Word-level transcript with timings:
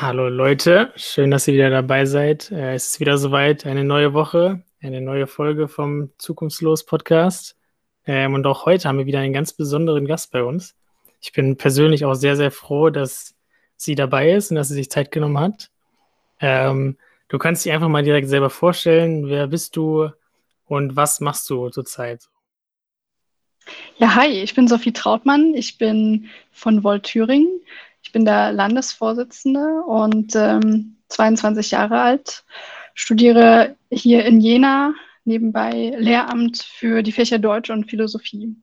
Hallo 0.00 0.28
Leute, 0.28 0.92
schön, 0.94 1.32
dass 1.32 1.48
ihr 1.48 1.54
wieder 1.54 1.70
dabei 1.70 2.06
seid. 2.06 2.52
Äh, 2.52 2.74
es 2.74 2.90
ist 2.90 3.00
wieder 3.00 3.18
soweit, 3.18 3.66
eine 3.66 3.82
neue 3.82 4.12
Woche, 4.14 4.62
eine 4.80 5.00
neue 5.00 5.26
Folge 5.26 5.66
vom 5.66 6.12
Zukunftslos 6.18 6.86
Podcast. 6.86 7.56
Ähm, 8.06 8.34
und 8.34 8.46
auch 8.46 8.64
heute 8.64 8.86
haben 8.86 8.98
wir 8.98 9.06
wieder 9.06 9.18
einen 9.18 9.32
ganz 9.32 9.52
besonderen 9.52 10.06
Gast 10.06 10.30
bei 10.30 10.44
uns. 10.44 10.76
Ich 11.20 11.32
bin 11.32 11.56
persönlich 11.56 12.04
auch 12.04 12.14
sehr, 12.14 12.36
sehr 12.36 12.52
froh, 12.52 12.90
dass 12.90 13.34
sie 13.76 13.96
dabei 13.96 14.30
ist 14.30 14.52
und 14.52 14.54
dass 14.54 14.68
sie 14.68 14.74
sich 14.74 14.88
Zeit 14.88 15.10
genommen 15.10 15.40
hat. 15.40 15.68
Ähm, 16.38 16.96
du 17.26 17.38
kannst 17.38 17.64
dich 17.64 17.72
einfach 17.72 17.88
mal 17.88 18.04
direkt 18.04 18.28
selber 18.28 18.50
vorstellen. 18.50 19.28
Wer 19.28 19.48
bist 19.48 19.74
du 19.74 20.10
und 20.66 20.94
was 20.94 21.18
machst 21.18 21.50
du 21.50 21.70
zurzeit? 21.70 22.28
Ja, 23.96 24.14
hi, 24.14 24.28
ich 24.28 24.54
bin 24.54 24.68
Sophie 24.68 24.92
Trautmann. 24.92 25.54
Ich 25.54 25.76
bin 25.76 26.28
von 26.52 26.84
Volt 26.84 27.02
Thüringen. 27.02 27.60
Ich 28.08 28.12
bin 28.12 28.24
der 28.24 28.52
Landesvorsitzende 28.54 29.82
und 29.86 30.34
ähm, 30.34 30.96
22 31.10 31.72
Jahre 31.72 32.00
alt, 32.00 32.42
studiere 32.94 33.76
hier 33.90 34.24
in 34.24 34.40
Jena 34.40 34.94
nebenbei 35.26 35.92
Lehramt 35.98 36.62
für 36.62 37.02
die 37.02 37.12
Fächer 37.12 37.38
Deutsch 37.38 37.68
und 37.68 37.84
Philosophie. 37.84 38.56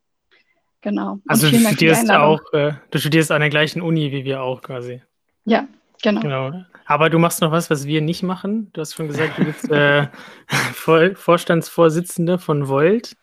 Genau. 0.81 1.20
Also 1.27 1.52
du 1.52 1.59
studierst 1.59 2.09
auch, 2.09 2.41
äh, 2.53 2.72
du 2.89 2.98
studierst 2.98 3.31
an 3.31 3.41
der 3.41 3.52
gleichen 3.52 3.84
Uni 3.84 4.12
wie 4.12 4.26
wir 4.26 4.41
auch 4.41 4.63
quasi. 4.63 5.03
Ja, 5.45 5.67
genau. 6.02 6.22
genau. 6.22 6.64
Aber 6.88 7.12
du 7.12 7.20
machst 7.20 7.39
noch 7.41 7.52
was, 7.52 7.70
was 7.70 7.86
wir 7.86 8.02
nicht 8.02 8.23
machen. 8.23 8.72
Du 8.73 8.81
hast 8.81 8.95
schon 8.95 9.09
gesagt, 9.09 9.38
du 9.38 9.45
bist 9.45 9.70
äh, 9.70 10.08
Vorstandsvorsitzende 11.14 12.39
von 12.39 12.67
Volt. 12.67 13.16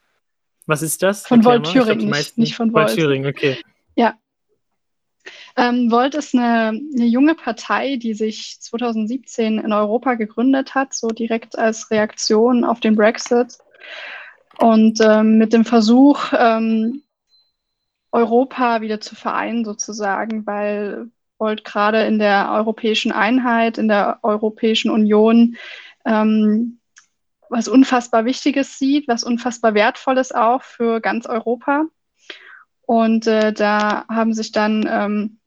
Was 0.67 0.83
ist 0.83 1.03
das? 1.03 1.27
Von 1.27 1.45
Volt 1.45 1.67
Thüringen, 1.73 2.11
nicht, 2.11 2.39
nicht 2.39 2.55
von 2.55 2.73
Volt. 2.73 2.91
Volt 2.91 2.97
Thüringen, 2.97 3.29
okay. 3.29 3.59
Ja, 3.97 4.15
ähm, 5.57 5.91
Volt 5.91 6.15
ist 6.15 6.35
eine, 6.35 6.69
eine, 6.69 7.07
junge 7.07 7.35
Partei, 7.35 7.97
die 7.97 8.15
sich 8.15 8.59
2017 8.61 9.59
in 9.59 9.73
Europa 9.73 10.15
gegründet 10.15 10.75
hat, 10.75 10.95
so 10.95 11.09
direkt 11.09 11.59
als 11.59 11.91
Reaktion 11.91 12.65
auf 12.65 12.81
den 12.81 12.97
Brexit. 12.97 13.59
Und 14.59 15.01
ähm, 15.01 15.39
mit 15.39 15.53
dem 15.53 15.65
Versuch, 15.65 16.33
ähm, 16.37 17.03
Europa 18.13 18.81
wieder 18.83 19.01
zu 19.01 19.15
vereinen, 19.15 19.65
sozusagen, 19.65 20.47
weil 20.47 21.11
Volt 21.39 21.65
gerade 21.65 22.05
in 22.05 22.19
der 22.19 22.51
europäischen 22.53 23.11
Einheit, 23.11 23.79
in 23.79 23.89
der 23.89 24.21
Europäischen 24.23 24.91
Union 24.91 25.57
ähm, 26.05 26.79
was 27.53 27.69
unfassbar 27.69 28.25
Wichtiges 28.25 28.79
sieht, 28.79 29.09
was 29.09 29.25
unfassbar 29.25 29.75
Wertvolles 29.75 30.33
auch 30.33 30.63
für 30.63 31.01
ganz 31.01 31.27
Europa. 31.27 31.85
Und 32.83 33.27
äh, 33.27 33.53
da 33.53 34.07
haben 34.09 34.33
sich 34.33 34.53
dann 34.53 34.89
ähm, 34.91 35.39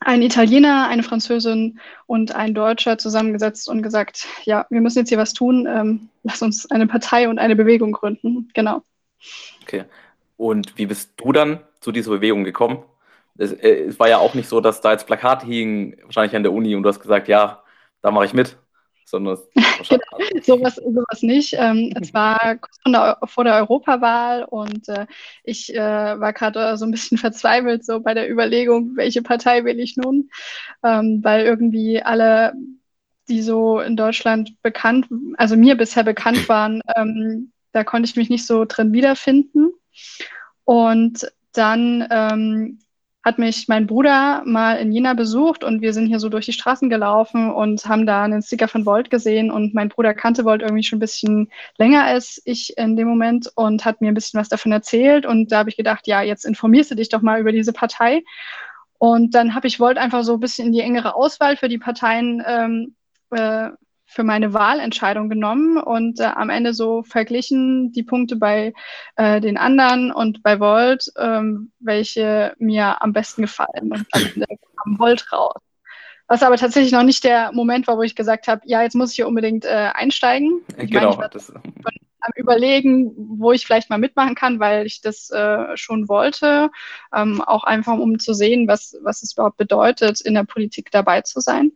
ein 0.00 0.22
Italiener, 0.22 0.88
eine 0.88 1.02
Französin 1.02 1.80
und 2.06 2.34
ein 2.34 2.54
Deutscher 2.54 2.98
zusammengesetzt 2.98 3.68
und 3.68 3.82
gesagt, 3.82 4.26
ja, 4.44 4.66
wir 4.70 4.80
müssen 4.80 4.98
jetzt 4.98 5.08
hier 5.08 5.18
was 5.18 5.32
tun, 5.32 5.66
ähm, 5.68 6.08
lass 6.22 6.42
uns 6.42 6.70
eine 6.70 6.86
Partei 6.86 7.28
und 7.28 7.38
eine 7.38 7.56
Bewegung 7.56 7.92
gründen. 7.92 8.48
Genau. 8.54 8.82
Okay. 9.62 9.84
Und 10.36 10.78
wie 10.78 10.86
bist 10.86 11.12
du 11.16 11.32
dann 11.32 11.60
zu 11.80 11.90
dieser 11.90 12.10
Bewegung 12.10 12.44
gekommen? 12.44 12.84
Es, 13.36 13.52
äh, 13.52 13.86
es 13.86 13.98
war 13.98 14.08
ja 14.08 14.18
auch 14.18 14.34
nicht 14.34 14.48
so, 14.48 14.60
dass 14.60 14.80
da 14.80 14.92
jetzt 14.92 15.06
Plakate 15.06 15.46
hingen, 15.46 15.96
wahrscheinlich 16.04 16.36
an 16.36 16.44
der 16.44 16.52
Uni, 16.52 16.76
und 16.76 16.84
du 16.84 16.88
hast 16.88 17.00
gesagt, 17.00 17.28
ja, 17.28 17.62
da 18.00 18.10
mache 18.10 18.26
ich 18.26 18.34
mit 18.34 18.56
sondern 19.08 19.38
genau, 19.88 20.42
sowas, 20.42 20.76
sowas 20.76 21.22
nicht. 21.22 21.54
Ähm, 21.56 21.92
es 22.00 22.12
war 22.12 22.56
kurz 22.56 22.78
der, 22.86 23.18
vor 23.24 23.44
der 23.44 23.56
Europawahl 23.56 24.44
und 24.44 24.88
äh, 24.88 25.06
ich 25.44 25.74
äh, 25.74 25.78
war 25.78 26.32
gerade 26.32 26.76
so 26.76 26.84
ein 26.84 26.90
bisschen 26.90 27.18
verzweifelt 27.18 27.84
so 27.84 28.00
bei 28.00 28.14
der 28.14 28.30
Überlegung, 28.30 28.96
welche 28.96 29.22
Partei 29.22 29.64
will 29.64 29.80
ich 29.80 29.96
nun, 29.96 30.30
ähm, 30.84 31.20
weil 31.22 31.44
irgendwie 31.44 32.02
alle, 32.02 32.52
die 33.28 33.42
so 33.42 33.80
in 33.80 33.96
Deutschland 33.96 34.60
bekannt, 34.62 35.06
also 35.36 35.56
mir 35.56 35.76
bisher 35.76 36.04
bekannt 36.04 36.48
waren, 36.48 36.82
ähm, 36.96 37.52
da 37.72 37.84
konnte 37.84 38.08
ich 38.08 38.16
mich 38.16 38.30
nicht 38.30 38.46
so 38.46 38.64
drin 38.64 38.92
wiederfinden. 38.92 39.72
Und 40.64 41.30
dann 41.52 42.06
ähm, 42.10 42.78
hat 43.28 43.38
mich 43.38 43.68
mein 43.68 43.86
Bruder 43.86 44.42
mal 44.46 44.76
in 44.76 44.90
Jena 44.90 45.12
besucht 45.12 45.62
und 45.62 45.82
wir 45.82 45.92
sind 45.92 46.06
hier 46.06 46.18
so 46.18 46.30
durch 46.30 46.46
die 46.46 46.54
Straßen 46.54 46.88
gelaufen 46.88 47.50
und 47.52 47.84
haben 47.84 48.06
da 48.06 48.22
einen 48.22 48.40
Sticker 48.40 48.68
von 48.68 48.86
Volt 48.86 49.10
gesehen 49.10 49.50
und 49.50 49.74
mein 49.74 49.90
Bruder 49.90 50.14
kannte 50.14 50.46
Volt 50.46 50.62
irgendwie 50.62 50.82
schon 50.82 50.96
ein 50.96 51.00
bisschen 51.00 51.50
länger 51.76 52.04
als 52.04 52.40
ich 52.46 52.78
in 52.78 52.96
dem 52.96 53.06
Moment 53.06 53.52
und 53.54 53.84
hat 53.84 54.00
mir 54.00 54.08
ein 54.08 54.14
bisschen 54.14 54.40
was 54.40 54.48
davon 54.48 54.72
erzählt 54.72 55.26
und 55.26 55.52
da 55.52 55.58
habe 55.58 55.68
ich 55.68 55.76
gedacht, 55.76 56.06
ja, 56.06 56.22
jetzt 56.22 56.46
informierst 56.46 56.90
du 56.90 56.94
dich 56.94 57.10
doch 57.10 57.20
mal 57.20 57.38
über 57.38 57.52
diese 57.52 57.74
Partei. 57.74 58.24
Und 58.96 59.34
dann 59.34 59.54
habe 59.54 59.68
ich 59.68 59.78
Volt 59.78 59.98
einfach 59.98 60.24
so 60.24 60.34
ein 60.34 60.40
bisschen 60.40 60.68
in 60.68 60.72
die 60.72 60.80
engere 60.80 61.14
Auswahl 61.14 61.56
für 61.56 61.68
die 61.68 61.78
Parteien 61.78 62.42
ähm, 62.46 62.96
äh, 63.30 63.70
für 64.08 64.24
meine 64.24 64.54
Wahlentscheidung 64.54 65.28
genommen 65.28 65.76
und 65.76 66.18
äh, 66.18 66.24
am 66.24 66.48
Ende 66.48 66.72
so 66.72 67.02
verglichen 67.02 67.92
die 67.92 68.02
Punkte 68.02 68.36
bei 68.36 68.72
äh, 69.16 69.40
den 69.40 69.58
anderen 69.58 70.10
und 70.10 70.42
bei 70.42 70.58
Volt, 70.58 71.12
ähm, 71.18 71.72
welche 71.78 72.54
mir 72.58 73.02
am 73.02 73.12
besten 73.12 73.42
gefallen. 73.42 73.92
Und 73.92 74.06
am 74.12 74.22
Ende 74.22 74.46
kam 74.82 74.98
Volt 74.98 75.30
raus. 75.30 75.60
Was 76.26 76.42
aber 76.42 76.56
tatsächlich 76.56 76.92
noch 76.92 77.02
nicht 77.02 77.22
der 77.22 77.52
Moment 77.52 77.86
war, 77.86 77.98
wo 77.98 78.02
ich 78.02 78.16
gesagt 78.16 78.48
habe, 78.48 78.62
ja, 78.64 78.82
jetzt 78.82 78.94
muss 78.94 79.10
ich 79.10 79.16
hier 79.16 79.28
unbedingt 79.28 79.64
äh, 79.64 79.90
einsteigen. 79.92 80.62
Ich 80.78 80.90
genau. 80.90 81.16
Meine, 81.16 81.30
ich 81.34 81.52
am 82.20 82.32
Überlegen, 82.34 83.12
wo 83.16 83.52
ich 83.52 83.66
vielleicht 83.66 83.90
mal 83.90 83.98
mitmachen 83.98 84.34
kann, 84.34 84.58
weil 84.58 84.86
ich 84.86 85.00
das 85.00 85.30
äh, 85.30 85.76
schon 85.76 86.08
wollte. 86.08 86.70
Ähm, 87.14 87.40
auch 87.40 87.64
einfach, 87.64 87.98
um 87.98 88.18
zu 88.18 88.34
sehen, 88.34 88.68
was, 88.68 88.96
was 89.02 89.22
es 89.22 89.34
überhaupt 89.34 89.56
bedeutet, 89.56 90.20
in 90.20 90.34
der 90.34 90.44
Politik 90.44 90.90
dabei 90.90 91.22
zu 91.22 91.40
sein. 91.40 91.72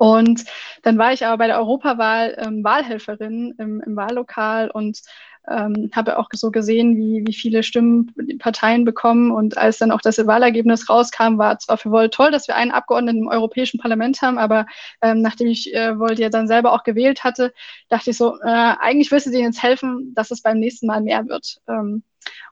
Und 0.00 0.46
dann 0.80 0.96
war 0.96 1.12
ich 1.12 1.26
aber 1.26 1.36
bei 1.36 1.46
der 1.46 1.58
Europawahl 1.58 2.34
ähm, 2.38 2.64
Wahlhelferin 2.64 3.54
im, 3.58 3.82
im 3.82 3.96
Wahllokal 3.96 4.70
und 4.70 5.02
ähm, 5.46 5.90
habe 5.94 6.18
auch 6.18 6.30
so 6.32 6.50
gesehen, 6.50 6.96
wie, 6.96 7.22
wie 7.26 7.34
viele 7.34 7.62
Stimmen 7.62 8.10
die 8.16 8.36
Parteien 8.38 8.86
bekommen. 8.86 9.30
Und 9.30 9.58
als 9.58 9.76
dann 9.76 9.90
auch 9.90 10.00
das 10.00 10.16
Wahlergebnis 10.26 10.88
rauskam, 10.88 11.36
war 11.36 11.58
zwar 11.58 11.76
für 11.76 11.90
Volt 11.90 12.14
toll, 12.14 12.30
dass 12.30 12.48
wir 12.48 12.56
einen 12.56 12.70
Abgeordneten 12.70 13.18
im 13.18 13.28
Europäischen 13.28 13.78
Parlament 13.78 14.22
haben, 14.22 14.38
aber 14.38 14.64
ähm, 15.02 15.20
nachdem 15.20 15.48
ich 15.48 15.74
äh, 15.74 15.98
Volt 15.98 16.18
ja 16.18 16.30
dann 16.30 16.48
selber 16.48 16.72
auch 16.72 16.82
gewählt 16.82 17.22
hatte, 17.22 17.52
dachte 17.90 18.08
ich 18.08 18.16
so, 18.16 18.40
äh, 18.40 18.74
eigentlich 18.80 19.10
willst 19.10 19.26
du 19.26 19.30
denen 19.30 19.52
jetzt 19.52 19.62
helfen, 19.62 20.14
dass 20.14 20.30
es 20.30 20.40
beim 20.40 20.60
nächsten 20.60 20.86
Mal 20.86 21.02
mehr 21.02 21.28
wird. 21.28 21.58
Ähm, 21.68 22.04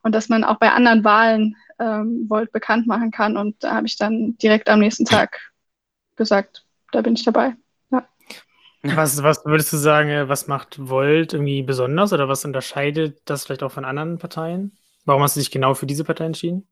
und 0.03 0.15
dass 0.15 0.29
man 0.29 0.45
auch 0.45 0.59
bei 0.59 0.71
anderen 0.71 1.03
Wahlen 1.03 1.57
ähm, 1.79 2.27
Volt 2.29 2.53
bekannt 2.53 2.87
machen 2.87 3.11
kann. 3.11 3.39
Und 3.39 3.65
da 3.65 3.77
habe 3.77 3.87
ich 3.87 3.97
dann 3.97 4.37
direkt 4.37 4.69
am 4.69 4.81
nächsten 4.81 5.07
Tag 5.07 5.51
gesagt, 6.17 6.67
da 6.93 7.00
bin 7.00 7.15
ich 7.15 7.25
dabei. 7.25 7.54
Ja. 7.91 8.06
Was, 8.82 9.22
was 9.22 9.44
würdest 9.44 9.72
du 9.72 9.76
sagen, 9.76 10.09
äh, 10.09 10.28
was 10.28 10.47
macht 10.47 10.88
Volt 10.88 11.32
irgendwie 11.32 11.62
besonders 11.62 12.12
oder 12.12 12.28
was 12.28 12.44
unterscheidet 12.44 13.21
das 13.25 13.44
vielleicht 13.44 13.62
auch 13.62 13.72
von 13.72 13.84
anderen 13.84 14.19
Parteien? 14.19 14.76
Warum 15.04 15.22
hast 15.22 15.37
du 15.37 15.41
dich 15.41 15.50
genau 15.50 15.75
für 15.75 15.87
diese 15.87 16.04
Partei 16.04 16.26
entschieden? 16.26 16.66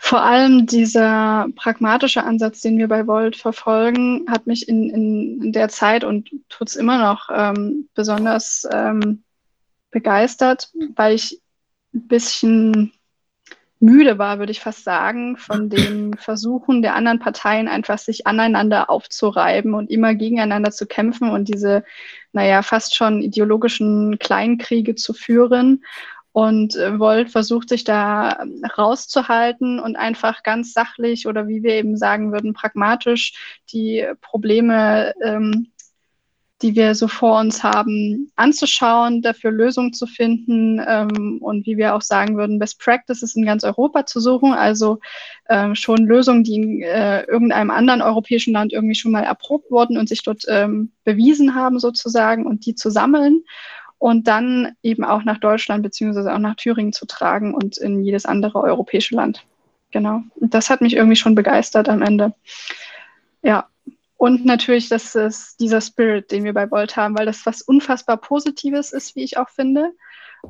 Vor 0.00 0.22
allem 0.22 0.66
dieser 0.66 1.48
pragmatische 1.56 2.22
Ansatz, 2.22 2.60
den 2.60 2.78
wir 2.78 2.88
bei 2.88 3.06
Volt 3.06 3.36
verfolgen, 3.36 4.24
hat 4.30 4.46
mich 4.46 4.68
in, 4.68 4.90
in, 4.90 5.52
der 5.52 5.68
Zeit 5.68 6.04
und 6.04 6.30
tut 6.48 6.68
es 6.68 6.76
immer 6.76 6.98
noch 6.98 7.28
ähm, 7.34 7.88
besonders 7.94 8.66
ähm, 8.70 9.24
begeistert, 9.90 10.70
weil 10.94 11.14
ich 11.14 11.40
ein 11.94 12.06
bisschen 12.06 12.92
müde 13.80 14.18
war, 14.18 14.38
würde 14.38 14.52
ich 14.52 14.60
fast 14.60 14.84
sagen, 14.84 15.36
von 15.36 15.70
den 15.70 16.14
Versuchen 16.14 16.82
der 16.82 16.94
anderen 16.94 17.18
Parteien 17.18 17.68
einfach 17.68 17.98
sich 17.98 18.26
aneinander 18.26 18.90
aufzureiben 18.90 19.74
und 19.74 19.90
immer 19.90 20.14
gegeneinander 20.14 20.70
zu 20.70 20.86
kämpfen 20.86 21.30
und 21.30 21.48
diese, 21.48 21.84
naja, 22.32 22.62
fast 22.62 22.96
schon 22.96 23.22
ideologischen 23.22 24.18
Kleinkriege 24.18 24.94
zu 24.94 25.14
führen. 25.14 25.84
Und 26.32 26.76
äh, 26.76 26.98
Volt 26.98 27.30
versucht 27.30 27.68
sich 27.68 27.84
da 27.84 28.44
rauszuhalten 28.76 29.80
und 29.80 29.96
einfach 29.96 30.42
ganz 30.42 30.72
sachlich 30.72 31.26
oder 31.26 31.48
wie 31.48 31.62
wir 31.62 31.74
eben 31.74 31.96
sagen 31.96 32.32
würden, 32.32 32.52
pragmatisch 32.52 33.62
die 33.72 34.06
Probleme 34.20 35.14
ähm, 35.22 35.72
die 36.62 36.74
wir 36.74 36.94
so 36.94 37.06
vor 37.06 37.38
uns 37.38 37.62
haben, 37.62 38.32
anzuschauen, 38.34 39.22
dafür 39.22 39.52
Lösungen 39.52 39.92
zu 39.92 40.06
finden 40.06 40.80
ähm, 40.84 41.38
und 41.40 41.66
wie 41.66 41.76
wir 41.76 41.94
auch 41.94 42.02
sagen 42.02 42.36
würden, 42.36 42.58
Best 42.58 42.80
Practices 42.80 43.36
in 43.36 43.46
ganz 43.46 43.62
Europa 43.62 44.06
zu 44.06 44.18
suchen. 44.18 44.52
Also 44.52 44.98
ähm, 45.48 45.76
schon 45.76 46.06
Lösungen, 46.06 46.42
die 46.42 46.56
in 46.56 46.82
äh, 46.82 47.22
irgendeinem 47.22 47.70
anderen 47.70 48.02
europäischen 48.02 48.54
Land 48.54 48.72
irgendwie 48.72 48.96
schon 48.96 49.12
mal 49.12 49.22
erprobt 49.22 49.70
wurden 49.70 49.96
und 49.98 50.08
sich 50.08 50.22
dort 50.22 50.42
ähm, 50.48 50.90
bewiesen 51.04 51.54
haben 51.54 51.78
sozusagen 51.78 52.44
und 52.44 52.66
die 52.66 52.74
zu 52.74 52.90
sammeln 52.90 53.44
und 53.98 54.26
dann 54.26 54.72
eben 54.82 55.04
auch 55.04 55.24
nach 55.24 55.38
Deutschland 55.38 55.82
beziehungsweise 55.82 56.32
auch 56.32 56.38
nach 56.38 56.56
Thüringen 56.56 56.92
zu 56.92 57.06
tragen 57.06 57.54
und 57.54 57.78
in 57.78 58.02
jedes 58.02 58.26
andere 58.26 58.62
europäische 58.62 59.14
Land. 59.14 59.44
Genau. 59.90 60.22
Und 60.34 60.54
das 60.54 60.70
hat 60.70 60.80
mich 60.80 60.94
irgendwie 60.94 61.16
schon 61.16 61.34
begeistert 61.34 61.88
am 61.88 62.02
Ende. 62.02 62.34
Ja, 63.42 63.68
und 64.18 64.44
natürlich, 64.44 64.88
das 64.88 65.14
ist 65.14 65.60
dieser 65.60 65.80
Spirit, 65.80 66.32
den 66.32 66.42
wir 66.42 66.52
bei 66.52 66.68
Volt 66.72 66.96
haben, 66.96 67.16
weil 67.16 67.24
das 67.24 67.46
was 67.46 67.62
unfassbar 67.62 68.16
Positives 68.16 68.92
ist, 68.92 69.14
wie 69.14 69.22
ich 69.22 69.38
auch 69.38 69.48
finde. 69.48 69.92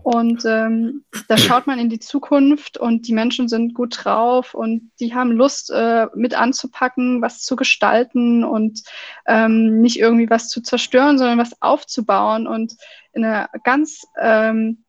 Und 0.03 0.43
ähm, 0.47 1.05
da 1.29 1.37
schaut 1.37 1.67
man 1.67 1.79
in 1.79 1.91
die 1.91 1.99
Zukunft 1.99 2.79
und 2.79 3.07
die 3.07 3.13
Menschen 3.13 3.47
sind 3.47 3.75
gut 3.75 4.05
drauf 4.05 4.55
und 4.55 4.91
die 5.01 5.15
haben 5.15 5.33
Lust, 5.33 5.71
äh, 5.71 6.07
mit 6.15 6.33
anzupacken, 6.33 7.21
was 7.21 7.43
zu 7.43 7.57
gestalten 7.57 8.43
und 8.43 8.83
ähm, 9.27 9.83
nicht 9.83 9.99
irgendwie 9.99 10.31
was 10.31 10.49
zu 10.49 10.63
zerstören, 10.63 11.19
sondern 11.19 11.39
was 11.39 11.61
aufzubauen 11.61 12.47
und 12.47 12.75
in 13.13 13.23
einer 13.23 13.51
ganz, 13.65 14.07
ähm, 14.19 14.85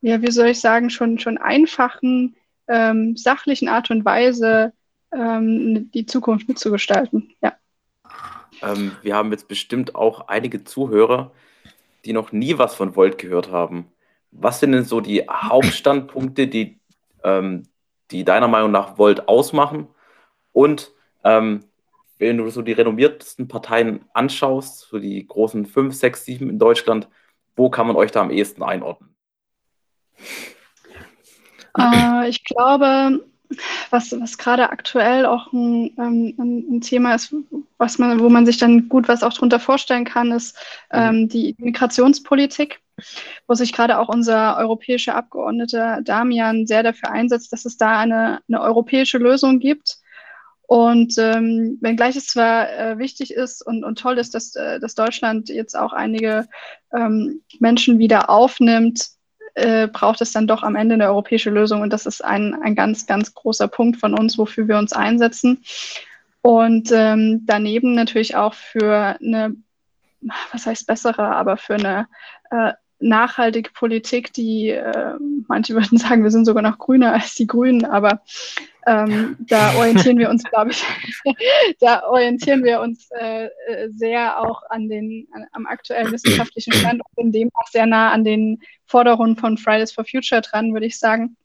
ja, 0.00 0.22
wie 0.22 0.30
soll 0.30 0.48
ich 0.48 0.60
sagen, 0.60 0.90
schon, 0.90 1.18
schon 1.18 1.38
einfachen, 1.38 2.36
ähm, 2.68 3.16
sachlichen 3.16 3.68
Art 3.68 3.90
und 3.90 4.04
Weise 4.04 4.72
ähm, 5.12 5.90
die 5.90 6.06
Zukunft 6.06 6.46
mitzugestalten. 6.46 7.34
Ja. 7.42 7.54
Ähm, 8.62 8.96
wir 9.02 9.14
haben 9.14 9.30
jetzt 9.30 9.48
bestimmt 9.48 9.94
auch 9.94 10.28
einige 10.28 10.64
Zuhörer, 10.64 11.32
die 12.04 12.12
noch 12.12 12.32
nie 12.32 12.58
was 12.58 12.74
von 12.74 12.96
Volt 12.96 13.18
gehört 13.18 13.50
haben. 13.50 13.90
Was 14.30 14.60
sind 14.60 14.72
denn 14.72 14.84
so 14.84 15.00
die 15.00 15.22
Hauptstandpunkte, 15.28 16.46
die, 16.46 16.78
ähm, 17.24 17.64
die 18.10 18.24
deiner 18.24 18.48
Meinung 18.48 18.70
nach 18.70 18.98
Volt 18.98 19.28
ausmachen? 19.28 19.88
Und 20.52 20.92
ähm, 21.24 21.64
wenn 22.18 22.36
du 22.36 22.48
so 22.50 22.62
die 22.62 22.72
renommiertesten 22.72 23.48
Parteien 23.48 24.04
anschaust, 24.12 24.80
so 24.80 24.98
die 24.98 25.26
großen 25.26 25.66
5, 25.66 25.94
6, 25.94 26.24
7 26.24 26.50
in 26.50 26.58
Deutschland, 26.58 27.08
wo 27.56 27.70
kann 27.70 27.86
man 27.86 27.96
euch 27.96 28.12
da 28.12 28.20
am 28.20 28.30
ehesten 28.30 28.62
einordnen? 28.62 29.14
Äh, 31.78 32.28
ich 32.28 32.44
glaube, 32.44 33.24
was, 33.90 34.12
was 34.18 34.38
gerade 34.38 34.70
aktuell 34.70 35.26
auch 35.26 35.52
ein, 35.52 35.92
ähm, 35.98 36.34
ein, 36.38 36.64
ein, 36.70 36.80
Thema 36.80 37.14
ist, 37.14 37.34
was 37.78 37.98
man, 37.98 38.20
wo 38.20 38.28
man 38.28 38.46
sich 38.46 38.58
dann 38.58 38.88
gut 38.88 39.08
was 39.08 39.22
auch 39.22 39.32
darunter 39.32 39.60
vorstellen 39.60 40.04
kann, 40.04 40.32
ist 40.32 40.56
ähm, 40.92 41.22
mhm. 41.22 41.28
die 41.28 41.56
Migrationspolitik, 41.58 42.80
wo 43.46 43.54
sich 43.54 43.72
gerade 43.72 43.98
auch 43.98 44.08
unser 44.08 44.56
europäischer 44.58 45.16
Abgeordneter 45.16 46.00
Damian 46.02 46.66
sehr 46.66 46.82
dafür 46.82 47.10
einsetzt, 47.10 47.52
dass 47.52 47.64
es 47.64 47.76
da 47.76 47.98
eine, 47.98 48.40
eine 48.48 48.60
europäische 48.60 49.18
Lösung 49.18 49.58
gibt. 49.58 49.98
Und 50.62 51.18
ähm, 51.18 51.78
wenngleich 51.80 52.14
es 52.14 52.28
zwar 52.28 52.70
äh, 52.70 52.98
wichtig 52.98 53.34
ist 53.34 53.66
und, 53.66 53.82
und 53.82 53.98
toll 53.98 54.18
ist, 54.18 54.36
dass, 54.36 54.54
äh, 54.54 54.78
dass 54.78 54.94
Deutschland 54.94 55.48
jetzt 55.48 55.76
auch 55.76 55.92
einige 55.92 56.46
ähm, 56.94 57.42
Menschen 57.58 57.98
wieder 57.98 58.30
aufnimmt, 58.30 59.08
äh, 59.60 59.88
braucht 59.88 60.20
es 60.20 60.32
dann 60.32 60.46
doch 60.46 60.62
am 60.62 60.76
Ende 60.76 60.94
eine 60.94 61.06
europäische 61.06 61.50
Lösung. 61.50 61.82
Und 61.82 61.92
das 61.92 62.06
ist 62.06 62.24
ein, 62.24 62.54
ein 62.62 62.74
ganz, 62.74 63.06
ganz 63.06 63.34
großer 63.34 63.68
Punkt 63.68 64.00
von 64.00 64.18
uns, 64.18 64.38
wofür 64.38 64.68
wir 64.68 64.78
uns 64.78 64.92
einsetzen. 64.92 65.62
Und 66.42 66.90
ähm, 66.92 67.42
daneben 67.46 67.94
natürlich 67.94 68.36
auch 68.36 68.54
für 68.54 69.16
eine, 69.20 69.54
was 70.52 70.66
heißt 70.66 70.86
bessere, 70.86 71.36
aber 71.36 71.56
für 71.56 71.74
eine 71.74 72.08
äh, 72.50 72.72
nachhaltige 73.00 73.70
Politik, 73.72 74.32
die 74.32 74.68
äh, 74.68 75.14
manche 75.48 75.74
würden 75.74 75.98
sagen, 75.98 76.22
wir 76.22 76.30
sind 76.30 76.44
sogar 76.44 76.62
noch 76.62 76.78
grüner 76.78 77.14
als 77.14 77.34
die 77.34 77.46
Grünen, 77.46 77.84
aber 77.84 78.22
ähm, 78.86 79.36
da 79.40 79.74
orientieren 79.76 80.18
wir 80.18 80.30
uns, 80.30 80.42
glaube 80.50 80.70
ich, 80.70 80.84
da 81.80 82.04
orientieren 82.04 82.64
wir 82.64 82.80
uns 82.80 83.10
äh, 83.10 83.46
äh, 83.46 83.88
sehr 83.90 84.40
auch 84.40 84.62
an 84.70 84.88
den, 84.88 85.26
an, 85.32 85.46
am 85.52 85.66
aktuellen 85.66 86.12
wissenschaftlichen 86.12 86.72
Stand 86.72 87.02
und 87.14 87.24
in 87.24 87.32
dem 87.32 87.50
auch 87.54 87.68
sehr 87.68 87.86
nah 87.86 88.10
an 88.10 88.24
den 88.24 88.60
Forderungen 88.86 89.36
von 89.36 89.58
Fridays 89.58 89.92
for 89.92 90.04
Future 90.04 90.40
dran, 90.40 90.72
würde 90.72 90.86
ich 90.86 90.98
sagen. 90.98 91.36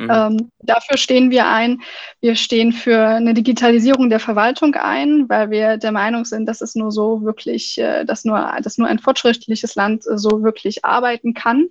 Mhm. 0.00 0.10
Ähm, 0.10 0.50
dafür 0.60 0.96
stehen 0.96 1.30
wir 1.30 1.46
ein. 1.46 1.82
Wir 2.20 2.34
stehen 2.34 2.72
für 2.72 3.06
eine 3.06 3.34
Digitalisierung 3.34 4.08
der 4.08 4.18
Verwaltung 4.18 4.74
ein, 4.74 5.28
weil 5.28 5.50
wir 5.50 5.76
der 5.76 5.92
Meinung 5.92 6.24
sind, 6.24 6.46
dass 6.46 6.62
es 6.62 6.74
nur 6.74 6.90
so 6.90 7.22
wirklich, 7.22 7.76
äh, 7.76 8.06
dass 8.06 8.24
nur, 8.24 8.56
dass 8.62 8.78
nur 8.78 8.88
ein 8.88 8.98
fortschrittliches 8.98 9.74
Land 9.74 10.06
äh, 10.06 10.16
so 10.16 10.42
wirklich 10.42 10.86
arbeiten 10.86 11.34
kann. 11.34 11.68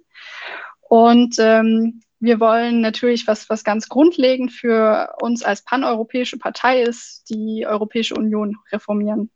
Und 0.81 1.37
ähm, 1.39 2.01
wir 2.19 2.39
wollen 2.39 2.81
natürlich, 2.81 3.25
was, 3.25 3.49
was 3.49 3.63
ganz 3.63 3.89
grundlegend 3.89 4.51
für 4.51 5.15
uns 5.21 5.41
als 5.41 5.63
paneuropäische 5.63 6.37
Partei 6.37 6.83
ist, 6.83 7.29
die 7.31 7.65
Europäische 7.65 8.13
Union 8.13 8.57
reformieren. 8.71 9.31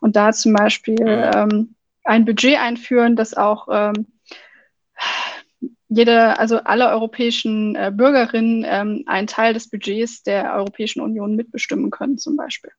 Und 0.00 0.16
da 0.16 0.32
zum 0.32 0.54
Beispiel 0.54 0.96
ähm, 1.34 1.74
ein 2.04 2.24
Budget 2.24 2.58
einführen, 2.58 3.14
das 3.14 3.34
auch 3.34 3.68
ähm, 3.70 4.06
jede, 5.94 6.38
also 6.38 6.58
alle 6.64 6.88
europäischen 6.88 7.74
äh, 7.74 7.92
Bürgerinnen 7.94 8.64
ähm, 8.66 9.04
einen 9.06 9.26
Teil 9.26 9.54
des 9.54 9.68
Budgets 9.68 10.22
der 10.22 10.54
Europäischen 10.54 11.00
Union 11.00 11.36
mitbestimmen 11.36 11.90
können, 11.90 12.18
zum 12.18 12.36
Beispiel. 12.36 12.70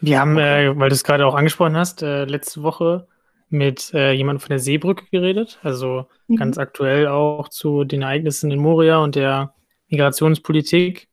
Wir 0.00 0.20
haben, 0.20 0.38
äh, 0.38 0.78
weil 0.78 0.90
du 0.90 0.94
es 0.94 1.04
gerade 1.04 1.26
auch 1.26 1.34
angesprochen 1.34 1.76
hast, 1.76 2.02
äh, 2.02 2.24
letzte 2.24 2.62
Woche 2.62 3.08
mit 3.48 3.92
äh, 3.94 4.12
jemandem 4.12 4.40
von 4.40 4.50
der 4.50 4.58
Seebrücke 4.58 5.06
geredet, 5.10 5.58
also 5.62 6.06
mhm. 6.28 6.36
ganz 6.36 6.58
aktuell 6.58 7.08
auch 7.08 7.48
zu 7.48 7.84
den 7.84 8.02
Ereignissen 8.02 8.50
in 8.50 8.60
Moria 8.60 8.98
und 8.98 9.14
der 9.14 9.54
Migrationspolitik. 9.88 11.08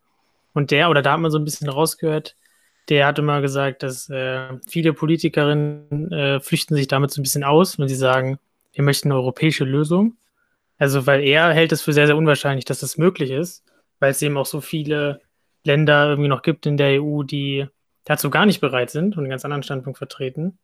Und 0.53 0.71
der, 0.71 0.89
oder 0.89 1.01
da 1.01 1.13
hat 1.13 1.19
man 1.19 1.31
so 1.31 1.37
ein 1.37 1.45
bisschen 1.45 1.69
rausgehört, 1.69 2.35
der 2.89 3.05
hat 3.05 3.19
immer 3.19 3.41
gesagt, 3.41 3.83
dass 3.83 4.09
äh, 4.09 4.57
viele 4.67 4.93
Politikerinnen 4.93 6.11
äh, 6.11 6.39
flüchten 6.39 6.75
sich 6.75 6.87
damit 6.87 7.11
so 7.11 7.21
ein 7.21 7.23
bisschen 7.23 7.43
aus, 7.43 7.77
wenn 7.77 7.87
sie 7.87 7.95
sagen, 7.95 8.39
wir 8.73 8.83
möchten 8.83 9.09
eine 9.09 9.19
europäische 9.19 9.63
Lösung. 9.63 10.17
Also, 10.79 11.05
weil 11.05 11.21
er 11.21 11.53
hält 11.53 11.71
es 11.71 11.81
für 11.81 11.93
sehr, 11.93 12.07
sehr 12.07 12.17
unwahrscheinlich, 12.17 12.65
dass 12.65 12.79
das 12.79 12.97
möglich 12.97 13.31
ist, 13.31 13.63
weil 13.99 14.11
es 14.11 14.21
eben 14.21 14.37
auch 14.37 14.45
so 14.45 14.61
viele 14.61 15.21
Länder 15.63 16.09
irgendwie 16.09 16.29
noch 16.29 16.41
gibt 16.41 16.65
in 16.65 16.77
der 16.77 17.03
EU, 17.03 17.23
die 17.23 17.67
dazu 18.05 18.29
gar 18.29 18.45
nicht 18.45 18.61
bereit 18.61 18.89
sind 18.89 19.17
und 19.17 19.23
einen 19.23 19.29
ganz 19.29 19.45
anderen 19.45 19.63
Standpunkt 19.63 19.97
vertreten. 19.97 20.57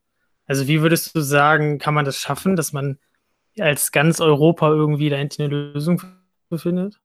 Also 0.46 0.66
wie 0.68 0.80
würdest 0.80 1.14
du 1.14 1.20
sagen, 1.20 1.78
kann 1.78 1.94
man 1.94 2.04
das 2.04 2.18
schaffen, 2.18 2.56
dass 2.56 2.72
man 2.72 2.98
als 3.58 3.92
ganz 3.92 4.20
Europa 4.20 4.68
irgendwie 4.70 5.10
da 5.10 5.16
eine 5.16 5.48
Lösung 5.48 6.02
findet? 6.54 6.98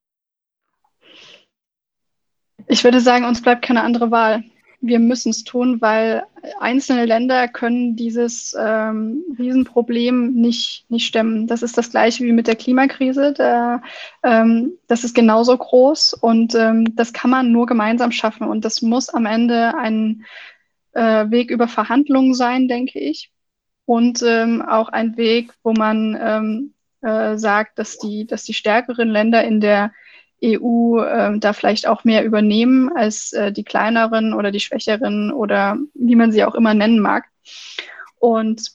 Ich 2.68 2.84
würde 2.84 3.02
sagen, 3.02 3.26
uns 3.26 3.42
bleibt 3.42 3.64
keine 3.64 3.84
andere 3.84 4.12
Wahl. 4.12 4.44
Wir 4.82 5.00
müssen 5.00 5.30
es 5.30 5.44
tun, 5.44 5.80
weil 5.80 6.24
einzelne 6.60 7.06
Länder 7.06 7.48
können 7.48 7.96
dieses 7.96 8.56
ähm, 8.60 9.24
Riesenproblem 9.38 10.34
nicht, 10.34 10.86
nicht 10.90 11.06
stemmen. 11.06 11.46
Das 11.46 11.62
ist 11.62 11.78
das 11.78 11.92
gleiche 11.92 12.24
wie 12.24 12.32
mit 12.32 12.48
der 12.48 12.56
Klimakrise. 12.56 13.34
Da, 13.34 13.84
ähm, 14.24 14.74
das 14.88 15.04
ist 15.04 15.14
genauso 15.14 15.56
groß 15.56 16.14
und 16.16 16.56
ähm, 16.56 16.96
das 16.96 17.14
kann 17.14 17.30
man 17.30 17.52
nur 17.52 17.68
gemeinsam 17.68 18.12
schaffen. 18.12 18.48
Und 18.48 18.66
das 18.66 18.82
muss 18.82 19.10
am 19.10 19.28
Ende 19.28 19.78
ein 19.78 20.26
äh, 20.94 21.30
Weg 21.30 21.52
über 21.52 21.68
Verhandlungen 21.68 22.34
sein, 22.34 22.68
denke 22.68 23.00
ich. 23.00 23.32
Und 23.86 24.24
ähm, 24.26 24.62
auch 24.62 24.90
ein 24.90 25.16
Weg, 25.16 25.54
wo 25.64 25.74
man 25.74 26.18
ähm, 26.20 26.74
äh, 27.02 27.38
sagt, 27.38 27.78
dass 27.78 27.98
die, 27.98 28.26
dass 28.26 28.44
die 28.44 28.54
stärkeren 28.54 29.10
Länder 29.10 29.44
in 29.44 29.60
der 29.62 29.92
EU 30.44 31.00
äh, 31.00 31.38
da 31.40 31.54
vielleicht 31.54 31.88
auch 31.88 32.04
mehr 32.04 32.24
übernehmen 32.24 32.96
als 32.96 33.34
äh, 33.34 33.52
die 33.52 33.64
kleineren 33.64 34.34
oder 34.34 34.52
die 34.52 34.60
schwächeren 34.60 35.32
oder 35.32 35.78
wie 35.94 36.16
man 36.16 36.32
sie 36.32 36.44
auch 36.44 36.56
immer 36.56 36.74
nennen 36.74 37.00
mag. 37.00 37.26
Und 38.20 38.72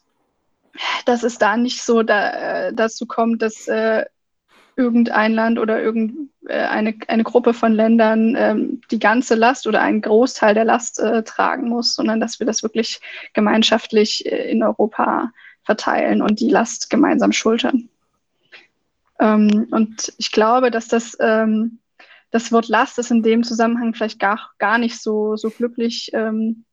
dass 1.05 1.23
es 1.23 1.39
da 1.39 1.57
nicht 1.57 1.83
so 1.83 2.03
da, 2.03 2.67
äh, 2.69 2.73
dazu 2.73 3.07
kommt, 3.07 3.43
dass 3.43 3.67
äh, 3.69 4.05
irgendein 4.77 5.33
Land 5.33 5.59
oder 5.59 5.83
irgendeine 5.83 6.29
äh, 6.49 6.67
eine, 7.07 7.25
Gruppe 7.25 7.55
von 7.55 7.73
Ländern 7.73 8.37
ähm, 8.37 8.81
die 8.91 8.99
ganze 8.99 9.35
Last 9.35 9.67
oder 9.67 9.81
einen 9.81 10.03
Großteil 10.03 10.55
der 10.55 10.67
Last 10.67 11.01
äh, 11.01 11.23
tragen 11.23 11.69
muss, 11.69 11.95
sondern 11.95 12.21
dass 12.21 12.39
wir 12.39 12.47
das 12.47 12.63
wirklich 12.63 13.01
gemeinschaftlich 13.33 14.27
in 14.27 14.63
Europa 14.63 15.33
verteilen 15.63 16.23
und 16.23 16.41
die 16.41 16.51
Last 16.51 16.91
gemeinsam 16.91 17.33
schultern. 17.33 17.89
Ähm, 19.21 19.69
und 19.71 20.13
ich 20.19 20.33
glaube, 20.33 20.71
dass 20.71 20.89
das, 20.89 21.17
ähm, 21.21 21.79
das 22.31 22.53
Wort 22.53 22.69
Last 22.69 22.99
ist 22.99 23.11
in 23.11 23.23
dem 23.23 23.45
Zusammenhang 23.45 23.95
vielleicht 23.95 24.19
gar, 24.19 24.51
gar 24.59 24.79
nicht 24.79 25.01
so, 25.01 25.37
so 25.37 25.51
glücklich 25.51 26.11
ähm, 26.13 26.65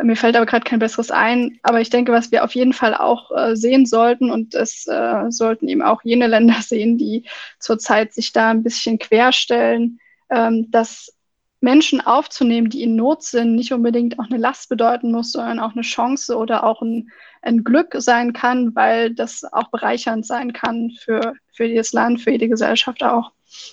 mir 0.00 0.16
fällt 0.16 0.36
aber 0.36 0.46
gerade 0.46 0.64
kein 0.64 0.78
besseres 0.78 1.10
ein. 1.10 1.58
Aber 1.62 1.80
ich 1.80 1.90
denke, 1.90 2.12
was 2.12 2.32
wir 2.32 2.44
auf 2.44 2.54
jeden 2.54 2.72
Fall 2.72 2.94
auch 2.94 3.30
äh, 3.36 3.56
sehen 3.56 3.86
sollten, 3.86 4.30
und 4.30 4.54
es 4.54 4.86
äh, 4.86 5.30
sollten 5.30 5.68
eben 5.68 5.82
auch 5.82 6.02
jene 6.02 6.26
Länder 6.26 6.56
sehen, 6.62 6.98
die 6.98 7.24
zurzeit 7.58 8.12
sich 8.12 8.32
da 8.32 8.50
ein 8.50 8.62
bisschen 8.62 8.98
querstellen, 8.98 9.98
ähm, 10.30 10.70
dass 10.70 11.14
Menschen 11.60 12.00
aufzunehmen, 12.00 12.70
die 12.70 12.82
in 12.82 12.96
Not 12.96 13.22
sind, 13.22 13.54
nicht 13.54 13.72
unbedingt 13.72 14.18
auch 14.18 14.26
eine 14.28 14.38
Last 14.38 14.68
bedeuten 14.68 15.12
muss, 15.12 15.32
sondern 15.32 15.60
auch 15.60 15.72
eine 15.72 15.82
Chance 15.82 16.36
oder 16.36 16.64
auch 16.64 16.82
ein, 16.82 17.10
ein 17.42 17.64
Glück 17.64 17.94
sein 17.98 18.32
kann, 18.32 18.74
weil 18.74 19.14
das 19.14 19.44
auch 19.44 19.68
bereichernd 19.70 20.24
sein 20.24 20.52
kann 20.52 20.90
für, 20.90 21.34
für 21.52 21.64
jedes 21.64 21.92
Land, 21.92 22.20
für 22.20 22.30
jede 22.30 22.48
Gesellschaft 22.48 23.02
auch. 23.02 23.32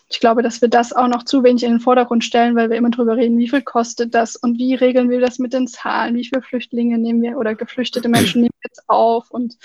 Ich 0.10 0.20
glaube, 0.20 0.44
dass 0.44 0.62
wir 0.62 0.68
das 0.68 0.92
auch 0.92 1.08
noch 1.08 1.24
zu 1.24 1.44
wenig 1.44 1.64
in 1.64 1.72
den 1.72 1.80
Vordergrund 1.80 2.24
stellen, 2.24 2.56
weil 2.56 2.70
wir 2.70 2.78
immer 2.78 2.90
darüber 2.90 3.16
reden, 3.16 3.38
wie 3.38 3.48
viel 3.48 3.62
kostet 3.62 4.14
das 4.14 4.36
und 4.36 4.58
wie 4.58 4.76
regeln 4.76 5.10
wir 5.10 5.22
das 5.22 5.40
mit 5.40 5.54
den 5.54 5.68
Zahlen, 5.68 6.16
wie 6.16 6.26
viele 6.26 6.42
Flüchtlinge 6.42 6.98
nehmen 6.98 7.22
wir 7.22 7.38
oder 7.38 7.56
geflüchtete 7.56 8.10
Menschen 8.10 8.42
nehmen 8.42 8.52
wir 8.60 8.70
jetzt 8.70 8.90
auf. 8.90 9.32
Und 9.32 9.58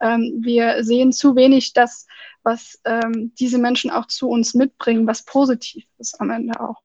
ähm, 0.00 0.40
wir 0.42 0.84
sehen 0.84 1.12
zu 1.12 1.36
wenig 1.36 1.72
das, 1.72 2.06
was 2.42 2.80
ähm, 2.84 3.32
diese 3.38 3.58
Menschen 3.58 3.90
auch 3.90 4.06
zu 4.06 4.28
uns 4.28 4.54
mitbringen, 4.54 5.06
was 5.06 5.24
positiv 5.24 5.84
ist 5.98 6.20
am 6.20 6.30
Ende 6.30 6.60
auch. 6.60 6.82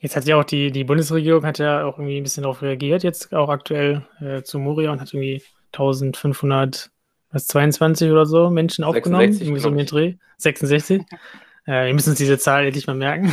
Jetzt 0.00 0.16
hat 0.16 0.24
ja 0.24 0.40
auch 0.40 0.44
die, 0.44 0.70
die 0.72 0.84
Bundesregierung 0.84 1.44
hat 1.44 1.58
ja 1.58 1.84
auch 1.84 1.98
irgendwie 1.98 2.16
ein 2.16 2.22
bisschen 2.22 2.42
darauf 2.42 2.62
reagiert, 2.62 3.02
jetzt 3.02 3.34
auch 3.34 3.50
aktuell 3.50 4.06
äh, 4.20 4.42
zu 4.42 4.58
Moria 4.58 4.92
und 4.92 5.00
hat 5.00 5.12
irgendwie 5.12 5.42
1500 5.72 6.90
was 7.32 7.46
22 7.46 8.10
oder 8.10 8.26
so 8.26 8.50
Menschen 8.50 8.82
aufgenommen, 8.82 9.32
66, 9.32 9.46
irgendwie 9.46 9.60
so 9.60 9.70
mit 9.70 9.92
Dreh. 9.92 10.14
66. 10.38 11.02
äh, 11.66 11.86
wir 11.86 11.94
müssen 11.94 12.10
uns 12.10 12.18
diese 12.18 12.38
Zahl 12.38 12.64
endlich 12.64 12.86
mal 12.86 12.96
merken. 12.96 13.32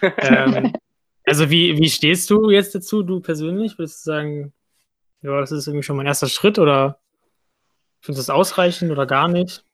ähm, 0.18 0.72
also 1.24 1.50
wie, 1.50 1.76
wie 1.76 1.90
stehst 1.90 2.30
du 2.30 2.50
jetzt 2.50 2.74
dazu, 2.74 3.02
du 3.02 3.20
persönlich? 3.20 3.78
Würdest 3.78 4.06
du 4.06 4.10
sagen, 4.10 4.52
ja, 5.22 5.38
das 5.40 5.52
ist 5.52 5.66
irgendwie 5.66 5.82
schon 5.82 5.96
mein 5.96 6.06
erster 6.06 6.28
Schritt 6.28 6.58
oder 6.58 6.98
findest 8.00 8.26
du 8.26 8.32
das 8.32 8.36
ausreichend 8.36 8.90
oder 8.90 9.06
gar 9.06 9.28
nicht? 9.28 9.64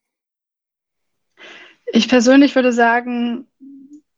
Ich 1.86 2.08
persönlich 2.08 2.54
würde 2.54 2.72
sagen, 2.72 3.46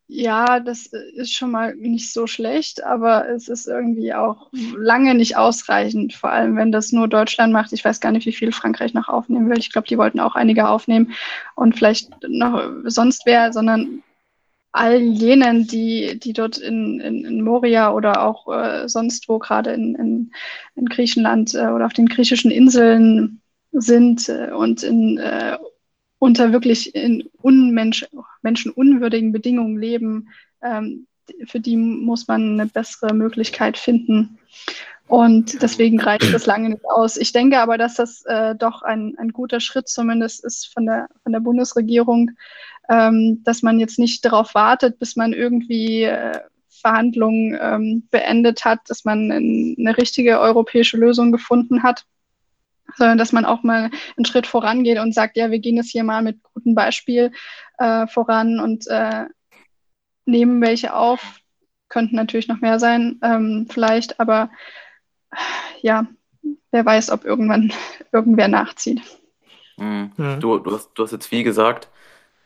ja, 0.07 0.59
das 0.59 0.85
ist 0.85 1.33
schon 1.33 1.51
mal 1.51 1.75
nicht 1.75 2.13
so 2.13 2.27
schlecht, 2.27 2.83
aber 2.83 3.27
es 3.27 3.47
ist 3.47 3.67
irgendwie 3.67 4.13
auch 4.13 4.49
lange 4.75 5.15
nicht 5.15 5.35
ausreichend, 5.35 6.13
vor 6.13 6.31
allem 6.31 6.55
wenn 6.57 6.71
das 6.71 6.91
nur 6.91 7.07
Deutschland 7.07 7.51
macht. 7.51 7.73
Ich 7.73 7.83
weiß 7.83 7.99
gar 7.99 8.11
nicht, 8.11 8.27
wie 8.27 8.33
viel 8.33 8.51
Frankreich 8.51 8.93
noch 8.93 9.09
aufnehmen 9.09 9.49
will. 9.49 9.57
Ich 9.57 9.71
glaube, 9.71 9.87
die 9.87 9.97
wollten 9.97 10.19
auch 10.19 10.35
einige 10.35 10.69
aufnehmen 10.69 11.13
und 11.55 11.75
vielleicht 11.75 12.11
noch 12.27 12.61
sonst 12.85 13.23
wer, 13.25 13.51
sondern 13.51 14.03
all 14.75 14.99
jenen, 14.99 15.65
die, 15.67 16.19
die 16.19 16.33
dort 16.33 16.57
in, 16.57 16.99
in, 16.99 17.25
in 17.25 17.41
Moria 17.41 17.91
oder 17.91 18.23
auch 18.23 18.47
äh, 18.53 18.87
sonst 18.87 19.27
wo, 19.29 19.39
gerade 19.39 19.71
in, 19.71 19.95
in, 19.95 20.31
in 20.75 20.85
Griechenland 20.85 21.55
äh, 21.55 21.67
oder 21.67 21.85
auf 21.85 21.93
den 21.93 22.07
griechischen 22.07 22.51
Inseln 22.51 23.41
sind 23.71 24.27
äh, 24.29 24.51
und 24.51 24.83
in 24.83 25.17
äh, 25.17 25.57
unter 26.19 26.51
wirklich 26.51 26.95
in 26.95 27.29
unmensch, 27.41 28.05
menschenunwürdigen 28.41 29.31
Bedingungen 29.31 29.77
leben, 29.77 30.29
ähm, 30.63 31.07
für 31.45 31.59
die 31.59 31.75
muss 31.77 32.27
man 32.27 32.59
eine 32.59 32.67
bessere 32.67 33.13
Möglichkeit 33.13 33.77
finden. 33.77 34.37
Und 35.07 35.61
deswegen 35.61 35.99
reicht 35.99 36.33
das 36.33 36.45
lange 36.45 36.69
nicht 36.69 36.85
aus. 36.85 37.17
Ich 37.17 37.31
denke 37.31 37.59
aber, 37.59 37.77
dass 37.77 37.95
das 37.95 38.25
äh, 38.25 38.55
doch 38.55 38.81
ein, 38.81 39.15
ein 39.17 39.29
guter 39.29 39.59
Schritt 39.59 39.87
zumindest 39.87 40.43
ist 40.43 40.73
von 40.73 40.85
der, 40.85 41.07
von 41.21 41.31
der 41.31 41.41
Bundesregierung, 41.41 42.31
ähm, 42.89 43.41
dass 43.43 43.61
man 43.61 43.79
jetzt 43.79 43.99
nicht 43.99 44.25
darauf 44.25 44.55
wartet, 44.55 44.97
bis 44.97 45.15
man 45.15 45.33
irgendwie 45.33 46.03
äh, 46.03 46.39
Verhandlungen 46.69 47.57
ähm, 47.59 48.07
beendet 48.09 48.65
hat, 48.65 48.79
dass 48.87 49.05
man 49.05 49.31
eine 49.31 49.97
richtige 49.97 50.39
europäische 50.39 50.97
Lösung 50.97 51.31
gefunden 51.31 51.83
hat, 51.83 52.05
sondern 52.95 53.17
dass 53.17 53.31
man 53.31 53.45
auch 53.45 53.63
mal 53.63 53.89
einen 54.15 54.25
Schritt 54.25 54.47
vorangeht 54.47 54.99
und 54.99 55.13
sagt, 55.13 55.37
ja, 55.37 55.51
wir 55.51 55.59
gehen 55.59 55.77
jetzt 55.77 55.91
hier 55.91 56.03
mal 56.03 56.21
mit 56.21 56.41
gutem 56.43 56.75
Beispiel 56.75 57.31
äh, 57.77 58.07
voran 58.07 58.59
und 58.59 58.87
äh, 58.87 59.25
nehmen 60.25 60.61
welche 60.61 60.95
auf. 60.95 61.39
Könnten 61.89 62.15
natürlich 62.15 62.47
noch 62.47 62.61
mehr 62.61 62.79
sein, 62.79 63.19
ähm, 63.23 63.67
vielleicht, 63.69 64.19
aber 64.19 64.49
ja, 65.81 66.07
wer 66.71 66.85
weiß, 66.85 67.11
ob 67.11 67.25
irgendwann 67.25 67.71
irgendwer 68.11 68.47
nachzieht. 68.47 69.01
Mhm. 69.77 70.11
Ja. 70.17 70.35
Du, 70.37 70.59
du, 70.59 70.73
hast, 70.73 70.91
du 70.95 71.03
hast 71.03 71.11
jetzt 71.11 71.27
viel 71.27 71.43
gesagt. 71.43 71.89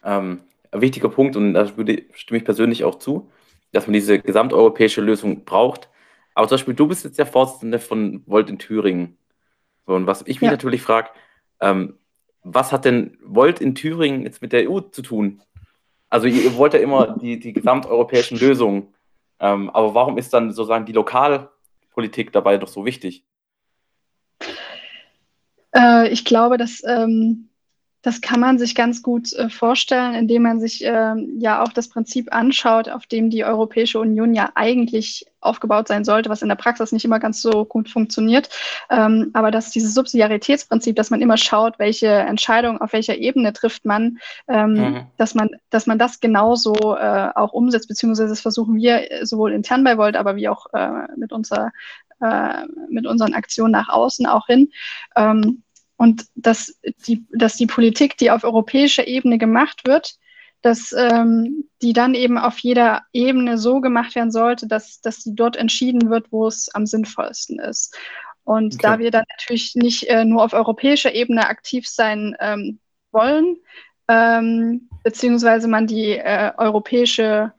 Ähm, 0.04 0.42
ein 0.72 0.82
wichtiger 0.82 1.10
Punkt, 1.10 1.36
und 1.36 1.54
da 1.54 1.68
stimme 1.68 2.38
ich 2.38 2.46
persönlich 2.46 2.84
auch 2.84 3.00
zu, 3.00 3.32
dass 3.72 3.88
man 3.88 3.94
diese 3.94 4.20
gesamteuropäische 4.20 5.02
Lösung 5.02 5.46
braucht. 5.46 5.90
Aber 6.36 6.48
zum 6.48 6.56
Beispiel, 6.56 6.74
du 6.74 6.88
bist 6.88 7.04
jetzt 7.04 7.18
der 7.18 7.26
Vorsitzende 7.26 7.80
von 7.80 8.24
Volt 8.26 8.50
in 8.50 8.60
Thüringen. 8.60 9.18
Und 9.96 10.08
was 10.08 10.22
ich 10.22 10.42
mich 10.42 10.48
ja. 10.48 10.52
natürlich 10.52 10.82
frage, 10.82 11.10
ähm, 11.62 11.98
was 12.44 12.72
hat 12.72 12.86
denn 12.86 13.18
Volt 13.24 13.62
in 13.62 13.76
Thüringen 13.76 14.24
jetzt 14.24 14.42
mit 14.42 14.54
der 14.54 14.70
EU 14.70 14.80
zu 14.80 15.02
tun? 15.02 15.42
Also 16.10 16.28
ihr, 16.28 16.56
wollt 16.56 16.74
ja 16.74 16.80
immer 16.80 17.18
die, 17.18 17.40
die 17.40 17.54
gesamteuropäischen 17.54 18.40
Lösungen. 18.40 18.94
Ähm, 19.40 19.70
aber 19.70 19.94
warum 19.94 20.18
ist 20.18 20.34
dann 20.34 20.52
sozusagen 20.52 20.86
die 20.86 20.94
Lokalpolitik 20.94 22.32
dabei 22.32 22.58
doch 22.58 22.68
so 22.68 22.86
wichtig? 22.86 23.26
Äh, 25.76 26.10
ich 26.10 26.26
glaube, 26.26 26.58
dass 26.58 26.82
ähm, 26.86 27.49
das 28.02 28.22
kann 28.22 28.40
man 28.40 28.58
sich 28.58 28.76
ganz 28.76 29.04
gut 29.04 29.34
äh, 29.34 29.50
vorstellen, 29.50 30.14
indem 30.14 30.44
man 30.44 30.60
sich 30.62 30.86
äh, 30.86 31.16
ja 31.38 31.62
auch 31.62 31.74
das 31.74 31.90
Prinzip 31.90 32.34
anschaut, 32.34 32.88
auf 32.88 33.06
dem 33.08 33.30
die 33.30 33.44
Europäische 33.44 34.00
Union 34.00 34.34
ja 34.34 34.52
eigentlich 34.56 35.26
aufgebaut 35.42 35.88
sein 35.90 36.06
sollte, 36.06 36.30
was 36.30 36.42
in 36.42 36.48
der 36.50 36.56
Praxis 36.56 36.92
nicht 36.92 37.04
immer 37.04 37.20
ganz 37.20 37.42
so 37.42 37.66
gut 37.66 37.90
funktioniert. 37.90 38.50
Ähm, 38.90 39.32
aber 39.34 39.52
dass 39.52 39.72
dieses 39.72 39.94
Subsidiaritätsprinzip, 39.94 40.96
dass 40.96 41.10
man 41.10 41.22
immer 41.22 41.38
schaut, 41.38 41.78
welche 41.78 42.08
Entscheidung 42.08 42.80
auf 42.80 42.94
welcher 42.94 43.18
Ebene 43.18 43.52
trifft 43.52 43.86
man, 43.86 44.20
ähm, 44.48 44.74
mhm. 44.74 45.02
dass 45.18 45.36
man, 45.36 45.50
dass 45.70 45.86
man 45.86 46.00
das 46.00 46.22
genauso 46.22 46.74
äh, 46.96 47.30
auch 47.36 47.52
umsetzt, 47.52 47.90
beziehungsweise 47.90 48.30
das 48.30 48.42
versuchen 48.42 48.76
wir 48.76 49.08
sowohl 49.24 49.52
intern 49.52 49.84
bei 49.84 49.98
Volt, 49.98 50.16
aber 50.16 50.38
wie 50.38 50.48
auch 50.48 50.68
äh, 50.74 51.08
mit 51.18 51.34
unserer 51.34 51.72
äh, 52.22 52.66
mit 52.90 53.08
unseren 53.08 53.34
Aktionen 53.34 53.72
nach 53.72 53.88
außen 53.88 54.26
auch 54.26 54.48
hin. 54.48 54.72
Ähm, 55.16 55.64
und 56.00 56.28
dass 56.36 56.80
die, 57.08 57.26
dass 57.30 57.58
die 57.58 57.68
Politik, 57.68 58.18
die 58.18 58.32
auf 58.32 58.46
europäischer 58.46 59.06
Ebene 59.06 59.38
gemacht 59.38 59.82
wird, 59.86 60.16
dass 60.62 60.94
ähm, 60.94 61.66
die 61.82 61.92
dann 61.92 62.14
eben 62.16 62.38
auf 62.38 62.58
jeder 62.60 63.02
Ebene 63.12 63.58
so 63.58 63.82
gemacht 63.82 64.16
werden 64.16 64.32
sollte, 64.32 64.66
dass, 64.66 65.02
dass 65.02 65.18
sie 65.18 65.36
dort 65.36 65.58
entschieden 65.58 66.10
wird, 66.10 66.32
wo 66.32 66.48
es 66.48 66.74
am 66.74 66.86
sinnvollsten 66.86 67.60
ist. 67.60 67.98
Und 68.46 68.76
okay. 68.76 68.82
da 68.82 69.00
wir 69.00 69.12
dann 69.12 69.26
natürlich 69.30 69.76
nicht 69.76 70.04
äh, 70.04 70.24
nur 70.24 70.42
auf 70.42 70.54
europäischer 70.54 71.14
Ebene 71.14 71.48
aktiv 71.48 71.86
sein 71.86 72.34
ähm, 72.40 72.80
wollen, 73.12 73.58
ähm, 74.08 74.88
beziehungsweise 75.04 75.68
man 75.68 75.86
die 75.86 76.12
äh, 76.12 76.54
europäische 76.58 77.52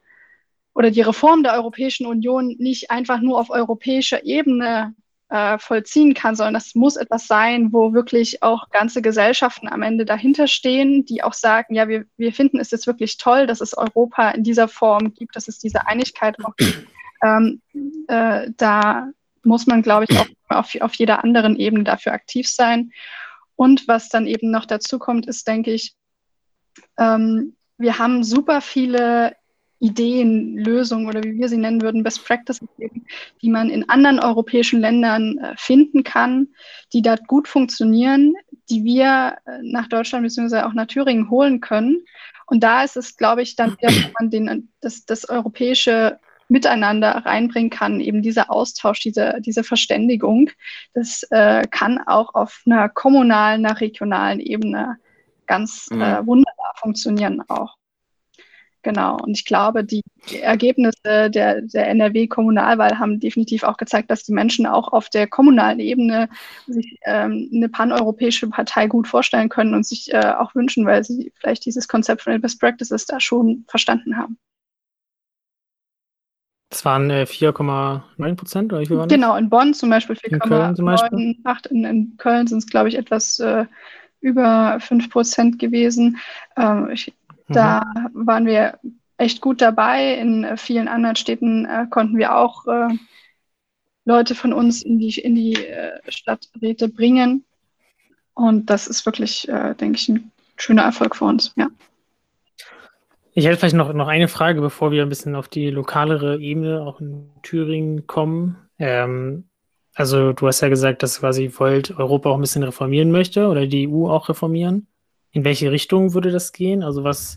oder 0.75 0.91
die 0.91 1.03
Reform 1.03 1.43
der 1.43 1.53
Europäischen 1.53 2.07
Union 2.07 2.57
nicht 2.59 2.91
einfach 2.91 3.21
nur 3.21 3.39
auf 3.39 3.51
europäischer 3.51 4.25
Ebene 4.25 4.95
äh, 5.31 5.59
vollziehen 5.59 6.13
kann, 6.13 6.35
sondern 6.35 6.55
das 6.55 6.75
muss 6.75 6.97
etwas 6.97 7.27
sein, 7.27 7.73
wo 7.73 7.93
wirklich 7.93 8.43
auch 8.43 8.69
ganze 8.71 9.01
Gesellschaften 9.01 9.69
am 9.69 9.83
Ende 9.83 10.05
dahinter 10.05 10.49
stehen, 10.49 11.05
die 11.05 11.23
auch 11.23 11.35
sagen, 11.35 11.75
ja, 11.75 11.89
wir, 11.89 12.05
wir 12.17 12.33
finden 12.33 12.59
es 12.59 12.73
jetzt 12.73 12.87
wirklich 12.87 13.17
toll, 13.17 13.47
dass 13.47 13.61
es 13.61 13.77
Europa 13.77 14.31
in 14.31 14.43
dieser 14.43 14.67
Form 14.67 15.15
gibt, 15.15 15.37
dass 15.37 15.49
es 15.49 15.59
diese 15.59 15.87
Einigkeit 15.87 16.37
auch 16.45 16.57
gibt. 16.57 16.87
Ähm, 17.23 17.61
äh, 18.09 18.51
da 18.57 19.11
muss 19.43 19.67
man, 19.67 19.83
glaube 19.83 20.07
ich, 20.09 20.19
auch 20.19 20.27
auf, 20.49 20.75
auf 20.81 20.95
jeder 20.95 21.23
anderen 21.23 21.55
Ebene 21.57 21.85
dafür 21.85 22.15
aktiv 22.15 22.49
sein. 22.49 22.93
Und 23.57 23.87
was 23.89 24.09
dann 24.09 24.27
eben 24.27 24.51
noch 24.51 24.65
dazu 24.65 24.99
kommt, 24.99 25.27
ist, 25.27 25.47
denke 25.47 25.71
ich, 25.71 25.93
ähm, 26.99 27.57
wir 27.77 27.99
haben 27.99 28.25
super 28.25 28.63
viele 28.63 29.37
Ideen, 29.81 30.59
Lösungen 30.59 31.07
oder 31.09 31.25
wie 31.25 31.39
wir 31.39 31.49
sie 31.49 31.57
nennen 31.57 31.81
würden, 31.81 32.03
Best 32.03 32.25
Practices 32.25 32.69
geben, 32.79 33.07
die 33.41 33.49
man 33.49 33.71
in 33.71 33.89
anderen 33.89 34.21
europäischen 34.21 34.81
Ländern 34.81 35.39
äh, 35.39 35.55
finden 35.57 36.05
kann, 36.05 36.49
die 36.93 37.03
dort 37.03 37.27
gut 37.27 37.49
funktionieren, 37.49 38.35
die 38.69 38.85
wir 38.85 39.39
äh, 39.47 39.59
nach 39.63 39.89
Deutschland 39.89 40.23
bzw. 40.23 40.61
auch 40.61 40.75
nach 40.75 40.87
Thüringen 40.87 41.31
holen 41.31 41.61
können. 41.61 42.05
Und 42.47 42.63
da 42.63 42.85
ist 42.85 42.97
es, 42.97 43.17
glaube 43.17 43.43
ich, 43.43 43.57
dann 43.57 43.73
wieder, 43.79 43.89
wenn 43.89 44.13
man 44.19 44.31
den, 44.31 44.69
das, 44.81 45.07
das 45.07 45.29
europäische 45.29 46.21
Miteinander 46.49 47.11
reinbringen 47.25 47.71
kann, 47.71 48.01
eben 48.01 48.23
dieser 48.23 48.51
Austausch, 48.51 49.01
diese, 49.01 49.39
diese 49.41 49.65
Verständigung. 49.65 50.51
Das 50.93 51.23
äh, 51.31 51.67
kann 51.71 52.01
auch 52.07 52.35
auf 52.35 52.63
einer 52.67 52.89
kommunalen, 52.89 53.65
einer 53.65 53.81
regionalen 53.81 54.41
Ebene 54.41 54.97
ganz 55.47 55.89
mhm. 55.91 56.03
äh, 56.03 56.27
wunderbar 56.27 56.75
funktionieren 56.77 57.41
auch. 57.49 57.80
Genau, 58.83 59.19
und 59.19 59.37
ich 59.37 59.45
glaube, 59.45 59.85
die 59.85 60.03
Ergebnisse 60.41 61.31
der, 61.31 61.61
der 61.61 61.89
NRW-Kommunalwahl 61.89 62.99
haben 62.99 63.21
definitiv 63.21 63.63
auch 63.63 63.77
gezeigt, 63.77 64.11
dass 64.11 64.25
die 64.25 64.33
Menschen 64.33 64.67
auch 64.67 64.93
auf 64.93 65.11
der 65.11 65.27
kommunalen 65.27 65.81
Ebene 65.81 66.31
sich 66.67 66.99
ähm, 67.05 67.51
eine 67.55 67.69
paneuropäische 67.69 68.49
Partei 68.49 68.87
gut 68.87 69.07
vorstellen 69.07 69.51
können 69.51 69.75
und 69.75 69.85
sich 69.87 70.13
äh, 70.15 70.33
auch 70.39 70.55
wünschen, 70.55 70.87
weil 70.87 71.05
sie 71.05 71.31
vielleicht 71.37 71.67
dieses 71.67 71.89
Konzept 71.89 72.23
von 72.23 72.33
den 72.33 72.41
Best 72.41 72.59
Practices 72.59 73.05
da 73.05 73.21
schon 73.21 73.65
verstanden 73.69 74.17
haben. 74.17 74.39
Das 76.71 76.85
waren 76.85 77.11
äh, 77.11 77.27
4,9 77.29 78.37
Prozent, 78.37 78.73
oder 78.73 78.81
wie 78.81 78.87
viel 78.87 78.97
waren 78.97 79.09
Genau, 79.09 79.37
in 79.37 79.51
Bonn 79.51 79.75
zum 79.75 79.91
Beispiel 79.91 80.17
4,98. 80.17 81.67
In, 81.71 81.85
in 81.85 82.17
Köln 82.17 82.47
sind 82.47 82.59
es, 82.59 82.67
glaube 82.67 82.89
ich, 82.89 82.97
etwas 82.97 83.41
äh, 83.41 83.67
über 84.21 84.79
5 84.81 85.11
Prozent 85.11 85.59
gewesen. 85.59 86.19
Ähm, 86.57 86.89
ich 86.93 87.13
da 87.55 87.85
mhm. 87.85 88.27
waren 88.27 88.47
wir 88.47 88.79
echt 89.17 89.41
gut 89.41 89.61
dabei. 89.61 90.15
In 90.15 90.45
äh, 90.45 90.57
vielen 90.57 90.89
anderen 90.89 91.17
Städten 91.17 91.67
äh, 91.67 91.87
konnten 91.89 92.17
wir 92.17 92.37
auch 92.37 92.67
äh, 92.67 92.89
Leute 94.05 94.35
von 94.35 94.53
uns 94.53 94.83
in 94.83 94.99
die, 94.99 95.19
in 95.19 95.35
die 95.35 95.55
äh, 95.55 96.01
Stadträte 96.09 96.89
bringen. 96.89 97.45
Und 98.35 98.71
das 98.71 98.87
ist 98.87 99.05
wirklich, 99.07 99.49
äh, 99.49 99.75
denke 99.75 99.99
ich, 99.99 100.09
ein 100.09 100.33
schöner 100.57 100.83
Erfolg 100.83 101.17
für 101.17 101.27
uns. 101.27 101.53
Ja. 101.57 101.69
Ich 103.33 103.47
hätte 103.47 103.59
vielleicht 103.59 103.77
noch, 103.77 103.93
noch 103.93 104.09
eine 104.09 104.29
Frage, 104.29 104.61
bevor 104.61 104.91
wir 104.91 105.03
ein 105.03 105.09
bisschen 105.09 105.37
auf 105.37 105.49
die 105.49 105.71
lokalere 105.71 106.41
Ebene 106.41 106.83
auch 106.83 107.01
in 107.01 107.31
Thüringen 107.43 108.07
kommen. 108.07 108.57
Ähm, 108.79 109.45
also 109.95 110.33
du 110.33 110.47
hast 110.47 110.61
ja 110.61 110.69
gesagt, 110.69 111.03
dass 111.03 111.21
quasi 111.21 111.51
Volt 111.57 111.97
Europa 111.99 112.31
auch 112.31 112.35
ein 112.37 112.41
bisschen 112.41 112.63
reformieren 112.63 113.11
möchte 113.11 113.49
oder 113.49 113.67
die 113.67 113.89
EU 113.89 114.09
auch 114.09 114.29
reformieren. 114.29 114.87
In 115.33 115.45
welche 115.45 115.71
Richtung 115.71 116.15
würde 116.15 116.31
das 116.31 116.53
gehen? 116.53 116.83
Also 116.83 117.05
was, 117.05 117.37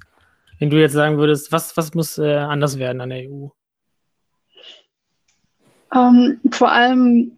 wenn 0.59 0.69
du 0.69 0.79
jetzt 0.79 0.93
sagen 0.93 1.17
würdest, 1.17 1.51
was, 1.51 1.77
was 1.77 1.93
muss 1.93 2.17
äh, 2.17 2.35
anders 2.35 2.79
werden 2.79 3.01
an 3.01 3.09
der 3.09 3.29
EU? 3.29 3.47
Ähm, 5.93 6.39
vor 6.51 6.71
allem 6.71 7.37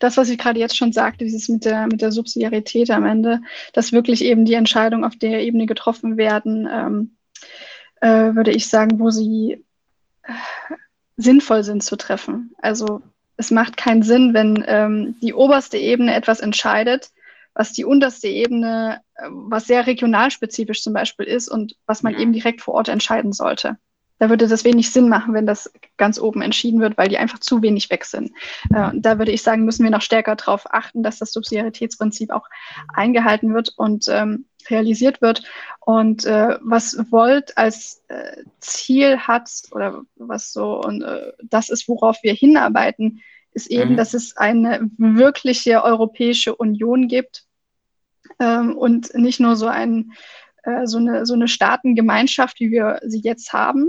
das, 0.00 0.16
was 0.16 0.28
ich 0.28 0.38
gerade 0.38 0.60
jetzt 0.60 0.76
schon 0.76 0.92
sagte, 0.92 1.24
dieses 1.24 1.48
mit 1.48 1.64
der, 1.64 1.86
mit 1.86 2.02
der 2.02 2.12
Subsidiarität 2.12 2.90
am 2.90 3.06
Ende, 3.06 3.40
dass 3.72 3.92
wirklich 3.92 4.22
eben 4.22 4.44
die 4.44 4.54
Entscheidungen 4.54 5.04
auf 5.04 5.16
der 5.16 5.42
Ebene 5.42 5.66
getroffen 5.66 6.16
werden, 6.16 6.68
ähm, 6.70 7.16
äh, 8.00 8.34
würde 8.34 8.50
ich 8.50 8.68
sagen, 8.68 8.98
wo 9.00 9.10
sie 9.10 9.64
äh, 10.22 10.32
sinnvoll 11.16 11.64
sind 11.64 11.82
zu 11.82 11.96
treffen. 11.96 12.54
Also 12.58 13.00
es 13.38 13.50
macht 13.50 13.76
keinen 13.76 14.02
Sinn, 14.02 14.34
wenn 14.34 14.64
ähm, 14.66 15.16
die 15.22 15.34
oberste 15.34 15.78
Ebene 15.78 16.14
etwas 16.14 16.40
entscheidet, 16.40 17.10
was 17.56 17.72
die 17.72 17.84
unterste 17.84 18.28
Ebene, 18.28 19.00
äh, 19.16 19.28
was 19.30 19.66
sehr 19.66 19.86
regionalspezifisch 19.86 20.82
zum 20.82 20.92
Beispiel 20.92 21.26
ist 21.26 21.48
und 21.48 21.76
was 21.86 22.02
man 22.02 22.14
eben 22.18 22.32
direkt 22.32 22.60
vor 22.60 22.74
Ort 22.74 22.88
entscheiden 22.88 23.32
sollte 23.32 23.78
da 24.18 24.30
würde 24.30 24.48
das 24.48 24.64
wenig 24.64 24.90
Sinn 24.90 25.08
machen, 25.08 25.34
wenn 25.34 25.46
das 25.46 25.70
ganz 25.96 26.18
oben 26.18 26.42
entschieden 26.42 26.80
wird, 26.80 26.96
weil 26.96 27.08
die 27.08 27.18
einfach 27.18 27.38
zu 27.38 27.62
wenig 27.62 27.90
weg 27.90 28.04
sind. 28.04 28.32
Äh, 28.74 28.90
da 28.94 29.18
würde 29.18 29.32
ich 29.32 29.42
sagen, 29.42 29.64
müssen 29.64 29.84
wir 29.84 29.90
noch 29.90 30.02
stärker 30.02 30.36
darauf 30.36 30.72
achten, 30.72 31.02
dass 31.02 31.18
das 31.18 31.32
Subsidiaritätsprinzip 31.32 32.30
auch 32.30 32.48
eingehalten 32.94 33.54
wird 33.54 33.72
und 33.76 34.06
ähm, 34.08 34.46
realisiert 34.70 35.20
wird. 35.20 35.42
Und 35.80 36.24
äh, 36.24 36.58
was 36.62 36.96
Volt 37.10 37.56
als 37.58 38.02
äh, 38.08 38.42
Ziel 38.60 39.18
hat 39.18 39.50
oder 39.70 40.02
was 40.16 40.52
so, 40.52 40.80
und 40.80 41.02
äh, 41.02 41.32
das 41.42 41.68
ist, 41.68 41.88
worauf 41.88 42.16
wir 42.22 42.32
hinarbeiten, 42.32 43.20
ist 43.52 43.68
eben, 43.68 43.92
mhm. 43.92 43.96
dass 43.96 44.14
es 44.14 44.36
eine 44.36 44.90
wirkliche 44.98 45.82
Europäische 45.82 46.54
Union 46.54 47.08
gibt 47.08 47.45
ähm, 48.38 48.76
und 48.76 49.14
nicht 49.14 49.40
nur 49.40 49.56
so 49.56 49.66
ein 49.66 50.12
äh, 50.66 50.86
so 50.86 50.98
eine, 50.98 51.24
so 51.24 51.34
eine 51.34 51.48
Staatengemeinschaft, 51.48 52.60
wie 52.60 52.70
wir 52.70 53.00
sie 53.04 53.20
jetzt 53.20 53.52
haben, 53.52 53.88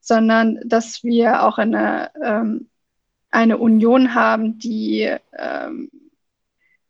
sondern 0.00 0.60
dass 0.64 1.02
wir 1.02 1.42
auch 1.42 1.58
eine, 1.58 2.10
ähm, 2.22 2.68
eine 3.30 3.56
Union 3.56 4.14
haben, 4.14 4.58
die, 4.58 5.10
ähm, 5.36 5.90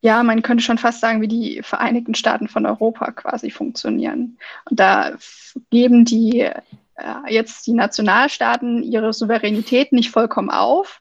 ja, 0.00 0.24
man 0.24 0.42
könnte 0.42 0.64
schon 0.64 0.78
fast 0.78 1.00
sagen, 1.00 1.20
wie 1.22 1.28
die 1.28 1.62
Vereinigten 1.62 2.16
Staaten 2.16 2.48
von 2.48 2.66
Europa 2.66 3.12
quasi 3.12 3.50
funktionieren. 3.50 4.38
Und 4.68 4.80
da 4.80 5.12
geben 5.70 6.04
die 6.04 6.40
äh, 6.40 6.54
jetzt 7.28 7.66
die 7.68 7.74
Nationalstaaten 7.74 8.82
ihre 8.82 9.12
Souveränität 9.12 9.92
nicht 9.92 10.10
vollkommen 10.10 10.50
auf. 10.50 11.00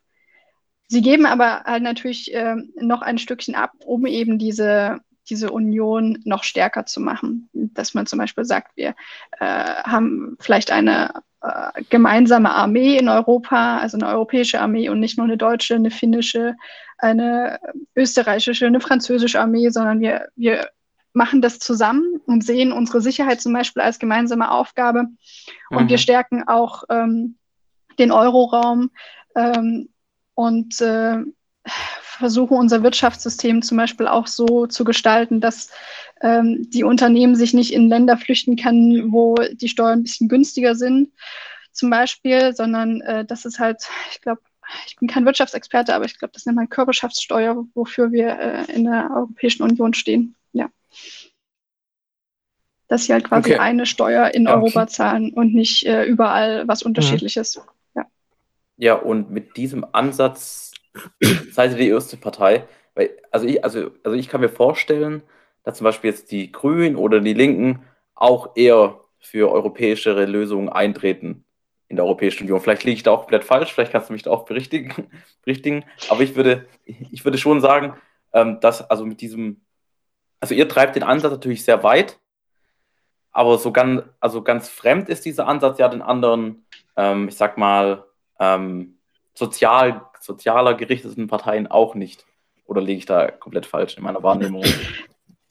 Sie 0.88 1.02
geben 1.02 1.26
aber 1.26 1.64
halt 1.64 1.82
natürlich 1.82 2.32
äh, 2.36 2.56
noch 2.76 3.02
ein 3.02 3.18
Stückchen 3.18 3.56
ab, 3.56 3.72
um 3.84 4.06
eben 4.06 4.38
diese, 4.38 5.00
diese 5.32 5.50
Union 5.52 6.20
noch 6.26 6.44
stärker 6.44 6.86
zu 6.86 7.00
machen. 7.00 7.50
Dass 7.54 7.94
man 7.94 8.06
zum 8.06 8.20
Beispiel 8.20 8.46
sagt, 8.46 8.76
wir 8.76 8.94
äh, 9.40 9.46
haben 9.84 10.38
vielleicht 10.40 10.72
eine 10.72 11.24
äh, 11.42 11.84
gemeinsame 11.90 12.52
Armee 12.52 12.98
in 12.98 13.10
Europa, 13.10 13.78
also 13.80 13.98
eine 13.98 14.08
europäische 14.08 14.62
Armee 14.62 14.90
und 14.90 15.00
nicht 15.00 15.18
nur 15.18 15.26
eine 15.26 15.38
deutsche, 15.38 15.76
eine 15.76 15.90
finnische, 15.90 16.56
eine 17.00 17.60
österreichische, 17.96 18.68
eine 18.68 18.82
französische 18.82 19.40
Armee, 19.42 19.70
sondern 19.70 20.02
wir, 20.02 20.28
wir 20.36 20.70
machen 21.14 21.42
das 21.42 21.60
zusammen 21.60 22.22
und 22.26 22.46
sehen 22.46 22.72
unsere 22.72 23.02
Sicherheit 23.02 23.42
zum 23.42 23.54
Beispiel 23.54 23.82
als 23.82 24.00
gemeinsame 24.00 24.52
Aufgabe. 24.52 25.08
Und 25.70 25.86
mhm. 25.86 25.90
wir 25.90 25.98
stärken 25.98 26.48
auch 26.48 26.84
ähm, 26.90 27.38
den 27.98 28.12
Euroraum 28.12 28.92
ähm, 29.36 29.90
und 30.36 30.80
äh, 30.82 31.18
versuchen 32.22 32.58
unser 32.58 32.84
Wirtschaftssystem 32.84 33.62
zum 33.62 33.78
Beispiel 33.78 34.08
auch 34.08 34.28
so 34.28 34.68
zu 34.68 34.86
gestalten, 34.86 35.42
dass 35.42 35.70
ähm, 36.22 36.70
die 36.70 36.86
Unternehmen 36.86 37.36
sich 37.36 37.54
nicht 37.54 37.74
in 37.74 37.90
Länder 37.90 38.18
flüchten 38.18 38.56
können, 38.56 39.12
wo 39.12 39.36
die 39.36 39.68
Steuern 39.68 40.00
ein 40.00 40.04
bisschen 40.04 40.30
günstiger 40.30 40.76
sind, 40.76 41.10
zum 41.74 41.90
Beispiel, 41.90 42.56
sondern 42.56 43.02
äh, 43.02 43.26
das 43.26 43.44
ist 43.44 43.60
halt, 43.60 43.82
ich 44.12 44.22
glaube, 44.22 44.42
ich 44.88 44.96
bin 44.96 45.10
kein 45.10 45.26
Wirtschaftsexperte, 45.26 45.94
aber 45.94 46.06
ich 46.06 46.18
glaube, 46.18 46.32
das 46.34 46.46
nennt 46.46 46.56
man 46.56 46.70
Körperschaftssteuer, 46.70 47.66
wofür 47.74 48.12
wir 48.12 48.40
äh, 48.40 48.72
in 48.72 48.86
der 48.86 49.10
Europäischen 49.14 49.64
Union 49.64 49.94
stehen. 49.94 50.36
Ja. 50.54 50.70
Dass 52.88 53.06
sie 53.06 53.14
halt 53.14 53.26
quasi 53.26 53.52
okay. 53.52 53.60
eine 53.60 53.86
Steuer 53.86 54.34
in 54.34 54.48
okay. 54.48 54.56
Europa 54.56 54.88
zahlen 54.88 55.34
und 55.34 55.54
nicht 55.54 55.86
äh, 55.86 56.06
überall 56.06 56.68
was 56.68 56.84
Unterschiedliches. 56.84 57.58
Mhm. 57.58 57.62
Ja. 57.96 58.06
ja, 58.78 58.94
und 58.96 59.32
mit 59.32 59.58
diesem 59.58 59.86
Ansatz 59.92 60.71
seid 61.52 61.72
ihr 61.72 61.78
die 61.78 61.90
erste 61.90 62.18
Partei. 62.18 62.68
Weil, 62.96 63.12
also, 63.32 63.46
ich, 63.48 63.64
also, 63.64 63.92
also 64.04 64.18
ich 64.18 64.30
kann 64.30 64.42
mir 64.42 64.50
vorstellen, 64.50 65.24
dass 65.64 65.78
zum 65.78 65.86
Beispiel 65.86 66.10
jetzt 66.10 66.32
die 66.32 66.52
Grünen 66.52 66.96
oder 66.96 67.20
die 67.20 67.34
Linken 67.34 67.84
auch 68.16 68.56
eher 68.56 69.00
für 69.20 69.52
europäischere 69.52 70.26
Lösungen 70.26 70.70
eintreten 70.70 71.46
in 71.88 71.98
der 71.98 72.06
Europäischen 72.06 72.44
Union. 72.44 72.62
Vielleicht 72.62 72.84
liege 72.84 72.96
ich 72.96 73.04
da 73.04 73.12
auch 73.12 73.22
komplett 73.22 73.44
falsch, 73.44 73.74
vielleicht 73.74 73.92
kannst 73.92 74.10
du 74.10 74.14
mich 74.14 74.24
da 74.24 74.32
auch 74.32 74.46
berichtigen. 74.46 75.10
berichtigen. 75.44 75.84
Aber 76.10 76.22
ich 76.22 76.36
würde, 76.36 76.66
ich 76.86 77.24
würde 77.24 77.38
schon 77.38 77.62
sagen, 77.62 77.96
ähm, 78.34 78.60
dass 78.62 78.90
also 78.90 79.06
mit 79.06 79.22
diesem, 79.22 79.62
also 80.40 80.56
ihr 80.56 80.68
treibt 80.68 80.96
den 80.96 81.04
Ansatz 81.04 81.32
natürlich 81.32 81.64
sehr 81.64 81.84
weit, 81.84 82.20
aber 83.32 83.58
so 83.58 83.72
ganz, 83.72 84.04
also 84.20 84.42
ganz 84.42 84.70
fremd 84.70 85.10
ist 85.10 85.26
dieser 85.26 85.48
Ansatz 85.48 85.80
ja 85.80 85.88
den 85.88 86.02
anderen, 86.02 86.66
ähm, 86.96 87.28
ich 87.28 87.36
sag 87.36 87.58
mal, 87.58 88.06
ähm, 88.40 88.98
sozial, 89.34 90.02
sozialer 90.24 90.74
gerichteten 90.74 91.28
Parteien 91.28 91.68
auch 91.68 91.96
nicht. 91.96 92.26
Oder 92.66 92.82
liege 92.82 93.00
ich 93.00 93.06
da 93.06 93.30
komplett 93.30 93.66
falsch 93.66 93.98
in 93.98 94.04
meiner 94.04 94.24
Wahrnehmung? 94.24 94.64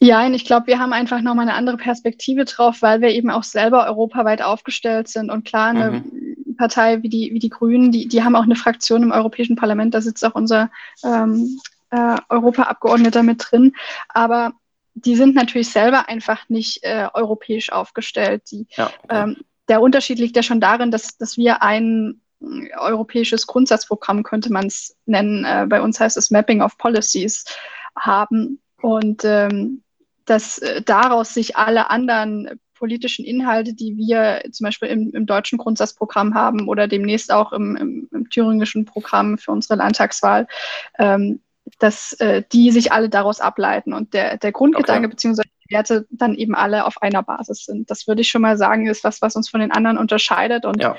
Ja, 0.02 0.26
ich 0.26 0.46
glaube, 0.46 0.68
wir 0.68 0.78
haben 0.78 0.94
einfach 0.94 1.20
nochmal 1.20 1.46
eine 1.46 1.56
andere 1.59 1.76
Perspektive 1.76 2.46
drauf, 2.46 2.80
weil 2.80 3.02
wir 3.02 3.11
eben 3.11 3.28
auch 3.28 3.42
selber 3.42 3.87
europaweit 3.87 4.40
aufgestellt 4.40 5.09
sind. 5.09 5.30
Und 5.30 5.44
klar, 5.44 5.68
eine 5.68 5.90
mhm. 5.90 6.56
Partei 6.56 7.02
wie 7.02 7.11
die, 7.11 7.35
wie 7.35 7.38
die 7.38 7.50
Grünen, 7.50 7.92
die, 7.92 8.09
die 8.09 8.24
haben 8.24 8.35
auch 8.35 8.44
eine 8.44 8.56
Fraktion 8.56 9.02
im 9.02 9.12
Europäischen 9.12 9.56
Parlament, 9.56 9.92
da 9.92 10.00
sitzt 10.00 10.24
auch 10.24 10.35
unser 10.35 10.70
ähm, 11.04 11.59
äh, 11.90 12.16
Europaabgeordneter 12.30 13.22
mit 13.22 13.44
drin. 13.50 13.74
Aber 14.09 14.52
die 14.94 15.16
sind 15.16 15.35
natürlich 15.35 15.68
selber 15.68 16.09
einfach 16.09 16.48
nicht 16.48 16.83
äh, 16.83 17.09
europäisch 17.12 17.70
aufgestellt. 17.70 18.44
Die, 18.50 18.66
ja, 18.70 18.90
okay. 19.04 19.22
ähm, 19.22 19.37
der 19.68 19.83
Unterschied 19.83 20.18
liegt 20.18 20.37
ja 20.37 20.42
schon 20.42 20.61
darin, 20.61 20.90
dass, 20.90 21.16
dass 21.18 21.37
wir 21.37 21.62
ein 21.62 22.20
äh, 22.20 22.30
europäisches 22.79 23.46
Grundsatzprogramm, 23.46 24.22
könnte 24.22 24.53
man 24.53 24.66
es 24.66 24.96
nennen, 25.07 25.44
äh, 25.44 25.66
bei 25.68 25.83
uns 25.83 26.00
heißt 26.00 26.16
es 26.16 26.31
Mapping 26.31 26.62
of 26.62 26.79
Policies, 26.79 27.44
haben. 27.96 28.61
Und 28.81 29.24
ähm, 29.24 29.83
dass 30.24 30.59
äh, 30.59 30.83
daraus 30.83 31.35
sich 31.35 31.57
alle 31.57 31.90
anderen 31.90 32.61
politischen 32.74 33.26
Inhalte, 33.26 33.74
die 33.74 33.96
wir 33.96 34.42
zum 34.53 34.64
Beispiel 34.64 34.88
im, 34.88 35.11
im 35.11 35.26
deutschen 35.26 35.59
Grundsatzprogramm 35.59 36.35
haben 36.35 36.66
oder 36.66 36.88
demnächst 36.88 37.31
auch 37.31 37.53
im, 37.53 37.76
im, 37.76 38.09
im 38.11 38.31
thüringischen 38.31 38.87
Programm 38.87 39.37
für 39.37 39.53
unsere 39.53 39.74
Landtagswahl, 39.74 40.46
ähm, 40.98 41.40
dass 41.79 42.14
äh, 42.14 42.42
die 42.53 42.70
sich 42.70 42.90
alle 42.90 43.11
daraus 43.11 43.40
ableiten 43.40 43.92
und 43.92 44.14
der, 44.14 44.38
der 44.38 44.53
Grundgedanke 44.53 45.09
okay. 45.09 45.14
bzw. 45.14 45.42
die 45.42 45.74
Werte 45.74 46.07
dann 46.11 46.35
eben 46.35 46.55
alle 46.55 46.87
auf 46.87 47.03
einer 47.03 47.22
Basis 47.22 47.64
sind. 47.64 47.90
Das 47.90 48.09
würde 48.09 48.22
ich 48.22 48.29
schon 48.29 48.42
mal 48.42 48.57
sagen, 48.57 48.87
ist 48.87 49.05
was, 49.05 49.20
was 49.20 49.37
uns 49.37 49.50
von 49.50 49.61
den 49.61 49.72
anderen 49.72 49.98
unterscheidet 49.98 50.64
und 50.64 50.81
ja. 50.81 50.96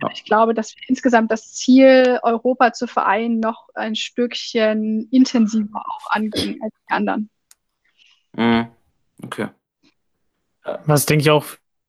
Ja. 0.00 0.10
Ich 0.12 0.24
glaube, 0.24 0.54
dass 0.54 0.76
wir 0.76 0.82
insgesamt 0.88 1.30
das 1.32 1.54
Ziel, 1.54 2.20
Europa 2.22 2.72
zu 2.72 2.86
vereinen, 2.86 3.40
noch 3.40 3.68
ein 3.74 3.96
Stückchen 3.96 5.08
intensiver 5.10 5.82
auch 5.84 6.10
angehen 6.10 6.60
als 6.62 6.74
die 6.74 6.92
anderen. 6.92 7.30
Mhm. 8.32 8.68
Okay. 9.24 9.48
Was 10.84 11.06
denke 11.06 11.22
ich 11.22 11.30
auch 11.30 11.44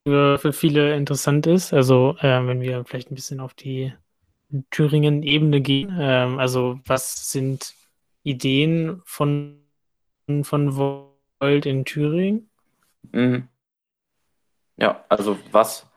für, 0.05 0.39
für 0.39 0.53
viele 0.53 0.95
interessant 0.95 1.45
ist, 1.45 1.73
also 1.73 2.15
äh, 2.19 2.47
wenn 2.47 2.61
wir 2.61 2.85
vielleicht 2.85 3.11
ein 3.11 3.15
bisschen 3.15 3.39
auf 3.39 3.53
die 3.53 3.93
Thüringen-Ebene 4.71 5.61
gehen, 5.61 5.99
äh, 5.99 6.35
also 6.37 6.79
was 6.85 7.31
sind 7.31 7.75
Ideen 8.23 9.01
von, 9.05 9.61
von 10.41 10.75
Volt 10.75 11.65
in 11.65 11.85
Thüringen? 11.85 12.49
Mhm. 13.11 13.47
Ja, 14.77 15.03
also 15.09 15.37
was, 15.51 15.88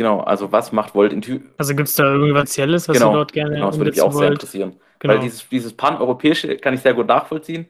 genau, 0.00 0.20
also 0.20 0.50
was 0.50 0.72
macht 0.72 0.94
Volt 0.94 1.12
in 1.12 1.20
Thüringen? 1.20 1.50
Also 1.58 1.74
gibt 1.74 1.88
es 1.90 1.94
da 1.94 2.04
irgendwas 2.04 2.44
Spezielles, 2.44 2.88
was 2.88 2.96
genau, 2.96 3.10
ihr 3.10 3.16
dort 3.16 3.32
gerne 3.34 3.56
Genau, 3.56 3.66
das 3.66 3.76
würde 3.76 3.90
mich 3.90 4.00
auch 4.00 4.14
wollt? 4.14 4.18
sehr 4.18 4.32
interessieren. 4.32 4.76
Genau. 4.98 5.14
Weil 5.14 5.20
dieses, 5.20 5.46
dieses 5.46 5.74
Pan-Europäische 5.74 6.56
kann 6.56 6.72
ich 6.72 6.80
sehr 6.80 6.94
gut 6.94 7.06
nachvollziehen. 7.06 7.66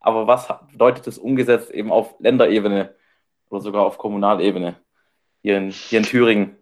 Aber 0.00 0.26
was 0.26 0.48
bedeutet 0.72 1.06
das 1.06 1.18
umgesetzt 1.18 1.70
eben 1.70 1.92
auf 1.92 2.14
Länderebene 2.20 2.94
oder 3.50 3.60
sogar 3.60 3.82
auf 3.82 3.98
Kommunalebene 3.98 4.76
hier 5.42 5.58
in, 5.58 5.70
hier 5.70 5.98
in 5.98 6.04
Thüringen? 6.06 6.56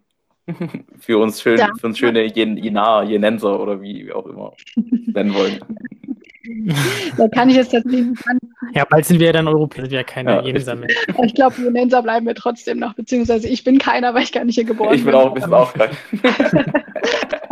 für 0.99 1.19
uns 1.19 1.41
schön, 1.41 1.57
ja. 1.57 1.69
für 1.79 1.87
uns 1.87 1.97
schöne 1.97 2.25
Jenaer, 2.25 3.03
Jenenser 3.03 3.61
oder 3.61 3.81
wie 3.81 4.07
wir 4.07 4.17
auch 4.17 4.25
immer 4.25 4.51
nennen 4.75 5.33
wollen. 5.33 5.59
Da 7.17 7.27
kann 7.29 7.49
ich 7.49 7.55
jetzt 7.55 7.71
tatsächlich 7.71 8.07
Ja, 8.73 8.85
bald 8.85 9.05
sind 9.05 9.19
wir 9.19 9.27
ja 9.27 9.33
dann 9.33 9.47
Europäer, 9.47 9.85
sind 9.85 9.93
ja 9.93 10.03
keine 10.03 10.31
ja, 10.31 10.41
Jenenser 10.41 10.75
mehr. 10.75 10.89
Ich 11.23 11.35
glaube, 11.35 11.55
Jenenser 11.61 12.01
bleiben 12.01 12.25
wir 12.25 12.35
trotzdem 12.35 12.79
noch, 12.79 12.93
beziehungsweise 12.93 13.47
ich 13.47 13.63
bin 13.63 13.77
keiner, 13.77 14.13
weil 14.13 14.23
ich 14.23 14.31
gar 14.31 14.43
nicht 14.43 14.55
hier 14.55 14.63
geboren 14.63 14.95
ich 14.95 15.05
bin. 15.05 15.13
Auch, 15.13 15.35
ich 15.35 15.43
bin 15.43 15.53
auch 15.53 15.73
kein. 15.73 15.91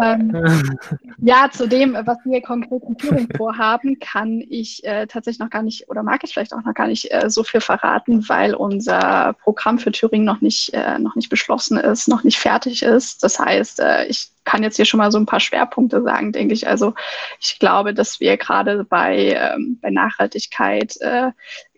ähm, 0.01 0.77
ja, 1.17 1.49
zu 1.51 1.67
dem, 1.67 1.93
was 1.93 2.17
wir 2.25 2.41
konkret 2.41 2.83
in 2.83 2.97
Thüringen 2.97 3.29
vorhaben, 3.35 3.99
kann 3.99 4.43
ich 4.49 4.83
äh, 4.83 5.07
tatsächlich 5.07 5.39
noch 5.39 5.49
gar 5.49 5.63
nicht 5.63 5.89
oder 5.89 6.03
mag 6.03 6.23
ich 6.23 6.33
vielleicht 6.33 6.53
auch 6.53 6.63
noch 6.63 6.73
gar 6.73 6.87
nicht 6.87 7.11
äh, 7.11 7.29
so 7.29 7.43
viel 7.43 7.61
verraten, 7.61 8.27
weil 8.29 8.55
unser 8.55 9.33
Programm 9.41 9.79
für 9.79 9.91
Thüringen 9.91 10.25
noch 10.25 10.41
nicht, 10.41 10.73
äh, 10.73 10.99
noch 10.99 11.15
nicht 11.15 11.29
beschlossen 11.29 11.77
ist, 11.77 12.07
noch 12.07 12.23
nicht 12.23 12.39
fertig 12.39 12.83
ist. 12.83 13.23
Das 13.23 13.39
heißt, 13.39 13.79
äh, 13.79 14.05
ich 14.05 14.31
kann 14.43 14.63
jetzt 14.63 14.75
hier 14.75 14.85
schon 14.85 14.97
mal 14.97 15.11
so 15.11 15.17
ein 15.17 15.25
paar 15.25 15.39
Schwerpunkte 15.39 16.01
sagen, 16.01 16.31
denke 16.31 16.53
ich. 16.53 16.67
Also 16.67 16.93
ich 17.39 17.59
glaube, 17.59 17.93
dass 17.93 18.19
wir 18.19 18.37
gerade 18.37 18.83
bei, 18.83 19.37
ähm, 19.37 19.77
bei 19.81 19.91
Nachhaltigkeit 19.91 20.97
äh, 21.01 21.31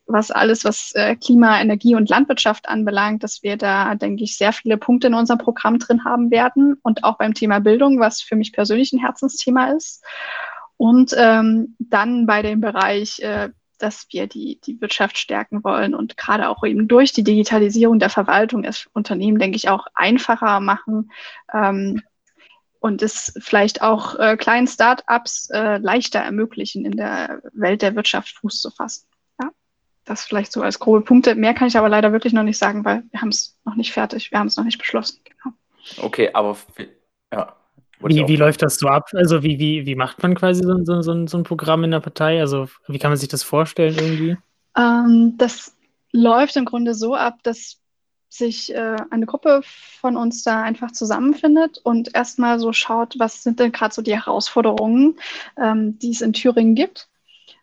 was 0.06 0.32
alles, 0.32 0.66
was 0.66 0.92
äh, 0.96 1.16
Klima, 1.16 1.60
Energie 1.62 1.96
und 1.96 2.10
Landwirtschaft 2.10 2.68
anbelangt, 2.68 3.24
dass 3.24 3.44
wir 3.44 3.58
da, 3.58 3.96
denke 3.96 4.24
ich, 4.24 4.38
sehr 4.38 4.54
viele 4.54 4.78
Punkte 4.78 5.08
in 5.08 5.14
unserem 5.14 5.40
Programm 5.40 5.80
drin 5.80 6.04
haben 6.04 6.32
werden 6.32 6.78
und 6.84 7.04
auch 7.04 7.18
beim 7.18 7.34
Thema 7.34 7.60
Bildung, 7.60 8.00
was 8.00 8.22
für 8.22 8.36
mich 8.36 8.52
persönlich 8.52 8.92
ein 8.94 9.00
Herzensthema 9.00 9.72
ist. 9.72 10.04
Und 10.78 11.14
ähm, 11.18 11.76
dann 11.80 12.26
bei 12.26 12.42
dem 12.42 12.60
Bereich, 12.60 13.20
äh, 13.20 13.50
dass 13.78 14.08
wir 14.12 14.28
die, 14.28 14.60
die 14.66 14.80
Wirtschaft 14.82 15.18
stärken 15.18 15.64
wollen 15.64 15.94
und 15.94 16.18
gerade 16.18 16.50
auch 16.50 16.64
eben 16.64 16.88
durch 16.88 17.12
die 17.12 17.24
Digitalisierung 17.24 18.00
der 18.00 18.10
Verwaltung 18.10 18.64
es 18.64 18.88
Unternehmen, 18.94 19.40
denke 19.40 19.58
ich, 19.58 19.70
auch 19.70 19.88
einfacher 19.94 20.60
machen 20.60 21.12
ähm, 21.54 22.02
und 22.80 23.02
es 23.02 23.34
vielleicht 23.40 23.82
auch 23.82 24.18
äh, 24.20 24.38
kleinen 24.38 24.68
Start-ups 24.68 25.50
äh, 25.50 25.78
leichter 25.78 26.20
ermöglichen, 26.20 26.86
in 26.86 26.98
der 26.98 27.42
Welt 27.54 27.82
der 27.82 27.96
Wirtschaft 27.96 28.30
Fuß 28.40 28.62
zu 28.62 28.72
fassen. 28.72 29.06
Das 30.06 30.26
vielleicht 30.26 30.52
so 30.52 30.62
als 30.62 30.80
grobe 30.80 31.02
Punkte. 31.02 31.36
Mehr 31.36 31.54
kann 31.54 31.68
ich 31.68 31.78
aber 31.78 31.90
leider 31.90 32.12
wirklich 32.12 32.34
noch 32.34 32.44
nicht 32.44 32.58
sagen, 32.58 32.84
weil 32.84 33.04
wir 33.12 33.22
haben 33.22 33.30
es 33.30 33.58
noch 33.66 33.76
nicht 33.76 33.94
fertig, 33.94 34.32
wir 34.32 34.40
haben 34.40 34.48
es 34.48 34.58
noch 34.58 34.66
nicht 34.66 34.78
beschlossen. 34.78 35.20
Genau. 35.24 35.56
Okay, 36.06 36.30
aber 36.34 36.58
ja. 37.32 37.56
Wie, 38.00 38.28
wie 38.28 38.36
läuft 38.36 38.62
das 38.62 38.76
so 38.76 38.88
ab? 38.88 39.10
Also 39.14 39.44
wie, 39.44 39.60
wie, 39.60 39.86
wie 39.86 39.96
macht 39.96 40.22
man 40.22 40.36
quasi 40.36 40.62
so, 40.62 40.84
so, 40.84 41.02
so, 41.02 41.28
so 41.28 41.38
ein 41.38 41.44
Programm 41.44 41.86
in 41.86 41.92
der 41.92 42.02
Partei? 42.02 42.42
Also 42.42 42.68
wie 42.88 43.00
kann 43.00 43.12
man 43.12 43.18
sich 43.18 43.30
das 43.30 43.44
vorstellen 43.44 43.96
irgendwie? 43.96 44.38
Ähm, 44.78 45.36
das 45.38 45.76
läuft 46.12 46.58
im 46.58 46.66
Grunde 46.66 46.96
so 46.96 47.16
ab, 47.16 47.40
dass 47.44 47.80
sich 48.28 48.74
äh, 48.74 48.98
eine 49.10 49.26
Gruppe 49.26 49.62
von 49.64 50.18
uns 50.18 50.44
da 50.44 50.64
einfach 50.64 50.92
zusammenfindet 50.92 51.80
und 51.84 52.14
erstmal 52.16 52.60
so 52.60 52.74
schaut, 52.74 53.16
was 53.20 53.44
sind 53.44 53.60
denn 53.60 53.72
gerade 53.72 53.94
so 53.94 54.02
die 54.02 54.16
Herausforderungen, 54.16 55.18
ähm, 55.62 55.98
die 56.00 56.12
es 56.12 56.22
in 56.22 56.34
Thüringen 56.34 56.76
gibt 56.76 57.10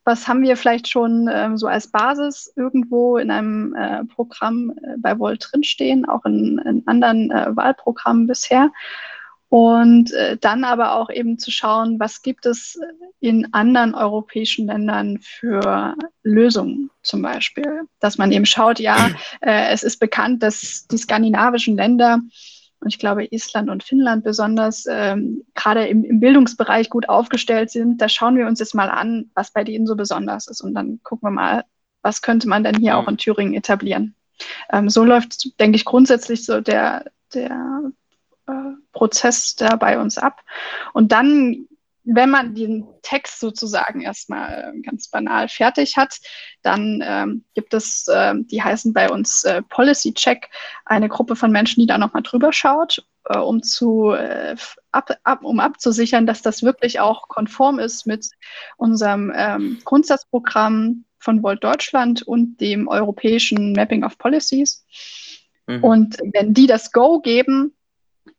was 0.04 0.26
haben 0.26 0.42
wir 0.42 0.56
vielleicht 0.56 0.88
schon 0.88 1.28
ähm, 1.32 1.56
so 1.56 1.66
als 1.66 1.88
Basis 1.88 2.52
irgendwo 2.56 3.18
in 3.18 3.30
einem 3.30 3.74
äh, 3.74 4.04
Programm 4.04 4.72
äh, 4.82 4.96
bei 4.98 5.18
Volt 5.18 5.48
drinstehen, 5.50 6.08
auch 6.08 6.24
in, 6.24 6.58
in 6.58 6.82
anderen 6.86 7.30
äh, 7.30 7.54
Wahlprogrammen 7.54 8.26
bisher. 8.26 8.70
Und 9.50 10.12
äh, 10.12 10.36
dann 10.36 10.62
aber 10.62 10.92
auch 10.94 11.10
eben 11.10 11.38
zu 11.38 11.50
schauen, 11.50 11.98
was 11.98 12.22
gibt 12.22 12.46
es 12.46 12.78
in 13.18 13.52
anderen 13.52 13.94
europäischen 13.94 14.66
Ländern 14.66 15.18
für 15.18 15.96
Lösungen 16.22 16.88
zum 17.02 17.20
Beispiel. 17.20 17.82
Dass 17.98 18.16
man 18.16 18.30
eben 18.30 18.46
schaut, 18.46 18.78
ja, 18.78 19.10
äh, 19.40 19.70
es 19.72 19.82
ist 19.82 19.98
bekannt, 19.98 20.42
dass 20.44 20.86
die 20.86 20.98
skandinavischen 20.98 21.76
Länder 21.76 22.20
und 22.80 22.88
ich 22.88 22.98
glaube 22.98 23.26
Island 23.30 23.68
und 23.68 23.82
Finnland 23.82 24.24
besonders 24.24 24.86
ähm, 24.88 25.44
gerade 25.54 25.86
im, 25.86 26.04
im, 26.04 26.20
Bildungsbereich 26.20 26.88
gut 26.88 27.08
aufgestellt 27.08 27.70
sind. 27.70 28.00
Da 28.00 28.08
schauen 28.08 28.36
wir 28.36 28.46
uns 28.46 28.58
jetzt 28.58 28.74
mal 28.74 28.88
an, 28.88 29.30
was 29.34 29.52
bei 29.52 29.64
denen 29.64 29.86
so 29.86 29.96
besonders 29.96 30.46
ist 30.46 30.62
und 30.62 30.74
dann 30.74 31.00
gucken 31.02 31.28
wir 31.28 31.32
mal, 31.32 31.64
was 32.02 32.22
könnte 32.22 32.48
man 32.48 32.64
denn 32.64 32.76
hier 32.76 32.92
mhm. 32.94 32.98
auch 32.98 33.08
in 33.08 33.18
Thüringen 33.18 33.54
etablieren. 33.54 34.14
Ähm, 34.72 34.88
so 34.88 35.04
läuft, 35.04 35.60
denke 35.60 35.76
ich, 35.76 35.84
grundsätzlich 35.84 36.46
so 36.46 36.60
der, 36.60 37.04
der 37.34 37.92
äh, 38.46 38.52
Prozess 38.92 39.54
da 39.56 39.76
bei 39.76 39.98
uns 39.98 40.16
ab. 40.16 40.40
Und 40.94 41.12
dann 41.12 41.66
wenn 42.14 42.30
man 42.30 42.54
den 42.54 42.86
Text 43.02 43.40
sozusagen 43.40 44.00
erstmal 44.00 44.74
äh, 44.74 44.80
ganz 44.80 45.08
banal 45.08 45.48
fertig 45.48 45.96
hat, 45.96 46.18
dann 46.62 47.02
ähm, 47.04 47.44
gibt 47.54 47.72
es, 47.74 48.06
äh, 48.08 48.34
die 48.36 48.62
heißen 48.62 48.92
bei 48.92 49.10
uns 49.10 49.44
äh, 49.44 49.62
Policy 49.62 50.14
Check, 50.14 50.48
eine 50.84 51.08
Gruppe 51.08 51.36
von 51.36 51.52
Menschen, 51.52 51.80
die 51.80 51.86
da 51.86 51.98
nochmal 51.98 52.22
drüber 52.22 52.52
schaut, 52.52 53.04
äh, 53.26 53.38
um, 53.38 53.62
zu, 53.62 54.10
äh, 54.10 54.56
ab, 54.92 55.16
ab, 55.22 55.44
um 55.44 55.60
abzusichern, 55.60 56.26
dass 56.26 56.42
das 56.42 56.62
wirklich 56.62 57.00
auch 57.00 57.28
konform 57.28 57.78
ist 57.78 58.06
mit 58.06 58.28
unserem 58.76 59.32
ähm, 59.34 59.78
Grundsatzprogramm 59.84 61.04
von 61.18 61.42
Volt 61.42 61.62
Deutschland 61.62 62.22
und 62.22 62.60
dem 62.60 62.88
europäischen 62.88 63.72
Mapping 63.72 64.04
of 64.04 64.18
Policies. 64.18 64.84
Mhm. 65.66 65.84
Und 65.84 66.18
wenn 66.32 66.54
die 66.54 66.66
das 66.66 66.92
Go 66.92 67.20
geben, 67.20 67.74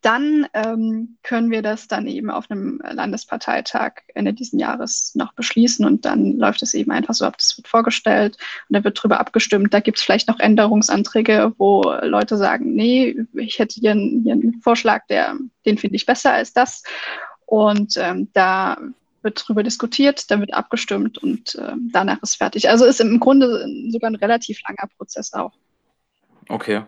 dann 0.01 0.47
ähm, 0.53 1.17
können 1.21 1.51
wir 1.51 1.61
das 1.61 1.87
dann 1.87 2.07
eben 2.07 2.31
auf 2.31 2.49
einem 2.49 2.81
Landesparteitag 2.83 3.93
Ende 4.15 4.33
dieses 4.33 4.59
Jahres 4.59 5.13
noch 5.13 5.33
beschließen 5.33 5.85
und 5.85 6.05
dann 6.05 6.37
läuft 6.37 6.63
es 6.63 6.73
eben 6.73 6.91
einfach 6.91 7.13
so 7.13 7.25
ab, 7.25 7.37
das 7.37 7.55
wird 7.57 7.67
vorgestellt 7.67 8.37
und 8.67 8.73
dann 8.75 8.83
wird 8.83 8.97
darüber 8.97 9.19
abgestimmt. 9.19 9.73
Da 9.73 9.79
gibt 9.79 9.99
es 9.99 10.03
vielleicht 10.03 10.27
noch 10.27 10.39
Änderungsanträge, 10.39 11.53
wo 11.57 11.83
Leute 12.01 12.37
sagen, 12.37 12.73
nee, 12.73 13.15
ich 13.33 13.59
hätte 13.59 13.79
hier 13.79 13.91
einen, 13.91 14.23
hier 14.23 14.33
einen 14.33 14.61
Vorschlag, 14.61 15.05
der, 15.07 15.35
den 15.65 15.77
finde 15.77 15.95
ich 15.95 16.07
besser 16.07 16.33
als 16.33 16.51
das. 16.51 16.83
Und 17.45 17.95
ähm, 17.97 18.29
da 18.33 18.77
wird 19.21 19.43
darüber 19.43 19.61
diskutiert, 19.61 20.31
dann 20.31 20.39
wird 20.39 20.53
abgestimmt 20.53 21.19
und 21.19 21.55
ähm, 21.61 21.91
danach 21.93 22.21
ist 22.23 22.35
fertig. 22.35 22.69
Also 22.69 22.85
ist 22.85 23.01
im 23.01 23.19
Grunde 23.19 23.67
sogar 23.89 24.09
ein 24.09 24.15
relativ 24.15 24.59
langer 24.67 24.89
Prozess 24.97 25.33
auch. 25.33 25.53
Okay. 26.49 26.83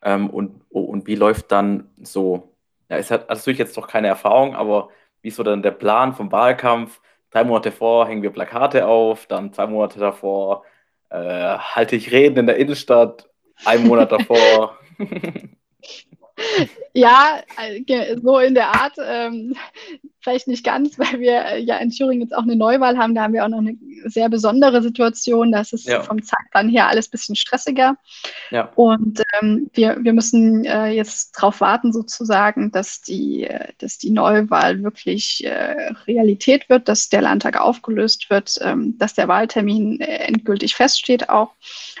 Ähm, 0.00 0.30
und, 0.30 0.62
oh, 0.70 0.80
und 0.80 1.06
wie 1.06 1.14
läuft 1.14 1.52
dann 1.52 1.88
so 2.02 2.53
ja, 2.88 2.96
es 2.96 3.10
hat 3.10 3.28
natürlich 3.28 3.58
jetzt 3.58 3.76
noch 3.76 3.88
keine 3.88 4.08
Erfahrung, 4.08 4.54
aber 4.54 4.90
wie 5.22 5.28
ist 5.28 5.36
so 5.36 5.42
dann 5.42 5.62
der 5.62 5.70
Plan 5.72 6.14
vom 6.14 6.30
Wahlkampf? 6.32 7.00
Drei 7.30 7.44
Monate 7.44 7.72
vor 7.72 8.06
hängen 8.06 8.22
wir 8.22 8.30
Plakate 8.30 8.86
auf, 8.86 9.26
dann 9.26 9.52
zwei 9.52 9.66
Monate 9.66 9.98
davor 9.98 10.64
äh, 11.14 11.58
halte 11.58 11.96
ich 11.96 12.12
Reden 12.12 12.40
in 12.40 12.46
der 12.46 12.56
Innenstadt, 12.56 13.28
ein 13.64 13.86
Monat 13.86 14.12
davor. 14.12 14.78
ja, 16.92 17.42
äh, 17.56 18.16
so 18.22 18.38
in 18.38 18.54
der 18.54 18.68
Art. 18.68 18.94
Ähm, 19.04 19.56
vielleicht 20.24 20.48
nicht 20.48 20.64
ganz, 20.64 20.98
weil 20.98 21.20
wir 21.20 21.44
äh, 21.44 21.60
ja 21.60 21.76
in 21.76 21.90
Thüringen 21.90 22.22
jetzt 22.22 22.34
auch 22.34 22.42
eine 22.42 22.56
Neuwahl 22.56 22.98
haben. 22.98 23.14
Da 23.14 23.22
haben 23.22 23.34
wir 23.34 23.44
auch 23.44 23.48
noch 23.48 23.58
eine 23.58 23.76
sehr 24.06 24.28
besondere 24.28 24.82
Situation. 24.82 25.52
Das 25.52 25.72
ist 25.72 25.86
ja. 25.86 26.02
vom 26.02 26.22
Zeitplan 26.22 26.68
her 26.68 26.88
alles 26.88 27.08
ein 27.08 27.10
bisschen 27.12 27.36
stressiger. 27.36 27.96
Ja. 28.50 28.72
Und 28.74 29.22
ähm, 29.40 29.70
wir, 29.74 29.98
wir 30.00 30.12
müssen 30.12 30.64
äh, 30.64 30.88
jetzt 30.88 31.36
darauf 31.36 31.60
warten, 31.60 31.92
sozusagen, 31.92 32.72
dass 32.72 33.02
die, 33.02 33.44
äh, 33.44 33.68
dass 33.78 33.98
die 33.98 34.10
Neuwahl 34.10 34.82
wirklich 34.82 35.44
äh, 35.44 35.92
Realität 36.06 36.68
wird, 36.68 36.88
dass 36.88 37.08
der 37.08 37.22
Landtag 37.22 37.60
aufgelöst 37.60 38.30
wird, 38.30 38.58
ähm, 38.62 38.96
dass 38.98 39.14
der 39.14 39.28
Wahltermin 39.28 40.00
endgültig 40.00 40.74
feststeht 40.74 41.28
auch. 41.28 41.52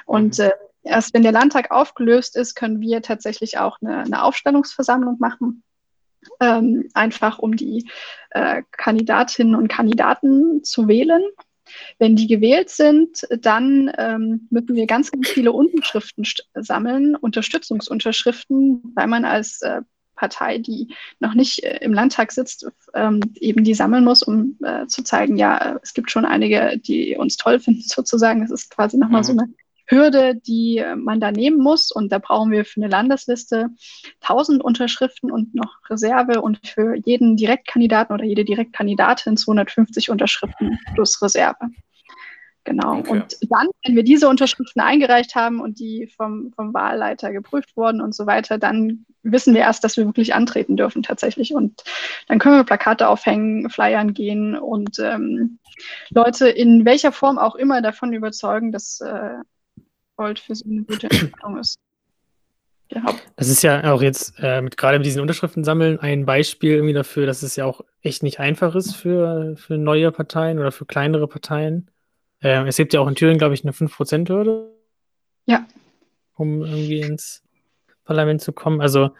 Und 0.06 0.38
mhm. 0.38 0.50
Erst 0.84 1.14
wenn 1.14 1.22
der 1.22 1.32
Landtag 1.32 1.70
aufgelöst 1.70 2.36
ist, 2.36 2.54
können 2.54 2.80
wir 2.80 3.02
tatsächlich 3.02 3.58
auch 3.58 3.78
eine, 3.80 3.98
eine 3.98 4.22
Aufstellungsversammlung 4.22 5.16
machen 5.18 5.62
ähm, 6.40 6.88
einfach 6.94 7.38
um 7.38 7.56
die 7.56 7.88
äh, 8.30 8.62
Kandidatinnen 8.72 9.54
und 9.54 9.68
Kandidaten 9.68 10.62
zu 10.64 10.88
wählen. 10.88 11.22
Wenn 11.98 12.14
die 12.14 12.26
gewählt 12.26 12.70
sind, 12.70 13.26
dann 13.40 13.90
ähm, 13.96 14.46
müssen 14.50 14.74
wir 14.74 14.86
ganz, 14.86 15.10
ganz 15.10 15.28
viele 15.28 15.52
Unterschriften 15.52 16.24
sammeln, 16.54 17.16
Unterstützungsunterschriften, 17.16 18.92
weil 18.94 19.06
man 19.06 19.24
als 19.24 19.62
äh, 19.62 19.80
Partei, 20.14 20.58
die 20.58 20.94
noch 21.20 21.34
nicht 21.34 21.64
äh, 21.64 21.78
im 21.80 21.92
Landtag 21.92 22.32
sitzt, 22.32 22.66
ähm, 22.92 23.20
eben 23.36 23.64
die 23.64 23.74
sammeln 23.74 24.04
muss, 24.04 24.22
um 24.22 24.58
äh, 24.62 24.86
zu 24.86 25.02
zeigen, 25.02 25.36
ja, 25.36 25.78
es 25.82 25.94
gibt 25.94 26.10
schon 26.10 26.24
einige, 26.24 26.78
die 26.78 27.16
uns 27.16 27.36
toll 27.36 27.58
finden, 27.58 27.82
sozusagen. 27.86 28.42
Es 28.42 28.50
ist 28.50 28.70
quasi 28.70 28.98
nochmal 28.98 29.22
mhm. 29.22 29.24
so 29.24 29.32
eine 29.32 29.54
Hürde, 29.86 30.34
die 30.34 30.78
äh, 30.78 30.96
man 30.96 31.20
da 31.20 31.30
nehmen 31.30 31.58
muss. 31.58 31.90
Und 31.90 32.12
da 32.12 32.18
brauchen 32.18 32.50
wir 32.50 32.64
für 32.64 32.80
eine 32.80 32.90
Landesliste 32.90 33.70
1000 34.20 34.62
Unterschriften 34.62 35.30
und 35.30 35.54
noch 35.54 35.78
Reserve 35.90 36.40
und 36.40 36.66
für 36.66 36.94
jeden 36.94 37.36
Direktkandidaten 37.36 38.14
oder 38.14 38.24
jede 38.24 38.44
Direktkandidatin 38.44 39.36
250 39.36 40.10
Unterschriften 40.10 40.78
plus 40.94 41.20
Reserve. 41.20 41.70
Genau. 42.64 42.98
Okay. 42.98 43.10
Und 43.10 43.36
dann, 43.50 43.68
wenn 43.84 43.94
wir 43.94 44.04
diese 44.04 44.26
Unterschriften 44.26 44.80
eingereicht 44.80 45.34
haben 45.34 45.60
und 45.60 45.78
die 45.78 46.06
vom, 46.16 46.50
vom 46.56 46.72
Wahlleiter 46.72 47.30
geprüft 47.30 47.76
wurden 47.76 48.00
und 48.00 48.14
so 48.14 48.26
weiter, 48.26 48.56
dann 48.56 49.04
wissen 49.22 49.54
wir 49.54 49.60
erst, 49.60 49.84
dass 49.84 49.98
wir 49.98 50.06
wirklich 50.06 50.34
antreten 50.34 50.76
dürfen 50.76 51.02
tatsächlich. 51.02 51.54
Und 51.54 51.84
dann 52.26 52.38
können 52.38 52.56
wir 52.56 52.64
Plakate 52.64 53.08
aufhängen, 53.08 53.68
Flyern 53.68 54.14
gehen 54.14 54.56
und 54.56 54.98
ähm, 54.98 55.58
Leute 56.08 56.48
in 56.48 56.86
welcher 56.86 57.12
Form 57.12 57.38
auch 57.38 57.54
immer 57.54 57.82
davon 57.82 58.14
überzeugen, 58.14 58.72
dass 58.72 59.00
äh, 59.02 59.34
Gold 60.16 60.38
für 60.38 60.54
so 60.54 60.64
eine 60.68 60.82
gute 60.82 61.06
Entscheidung 61.10 61.58
ist. 61.58 61.78
Ja. 62.90 63.02
Das 63.36 63.48
ist 63.48 63.62
ja 63.62 63.92
auch 63.92 64.02
jetzt 64.02 64.34
äh, 64.38 64.60
mit, 64.60 64.76
gerade 64.76 64.98
mit 64.98 65.06
diesen 65.06 65.22
Unterschriften 65.22 65.64
sammeln 65.64 65.98
ein 65.98 66.26
Beispiel 66.26 66.72
irgendwie 66.72 66.92
dafür, 66.92 67.26
dass 67.26 67.42
es 67.42 67.56
ja 67.56 67.64
auch 67.64 67.80
echt 68.02 68.22
nicht 68.22 68.40
einfach 68.40 68.74
ist 68.74 68.94
für, 68.94 69.56
für 69.56 69.78
neue 69.78 70.12
Parteien 70.12 70.58
oder 70.58 70.70
für 70.70 70.84
kleinere 70.84 71.26
Parteien. 71.26 71.90
Äh, 72.40 72.66
es 72.66 72.76
gibt 72.76 72.92
ja 72.92 73.00
auch 73.00 73.08
in 73.08 73.14
Thüringen, 73.14 73.38
glaube 73.38 73.54
ich, 73.54 73.64
eine 73.64 73.72
5%-Hürde. 73.72 74.70
Ja. 75.46 75.66
Um 76.36 76.62
irgendwie 76.62 77.00
ins 77.00 77.42
Parlament 78.04 78.42
zu 78.42 78.52
kommen. 78.52 78.80
Also 78.80 79.10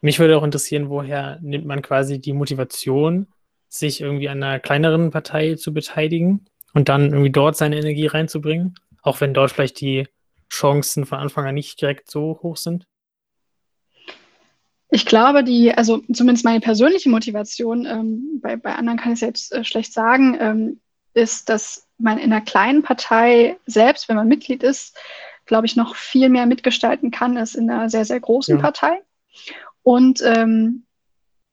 mich 0.00 0.18
würde 0.18 0.36
auch 0.38 0.42
interessieren, 0.42 0.88
woher 0.88 1.38
nimmt 1.42 1.66
man 1.66 1.82
quasi 1.82 2.20
die 2.20 2.32
Motivation, 2.32 3.26
sich 3.68 4.00
irgendwie 4.00 4.28
an 4.28 4.42
einer 4.42 4.58
kleineren 4.58 5.10
Partei 5.10 5.54
zu 5.54 5.72
beteiligen 5.72 6.46
und 6.72 6.88
dann 6.88 7.10
irgendwie 7.10 7.30
dort 7.30 7.56
seine 7.56 7.78
Energie 7.78 8.06
reinzubringen, 8.06 8.74
auch 9.02 9.20
wenn 9.20 9.34
dort 9.34 9.52
vielleicht 9.52 9.80
die 9.80 10.08
Chancen 10.50 11.06
von 11.06 11.18
Anfang 11.18 11.46
an 11.46 11.54
nicht 11.54 11.80
direkt 11.80 12.10
so 12.10 12.40
hoch 12.42 12.56
sind? 12.56 12.86
Ich 14.90 15.06
glaube, 15.06 15.44
die, 15.44 15.72
also 15.72 16.02
zumindest 16.12 16.44
meine 16.44 16.60
persönliche 16.60 17.08
Motivation, 17.08 17.86
ähm, 17.86 18.40
bei, 18.42 18.56
bei 18.56 18.74
anderen 18.74 18.98
kann 18.98 19.12
ich 19.12 19.18
es 19.18 19.26
jetzt 19.26 19.52
äh, 19.52 19.64
schlecht 19.64 19.92
sagen, 19.92 20.36
ähm, 20.40 20.80
ist, 21.14 21.48
dass 21.48 21.86
man 21.98 22.18
in 22.18 22.32
einer 22.32 22.40
kleinen 22.40 22.82
Partei, 22.82 23.56
selbst 23.66 24.08
wenn 24.08 24.16
man 24.16 24.28
Mitglied 24.28 24.62
ist, 24.62 24.96
glaube 25.46 25.66
ich, 25.66 25.76
noch 25.76 25.94
viel 25.94 26.28
mehr 26.28 26.46
mitgestalten 26.46 27.10
kann 27.10 27.36
als 27.36 27.54
in 27.54 27.70
einer 27.70 27.88
sehr, 27.88 28.04
sehr 28.04 28.20
großen 28.20 28.56
ja. 28.56 28.60
Partei. 28.60 29.00
Und 29.82 30.22
ähm, 30.22 30.84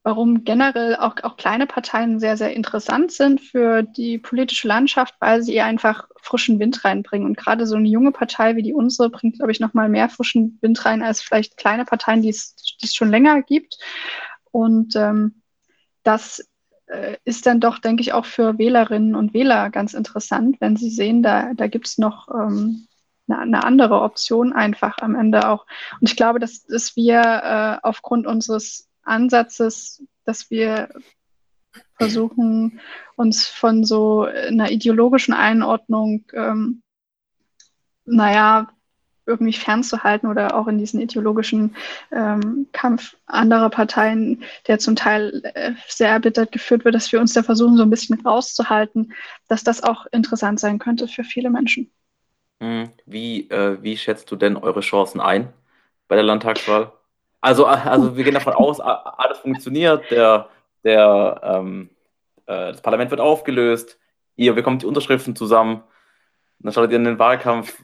warum 0.07 0.45
generell 0.45 0.95
auch, 0.95 1.21
auch 1.23 1.35
kleine 1.35 1.67
Parteien 1.67 2.21
sehr, 2.21 2.37
sehr 2.37 2.53
interessant 2.53 3.11
sind 3.11 3.41
für 3.41 3.83
die 3.83 4.17
politische 4.17 4.65
Landschaft, 4.65 5.15
weil 5.19 5.43
sie 5.43 5.59
einfach 5.59 6.07
frischen 6.21 6.59
Wind 6.59 6.85
reinbringen. 6.85 7.27
Und 7.27 7.35
gerade 7.35 7.67
so 7.67 7.75
eine 7.75 7.89
junge 7.89 8.13
Partei 8.13 8.55
wie 8.55 8.63
die 8.63 8.73
unsere 8.73 9.09
bringt, 9.09 9.35
glaube 9.35 9.51
ich, 9.51 9.59
nochmal 9.59 9.89
mehr 9.89 10.07
frischen 10.07 10.59
Wind 10.61 10.85
rein 10.85 11.03
als 11.03 11.21
vielleicht 11.21 11.57
kleine 11.57 11.83
Parteien, 11.83 12.21
die 12.21 12.29
es, 12.29 12.55
schon 12.93 13.09
länger 13.09 13.41
gibt. 13.41 13.79
Und 14.49 14.95
ähm, 14.95 15.41
das 16.03 16.47
äh, 16.85 17.17
ist 17.25 17.45
dann 17.45 17.59
doch, 17.59 17.79
denke 17.79 17.99
ich, 17.99 18.13
auch 18.13 18.25
für 18.25 18.57
Wählerinnen 18.57 19.13
und 19.13 19.33
Wähler 19.33 19.69
ganz 19.71 19.93
interessant, 19.93 20.55
wenn 20.61 20.77
sie 20.77 20.89
sehen, 20.89 21.21
da, 21.21 21.53
da 21.53 21.67
gibt 21.67 21.85
es 21.85 21.97
noch 21.97 22.29
ähm, 22.29 22.87
eine, 23.27 23.39
eine, 23.41 23.63
andere 23.65 23.99
Option 23.99 24.53
einfach 24.53 24.99
am 24.99 25.15
Ende 25.15 25.49
auch. 25.49 25.65
Und 25.99 26.07
ich 26.09 26.15
glaube, 26.15 26.39
dass, 26.39 26.65
dass 26.65 26.95
wir 26.95 27.19
äh, 27.19 27.85
aufgrund 27.85 28.25
unseres 28.25 28.86
Ansatzes, 29.07 30.03
dass 30.25 30.49
wir 30.49 30.89
versuchen, 31.97 32.79
uns 33.15 33.47
von 33.47 33.83
so 33.83 34.23
einer 34.23 34.71
ideologischen 34.71 35.33
Einordnung, 35.33 36.25
ähm, 36.33 36.81
naja, 38.05 38.67
irgendwie 39.27 39.53
fernzuhalten 39.53 40.29
oder 40.29 40.55
auch 40.55 40.67
in 40.67 40.77
diesen 40.77 41.01
ideologischen 41.01 41.75
ähm, 42.11 42.67
Kampf 42.71 43.17
anderer 43.25 43.69
Parteien, 43.69 44.43
der 44.67 44.79
zum 44.79 44.95
Teil 44.95 45.41
äh, 45.53 45.73
sehr 45.87 46.09
erbittert 46.09 46.53
geführt 46.53 46.85
wird, 46.85 46.95
dass 46.95 47.11
wir 47.11 47.19
uns 47.19 47.33
da 47.33 47.43
versuchen, 47.43 47.75
so 47.75 47.83
ein 47.83 47.89
bisschen 47.89 48.21
rauszuhalten, 48.21 49.13
dass 49.49 49.63
das 49.63 49.83
auch 49.83 50.05
interessant 50.11 50.59
sein 50.61 50.79
könnte 50.79 51.09
für 51.09 51.25
viele 51.25 51.49
Menschen. 51.49 51.91
Hm, 52.61 52.89
wie, 53.05 53.49
äh, 53.49 53.77
wie 53.83 53.97
schätzt 53.97 54.31
du 54.31 54.37
denn 54.37 54.55
eure 54.55 54.79
Chancen 54.79 55.19
ein 55.19 55.53
bei 56.07 56.15
der 56.15 56.23
Landtagswahl? 56.23 56.93
Also, 57.47 57.65
also 57.65 58.17
wir 58.17 58.25
gehen 58.25 58.33
davon 58.33 58.55
aus, 58.55 58.81
alles 58.81 59.37
funktioniert, 59.37 60.11
der, 60.11 60.49
der, 60.83 61.39
ähm, 61.43 61.89
äh, 62.45 62.73
das 62.73 62.81
Parlament 62.81 63.09
wird 63.09 63.21
aufgelöst, 63.21 63.97
ihr 64.35 64.53
bekommt 64.53 64.81
die 64.81 64.85
Unterschriften 64.85 65.33
zusammen, 65.33 65.81
dann 66.59 66.73
startet 66.73 66.91
ihr 66.91 66.97
in 66.97 67.05
den 67.05 67.19
Wahlkampf. 67.19 67.81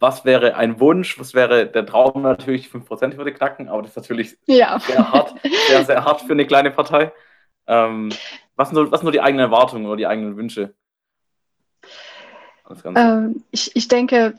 Was 0.00 0.24
wäre 0.24 0.56
ein 0.56 0.80
Wunsch? 0.80 1.20
Was 1.20 1.34
wäre 1.34 1.66
der 1.66 1.86
Traum 1.86 2.22
natürlich? 2.22 2.66
5% 2.68 3.16
würde 3.16 3.32
knacken, 3.32 3.68
aber 3.68 3.82
das 3.82 3.92
ist 3.92 3.96
natürlich 3.96 4.36
ja. 4.46 4.80
sehr 4.80 5.12
hart, 5.12 5.34
sehr, 5.68 5.84
sehr 5.84 6.04
hart 6.04 6.22
für 6.22 6.32
eine 6.32 6.46
kleine 6.46 6.72
Partei. 6.72 7.12
Ähm, 7.68 8.10
was, 8.56 8.70
sind 8.70 8.76
nur, 8.76 8.90
was 8.90 9.00
sind 9.00 9.04
nur 9.04 9.12
die 9.12 9.20
eigenen 9.20 9.46
Erwartungen 9.46 9.86
oder 9.86 9.96
die 9.96 10.06
eigenen 10.08 10.36
Wünsche? 10.36 10.74
Ähm, 12.96 13.44
ich, 13.52 13.74
ich 13.76 13.86
denke, 13.86 14.34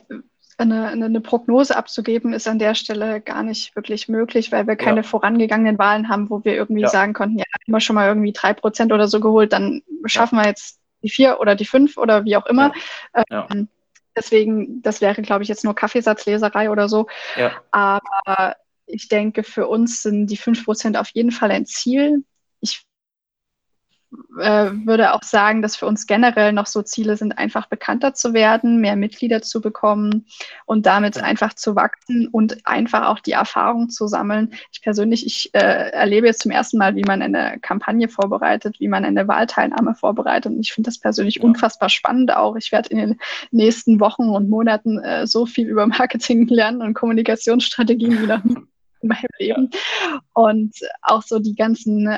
eine, 0.60 0.88
eine, 0.88 1.20
Prognose 1.20 1.76
abzugeben, 1.76 2.32
ist 2.32 2.48
an 2.48 2.58
der 2.58 2.74
Stelle 2.74 3.20
gar 3.20 3.42
nicht 3.42 3.74
wirklich 3.76 4.08
möglich, 4.08 4.52
weil 4.52 4.66
wir 4.66 4.76
keine 4.76 4.98
ja. 4.98 5.02
vorangegangenen 5.02 5.78
Wahlen 5.78 6.08
haben, 6.08 6.30
wo 6.30 6.44
wir 6.44 6.54
irgendwie 6.54 6.82
ja. 6.82 6.88
sagen 6.88 7.12
konnten, 7.12 7.38
ja, 7.38 7.44
haben 7.44 7.72
wir 7.72 7.80
schon 7.80 7.94
mal 7.94 8.08
irgendwie 8.08 8.32
drei 8.32 8.52
Prozent 8.52 8.92
oder 8.92 9.08
so 9.08 9.20
geholt, 9.20 9.52
dann 9.52 9.82
schaffen 10.04 10.36
ja. 10.36 10.44
wir 10.44 10.48
jetzt 10.48 10.78
die 11.02 11.10
vier 11.10 11.40
oder 11.40 11.54
die 11.54 11.64
fünf 11.64 11.96
oder 11.96 12.24
wie 12.24 12.36
auch 12.36 12.46
immer. 12.46 12.72
Ähm, 13.14 13.68
deswegen, 14.16 14.82
das 14.82 15.00
wäre, 15.00 15.22
glaube 15.22 15.42
ich, 15.42 15.48
jetzt 15.48 15.64
nur 15.64 15.74
Kaffeesatzleserei 15.74 16.70
oder 16.70 16.88
so. 16.88 17.06
Aber 17.70 18.56
ich 18.86 19.08
denke, 19.08 19.42
für 19.42 19.66
uns 19.66 20.02
sind 20.02 20.26
die 20.26 20.36
fünf 20.36 20.64
Prozent 20.64 20.96
auf 20.96 21.10
jeden 21.10 21.30
Fall 21.30 21.50
ein 21.50 21.66
Ziel. 21.66 22.24
Ich 22.60 22.84
äh, 24.38 24.70
würde 24.84 25.14
auch 25.14 25.22
sagen, 25.22 25.62
dass 25.62 25.76
für 25.76 25.86
uns 25.86 26.06
generell 26.06 26.52
noch 26.52 26.66
so 26.66 26.82
Ziele 26.82 27.16
sind, 27.16 27.38
einfach 27.38 27.66
bekannter 27.66 28.14
zu 28.14 28.32
werden, 28.32 28.80
mehr 28.80 28.96
Mitglieder 28.96 29.42
zu 29.42 29.60
bekommen 29.60 30.26
und 30.66 30.86
damit 30.86 31.22
einfach 31.22 31.54
zu 31.54 31.76
wachsen 31.76 32.26
und 32.28 32.66
einfach 32.66 33.06
auch 33.06 33.20
die 33.20 33.32
Erfahrung 33.32 33.88
zu 33.88 34.08
sammeln. 34.08 34.52
Ich 34.72 34.82
persönlich, 34.82 35.26
ich 35.26 35.54
äh, 35.54 35.90
erlebe 35.90 36.26
jetzt 36.26 36.42
zum 36.42 36.50
ersten 36.50 36.78
Mal, 36.78 36.96
wie 36.96 37.04
man 37.04 37.22
eine 37.22 37.58
Kampagne 37.60 38.08
vorbereitet, 38.08 38.80
wie 38.80 38.88
man 38.88 39.04
eine 39.04 39.28
Wahlteilnahme 39.28 39.94
vorbereitet. 39.94 40.52
Und 40.52 40.60
ich 40.60 40.72
finde 40.72 40.88
das 40.88 40.98
persönlich 40.98 41.36
ja. 41.36 41.42
unfassbar 41.42 41.88
spannend 41.88 42.34
auch. 42.34 42.56
Ich 42.56 42.72
werde 42.72 42.88
in 42.88 42.98
den 42.98 43.20
nächsten 43.52 44.00
Wochen 44.00 44.28
und 44.28 44.50
Monaten 44.50 44.98
äh, 44.98 45.26
so 45.26 45.46
viel 45.46 45.68
über 45.68 45.86
Marketing 45.86 46.48
lernen 46.48 46.82
und 46.82 46.94
Kommunikationsstrategien 46.94 48.22
wieder 48.22 48.42
in 48.44 49.08
meinem 49.08 49.28
Leben. 49.38 49.70
Und 50.32 50.74
auch 51.02 51.22
so 51.22 51.38
die 51.38 51.54
ganzen 51.54 52.08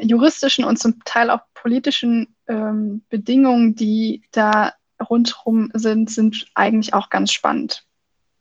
juristischen 0.00 0.64
und 0.64 0.78
zum 0.78 1.02
Teil 1.04 1.30
auch 1.30 1.40
politischen 1.54 2.34
ähm, 2.46 3.02
Bedingungen, 3.08 3.74
die 3.74 4.22
da 4.32 4.72
rundherum 5.08 5.70
sind, 5.74 6.10
sind 6.10 6.46
eigentlich 6.54 6.94
auch 6.94 7.10
ganz 7.10 7.32
spannend. 7.32 7.84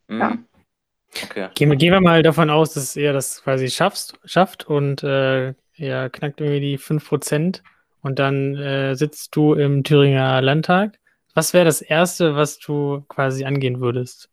Mhm. 0.08 0.20
Ja. 0.20 0.38
Okay. 1.24 1.50
Gehen, 1.54 1.78
gehen, 1.78 1.94
wir 1.94 2.02
mal 2.02 2.24
davon 2.24 2.50
aus, 2.50 2.74
dass 2.74 2.96
er 2.96 3.14
das 3.14 3.44
quasi 3.44 3.70
schaffst, 3.70 4.20
schafft 4.26 4.68
und 4.68 5.04
äh, 5.04 5.54
er 5.76 6.10
knackt 6.10 6.42
irgendwie 6.42 6.60
die 6.60 6.80
5% 6.80 7.62
und 8.02 8.20
dann 8.20 8.56
äh, 8.56 8.96
sitzt 8.96 9.36
du 9.36 9.54
im 9.54 9.84
Thüringer 9.84 10.42
Landtag. 10.42 11.00
Was 11.36 11.54
wäre 11.54 11.66
das 11.66 11.82
Erste, 11.82 12.36
was 12.36 12.60
du 12.60 13.04
quasi 13.08 13.46
angehen 13.46 13.80
würdest? 13.80 14.30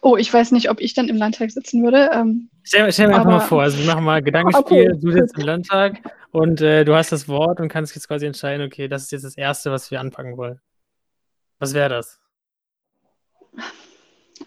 Oh, 0.00 0.16
ich 0.16 0.32
weiß 0.32 0.52
nicht, 0.52 0.70
ob 0.70 0.80
ich 0.80 0.94
dann 0.94 1.08
im 1.08 1.16
Landtag 1.16 1.50
sitzen 1.50 1.84
würde. 1.84 2.10
Ähm, 2.12 2.50
stell, 2.68 2.92
stell 2.92 3.08
mir 3.08 3.16
einfach 3.16 3.30
mal 3.30 3.40
vor, 3.40 3.62
also 3.62 3.78
wir 3.78 3.86
machen 3.86 4.04
mal 4.04 4.22
Gedankenspiel, 4.22 4.92
okay. 4.92 5.00
du 5.00 5.10
sitzt 5.10 5.36
im 5.38 5.44
Landtag 5.44 6.00
und 6.30 6.60
äh, 6.60 6.84
du 6.84 6.94
hast 6.94 7.10
das 7.12 7.28
Wort 7.28 7.60
und 7.60 7.68
kannst 7.68 7.94
jetzt 7.94 8.08
quasi 8.08 8.26
entscheiden, 8.26 8.66
okay, 8.66 8.88
das 8.88 9.04
ist 9.04 9.12
jetzt 9.12 9.24
das 9.24 9.36
Erste, 9.36 9.70
was 9.70 9.90
wir 9.90 10.00
anpacken 10.00 10.36
wollen. 10.36 10.60
Was 11.58 11.74
wäre 11.74 11.88
das? 11.88 12.20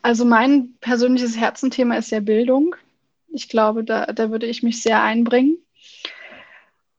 Also 0.01 0.23
mein 0.23 0.75
persönliches 0.79 1.38
Herzenthema 1.38 1.95
ist 1.95 2.12
ja 2.12 2.21
Bildung. 2.21 2.75
Ich 3.27 3.49
glaube, 3.49 3.84
da, 3.84 4.05
da 4.07 4.31
würde 4.31 4.45
ich 4.45 4.63
mich 4.63 4.81
sehr 4.81 5.01
einbringen. 5.01 5.57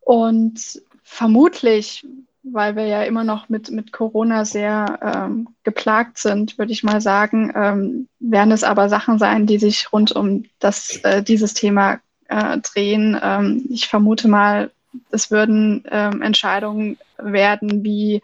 Und 0.01 0.83
vermutlich 1.03 2.07
weil 2.43 2.77
wir 2.77 2.87
ja 2.87 3.03
immer 3.03 3.25
noch 3.25 3.49
mit, 3.49 3.71
mit 3.71 3.93
Corona 3.93 4.45
sehr 4.45 4.99
ähm, 5.03 5.49
geplagt 5.63 6.19
sind, 6.19 6.59
würde 6.59 6.73
ich 6.73 6.83
mal 6.83 7.01
sagen, 7.01 7.53
ähm, 7.55 8.09
werden 8.19 8.53
es 8.53 8.65
aber 8.65 8.89
Sachen 8.89 9.19
sein, 9.19 9.47
die 9.47 9.59
sich 9.59 9.93
rund 9.93 10.13
um 10.13 10.45
das, 10.59 10.97
äh, 11.05 11.23
dieses 11.23 11.55
Thema 11.55 12.01
äh, 12.29 12.59
drehen. 12.59 13.19
Ähm, 13.23 13.65
ich 13.71 13.89
vermute 13.89 14.29
mal, 14.29 14.71
es 15.11 15.31
würden 15.31 15.85
ähm, 15.91 16.21
Entscheidungen 16.21 16.99
werden, 17.17 17.85
wie 17.85 18.23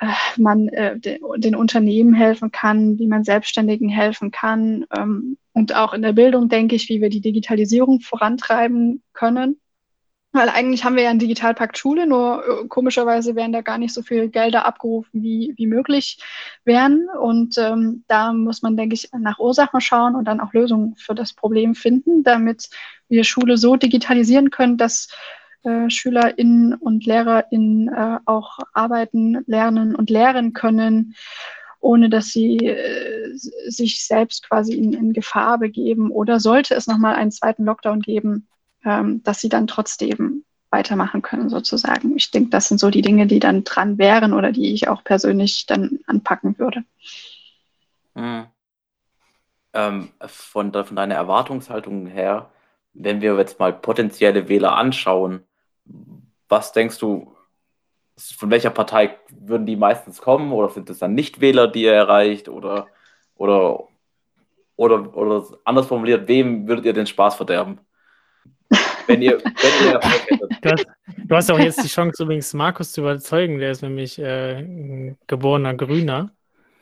äh, 0.00 0.06
man 0.36 0.68
äh, 0.68 0.98
den, 0.98 1.20
den, 1.38 1.56
Unternehmen 1.56 2.12
helfen 2.12 2.52
kann, 2.52 2.98
wie 2.98 3.06
man 3.06 3.24
Selbstständigen 3.24 3.88
helfen 3.88 4.30
kann. 4.30 4.84
Ähm, 4.94 5.38
und 5.54 5.74
auch 5.74 5.94
in 5.94 6.02
der 6.02 6.12
Bildung 6.12 6.48
denke 6.48 6.76
ich, 6.76 6.88
wie 6.90 7.00
wir 7.00 7.08
die 7.08 7.22
Digitalisierung 7.22 8.00
vorantreiben 8.00 9.02
können 9.14 9.58
weil 10.32 10.48
eigentlich 10.50 10.84
haben 10.84 10.96
wir 10.96 11.04
ja 11.04 11.10
einen 11.10 11.18
Digitalpakt 11.18 11.78
Schule, 11.78 12.06
nur 12.06 12.44
äh, 12.44 12.68
komischerweise 12.68 13.34
werden 13.34 13.52
da 13.52 13.62
gar 13.62 13.78
nicht 13.78 13.94
so 13.94 14.02
viele 14.02 14.28
Gelder 14.28 14.66
abgerufen, 14.66 15.22
wie, 15.22 15.54
wie 15.56 15.66
möglich 15.66 16.18
wären. 16.64 17.08
Und 17.08 17.56
ähm, 17.56 18.04
da 18.08 18.32
muss 18.32 18.60
man, 18.60 18.76
denke 18.76 18.94
ich, 18.94 19.08
nach 19.18 19.38
Ursachen 19.38 19.80
schauen 19.80 20.14
und 20.14 20.26
dann 20.26 20.40
auch 20.40 20.52
Lösungen 20.52 20.96
für 20.96 21.14
das 21.14 21.32
Problem 21.32 21.74
finden, 21.74 22.24
damit 22.24 22.68
wir 23.08 23.24
Schule 23.24 23.56
so 23.56 23.76
digitalisieren 23.76 24.50
können, 24.50 24.76
dass 24.76 25.08
äh, 25.62 25.88
SchülerInnen 25.88 26.74
und 26.74 27.06
LehrerInnen 27.06 27.88
äh, 27.88 28.18
auch 28.26 28.58
arbeiten, 28.74 29.42
lernen 29.46 29.94
und 29.94 30.10
lehren 30.10 30.52
können, 30.52 31.14
ohne 31.80 32.10
dass 32.10 32.28
sie 32.28 32.58
äh, 32.58 33.32
sich 33.34 34.04
selbst 34.06 34.46
quasi 34.46 34.74
in, 34.74 34.92
in 34.92 35.12
Gefahr 35.14 35.58
begeben. 35.58 36.10
Oder 36.10 36.38
sollte 36.38 36.74
es 36.74 36.86
nochmal 36.86 37.14
einen 37.14 37.30
zweiten 37.30 37.64
Lockdown 37.64 38.00
geben, 38.02 38.46
ähm, 38.88 39.22
dass 39.22 39.40
sie 39.40 39.48
dann 39.48 39.66
trotzdem 39.66 40.44
weitermachen 40.70 41.22
können, 41.22 41.48
sozusagen. 41.48 42.16
Ich 42.16 42.30
denke, 42.30 42.50
das 42.50 42.68
sind 42.68 42.78
so 42.78 42.90
die 42.90 43.02
Dinge, 43.02 43.26
die 43.26 43.38
dann 43.38 43.64
dran 43.64 43.98
wären 43.98 44.32
oder 44.32 44.52
die 44.52 44.72
ich 44.72 44.88
auch 44.88 45.04
persönlich 45.04 45.66
dann 45.66 46.00
anpacken 46.06 46.58
würde. 46.58 46.84
Mhm. 48.14 48.46
Ähm, 49.74 50.08
von, 50.26 50.72
von 50.72 50.96
deiner 50.96 51.14
Erwartungshaltung 51.14 52.06
her, 52.06 52.50
wenn 52.94 53.20
wir 53.20 53.36
jetzt 53.36 53.58
mal 53.58 53.72
potenzielle 53.72 54.48
Wähler 54.48 54.76
anschauen, 54.76 55.44
was 56.48 56.72
denkst 56.72 56.98
du, 56.98 57.36
von 58.16 58.50
welcher 58.50 58.70
Partei 58.70 59.16
würden 59.30 59.66
die 59.66 59.76
meistens 59.76 60.20
kommen 60.20 60.52
oder 60.52 60.70
sind 60.70 60.90
es 60.90 60.98
dann 60.98 61.14
Nicht-Wähler, 61.14 61.68
die 61.68 61.82
ihr 61.82 61.92
erreicht 61.92 62.48
oder, 62.48 62.88
oder 63.36 63.86
Oder, 64.78 65.16
oder 65.16 65.44
anders 65.64 65.88
formuliert, 65.88 66.28
wem 66.28 66.68
würdet 66.68 66.84
ihr 66.84 66.92
den 66.92 67.08
Spaß 67.08 67.34
verderben? 67.34 67.80
Wenn 69.08 69.22
ihr, 69.22 69.38
wenn 69.42 69.88
ihr 69.88 70.00
du, 70.62 70.70
hast, 70.70 70.86
du 71.24 71.36
hast 71.36 71.50
auch 71.50 71.58
jetzt 71.58 71.82
die 71.82 71.88
Chance, 71.88 72.22
übrigens 72.22 72.54
Markus 72.54 72.92
zu 72.92 73.00
überzeugen. 73.00 73.58
Der 73.58 73.72
ist 73.72 73.82
nämlich 73.82 74.18
äh, 74.18 74.58
ein 74.58 75.18
geborener 75.26 75.74
Grüner. 75.74 76.30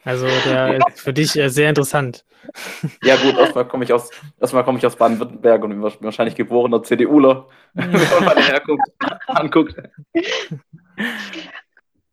Also 0.04 0.26
der 0.44 0.74
ja. 0.74 0.86
ist 0.88 1.00
für 1.00 1.12
dich 1.12 1.36
äh, 1.36 1.48
sehr 1.48 1.68
interessant. 1.68 2.24
Ja 3.02 3.16
gut, 3.16 3.36
erstmal 3.36 3.66
komme 3.66 3.84
ich 3.84 3.92
aus, 3.92 4.10
erstmal 4.40 4.64
ich 4.76 4.86
aus 4.86 4.96
Baden-Württemberg 4.96 5.64
und 5.64 5.82
wahrscheinlich 5.82 6.36
geborener 6.36 6.82
CDUler, 6.82 7.48
wenn 7.74 7.90
man 7.90 8.24
mal 8.24 8.36
herguckt, 8.36 8.88
anguckt. 9.26 9.74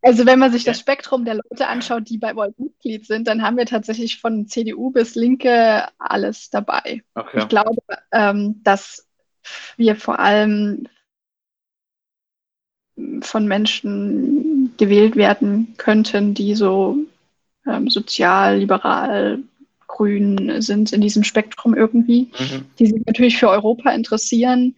Also 0.02 0.26
wenn 0.26 0.39
man 0.39 0.52
sich 0.52 0.63
das 0.63 0.80
Spektrum 0.80 1.23
der 1.23 1.36
Leute 1.36 1.67
anschaut, 1.67 2.10
die 2.10 2.17
bei 2.17 2.36
Volt 2.36 2.60
Mitglied 2.60 3.06
sind, 3.06 3.28
dann 3.28 3.41
haben 3.41 3.58
wir 3.58 3.65
tatsächlich 3.65 4.19
von 4.19 4.47
CDU 4.47 4.91
bis 4.91 5.15
Linke 5.15 5.88
alles 5.99 6.49
dabei. 6.49 7.04
Okay. 7.15 7.39
Ich 7.39 7.47
glaube, 7.47 7.82
ähm, 8.12 8.60
dass 8.63 9.08
wir 9.77 9.95
vor 9.95 10.19
allem 10.19 10.88
von 13.21 13.47
Menschen 13.47 14.73
gewählt 14.77 15.15
werden 15.15 15.73
könnten, 15.77 16.34
die 16.34 16.56
so 16.56 16.97
ähm, 17.65 17.89
sozial, 17.89 18.60
liberal, 18.60 19.39
grün 19.88 20.62
sind 20.62 20.91
in 20.91 21.01
diesem 21.01 21.23
Spektrum 21.23 21.75
irgendwie, 21.75 22.32
mhm. 22.39 22.65
die 22.79 22.88
sich 22.88 23.06
natürlich 23.06 23.38
für 23.38 23.49
Europa 23.49 23.91
interessieren. 23.91 24.75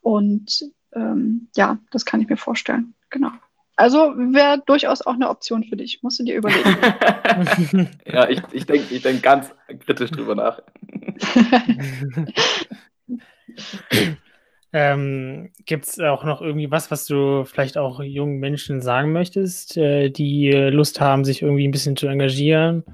Und 0.00 0.64
ähm, 0.94 1.48
ja, 1.56 1.78
das 1.90 2.04
kann 2.04 2.20
ich 2.20 2.28
mir 2.28 2.36
vorstellen. 2.36 2.94
Genau. 3.10 3.30
Also 3.76 4.12
wäre 4.16 4.62
durchaus 4.66 5.00
auch 5.00 5.14
eine 5.14 5.30
Option 5.30 5.64
für 5.64 5.76
dich. 5.76 6.02
Musst 6.02 6.18
du 6.20 6.24
dir 6.24 6.36
überlegen. 6.36 7.88
ja, 8.04 8.28
ich, 8.28 8.42
ich 8.52 8.66
denke 8.66 8.94
ich 8.94 9.00
denk 9.00 9.22
ganz 9.22 9.50
kritisch 9.86 10.10
drüber 10.10 10.34
nach. 10.34 10.60
ähm, 14.72 15.50
Gibt 15.66 15.86
es 15.86 15.98
auch 15.98 16.24
noch 16.24 16.40
irgendwie 16.40 16.70
was, 16.70 16.90
was 16.90 17.06
du 17.06 17.44
vielleicht 17.44 17.78
auch 17.78 18.00
jungen 18.02 18.38
Menschen 18.38 18.80
sagen 18.80 19.12
möchtest, 19.12 19.76
äh, 19.76 20.10
die 20.10 20.50
Lust 20.50 21.00
haben, 21.00 21.24
sich 21.24 21.42
irgendwie 21.42 21.66
ein 21.66 21.72
bisschen 21.72 21.96
zu 21.96 22.06
engagieren 22.06 22.84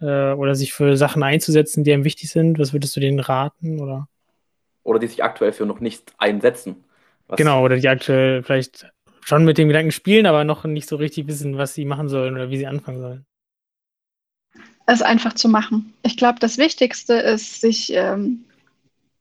äh, 0.00 0.32
oder 0.32 0.54
sich 0.54 0.72
für 0.72 0.96
Sachen 0.96 1.22
einzusetzen, 1.22 1.84
die 1.84 1.92
einem 1.92 2.04
wichtig 2.04 2.30
sind? 2.30 2.58
Was 2.58 2.72
würdest 2.72 2.94
du 2.96 3.00
denen 3.00 3.20
raten? 3.20 3.80
Oder, 3.80 4.08
oder 4.82 4.98
die 4.98 5.08
sich 5.08 5.24
aktuell 5.24 5.52
für 5.52 5.66
noch 5.66 5.80
nicht 5.80 6.12
einsetzen? 6.18 6.84
Was 7.28 7.38
genau, 7.38 7.64
oder 7.64 7.76
die 7.76 7.88
aktuell 7.88 8.42
vielleicht 8.42 8.86
schon 9.24 9.44
mit 9.44 9.58
dem 9.58 9.68
Gedanken 9.68 9.92
spielen, 9.92 10.26
aber 10.26 10.44
noch 10.44 10.64
nicht 10.64 10.88
so 10.88 10.96
richtig 10.96 11.26
wissen, 11.26 11.56
was 11.56 11.74
sie 11.74 11.84
machen 11.84 12.08
sollen 12.08 12.34
oder 12.34 12.50
wie 12.50 12.58
sie 12.58 12.66
anfangen 12.66 13.00
sollen. 13.00 13.26
Es 14.86 15.00
einfach 15.00 15.32
zu 15.32 15.48
machen. 15.48 15.94
Ich 16.02 16.18
glaube, 16.18 16.38
das 16.40 16.58
Wichtigste 16.58 17.14
ist, 17.14 17.62
sich 17.62 17.92
ähm, 17.94 18.44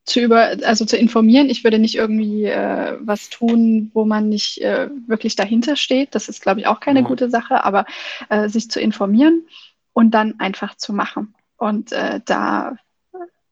zu 0.06 0.20
über, 0.20 0.58
also 0.64 0.86
zu 0.86 0.98
informieren. 0.98 1.50
Ich 1.50 1.64
würde 1.64 1.80
nicht 1.80 1.96
irgendwie 1.96 2.46
äh, 2.46 2.98
was 3.00 3.30
tun, 3.30 3.92
wo 3.94 4.06
man 4.06 4.30
nicht 4.30 4.62
äh, 4.62 4.90
wirklich 5.08 5.36
dahinter 5.36 5.76
steht. 5.76 6.14
Das 6.14 6.30
ist, 6.30 6.42
glaube 6.42 6.60
ich, 6.60 6.68
auch 6.68 6.80
keine 6.80 7.02
ja. 7.02 7.08
gute 7.08 7.30
Sache, 7.30 7.64
aber 7.64 7.86
äh, 8.30 8.50
sich 8.50 8.70
zu 8.70 8.82
informieren 8.82 9.48
und 9.94 10.12
dann 10.12 10.40
einfach 10.40 10.76
zu 10.76 10.94
machen. 10.94 11.34
Und 11.58 11.94
äh, 11.94 12.20
da 12.26 12.76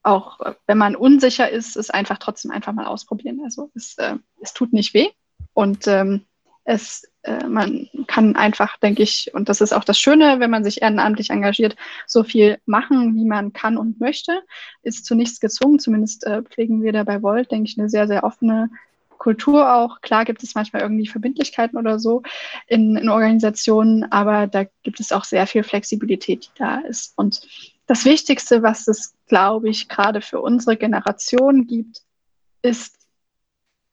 auch, 0.03 0.39
wenn 0.65 0.77
man 0.77 0.95
unsicher 0.95 1.49
ist, 1.49 1.77
es 1.77 1.89
einfach 1.89 2.17
trotzdem 2.17 2.51
einfach 2.51 2.73
mal 2.73 2.85
ausprobieren. 2.85 3.41
Also 3.43 3.69
es, 3.75 3.97
äh, 3.97 4.15
es 4.41 4.53
tut 4.53 4.73
nicht 4.73 4.93
weh. 4.93 5.07
Und 5.53 5.87
ähm, 5.87 6.25
es, 6.63 7.07
äh, 7.23 7.45
man 7.47 7.89
kann 8.07 8.35
einfach, 8.35 8.77
denke 8.77 9.03
ich, 9.03 9.31
und 9.33 9.49
das 9.49 9.61
ist 9.61 9.73
auch 9.73 9.83
das 9.83 9.99
Schöne, 9.99 10.39
wenn 10.39 10.51
man 10.51 10.63
sich 10.63 10.81
ehrenamtlich 10.81 11.29
engagiert, 11.29 11.75
so 12.07 12.23
viel 12.23 12.59
machen, 12.65 13.15
wie 13.15 13.25
man 13.25 13.53
kann 13.53 13.77
und 13.77 13.99
möchte, 13.99 14.41
ist 14.83 15.05
zu 15.05 15.15
nichts 15.15 15.39
gezwungen. 15.39 15.79
Zumindest 15.79 16.25
äh, 16.25 16.43
pflegen 16.43 16.83
wir 16.83 16.93
da 16.93 17.03
bei 17.03 17.21
Volt, 17.21 17.51
denke 17.51 17.69
ich, 17.69 17.79
eine 17.79 17.89
sehr, 17.89 18.07
sehr 18.07 18.23
offene 18.23 18.69
Kultur 19.17 19.73
auch. 19.75 20.01
Klar 20.01 20.25
gibt 20.25 20.41
es 20.41 20.55
manchmal 20.55 20.81
irgendwie 20.81 21.07
Verbindlichkeiten 21.07 21.77
oder 21.77 21.99
so 21.99 22.23
in, 22.67 22.95
in 22.95 23.09
Organisationen, 23.09 24.11
aber 24.11 24.47
da 24.47 24.65
gibt 24.83 24.99
es 24.99 25.11
auch 25.11 25.25
sehr 25.25 25.45
viel 25.45 25.63
Flexibilität, 25.63 26.45
die 26.45 26.59
da 26.59 26.79
ist. 26.79 27.13
Und 27.17 27.47
das 27.85 28.05
Wichtigste, 28.05 28.63
was 28.63 28.87
es, 28.87 29.13
glaube 29.27 29.69
ich, 29.69 29.89
gerade 29.89 30.21
für 30.21 30.41
unsere 30.41 30.75
Generation 30.75 31.67
gibt, 31.67 32.01
ist 32.63 33.00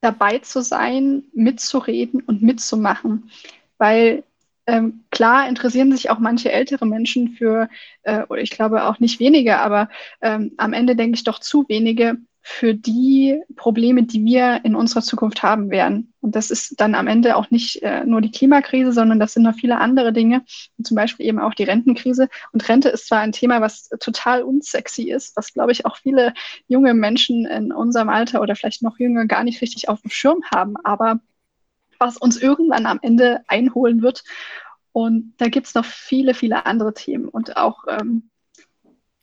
dabei 0.01 0.39
zu 0.39 0.61
sein, 0.61 1.23
mitzureden 1.33 2.21
und 2.21 2.41
mitzumachen. 2.41 3.29
Weil 3.77 4.23
ähm, 4.67 5.03
klar 5.09 5.49
interessieren 5.49 5.91
sich 5.91 6.09
auch 6.09 6.19
manche 6.19 6.51
ältere 6.51 6.85
Menschen 6.85 7.29
für, 7.29 7.69
äh, 8.03 8.23
oder 8.29 8.41
ich 8.41 8.51
glaube 8.51 8.83
auch 8.83 8.99
nicht 8.99 9.19
wenige, 9.19 9.57
aber 9.57 9.89
ähm, 10.21 10.53
am 10.57 10.73
Ende 10.73 10.95
denke 10.95 11.15
ich 11.15 11.23
doch 11.23 11.39
zu 11.39 11.65
wenige 11.67 12.17
für 12.51 12.73
die 12.73 13.43
Probleme, 13.55 14.03
die 14.03 14.25
wir 14.25 14.61
in 14.65 14.75
unserer 14.75 15.03
Zukunft 15.03 15.43
haben 15.43 15.69
werden. 15.69 16.13
Und 16.19 16.35
das 16.35 16.49
ist 16.49 16.81
dann 16.81 16.95
am 16.95 17.05
Ende 17.05 17.35
auch 17.35 17.51
nicht 17.51 17.83
äh, 17.83 18.03
nur 18.05 18.21
die 18.21 18.31
Klimakrise, 18.31 18.91
sondern 18.91 19.19
das 19.19 19.33
sind 19.33 19.43
noch 19.43 19.53
viele 19.53 19.77
andere 19.77 20.11
Dinge, 20.11 20.43
zum 20.81 20.95
Beispiel 20.95 21.27
eben 21.27 21.39
auch 21.39 21.53
die 21.53 21.63
Rentenkrise. 21.63 22.27
Und 22.51 22.67
Rente 22.67 22.89
ist 22.89 23.05
zwar 23.07 23.19
ein 23.19 23.33
Thema, 23.33 23.61
was 23.61 23.89
total 23.99 24.41
unsexy 24.41 25.11
ist, 25.11 25.37
was, 25.37 25.53
glaube 25.53 25.71
ich, 25.71 25.85
auch 25.85 25.97
viele 25.97 26.33
junge 26.67 26.95
Menschen 26.95 27.45
in 27.45 27.71
unserem 27.71 28.09
Alter 28.09 28.41
oder 28.41 28.55
vielleicht 28.55 28.81
noch 28.81 28.97
jünger 28.97 29.27
gar 29.27 29.43
nicht 29.43 29.61
richtig 29.61 29.87
auf 29.87 30.01
dem 30.01 30.09
Schirm 30.09 30.41
haben, 30.51 30.75
aber 30.83 31.19
was 31.99 32.17
uns 32.17 32.41
irgendwann 32.41 32.87
am 32.87 32.99
Ende 33.03 33.41
einholen 33.47 34.01
wird. 34.01 34.23
Und 34.91 35.35
da 35.37 35.49
gibt 35.49 35.67
es 35.67 35.75
noch 35.75 35.85
viele, 35.85 36.33
viele 36.33 36.65
andere 36.65 36.95
Themen. 36.95 37.29
Und 37.29 37.57
auch 37.57 37.83
ähm, 37.87 38.31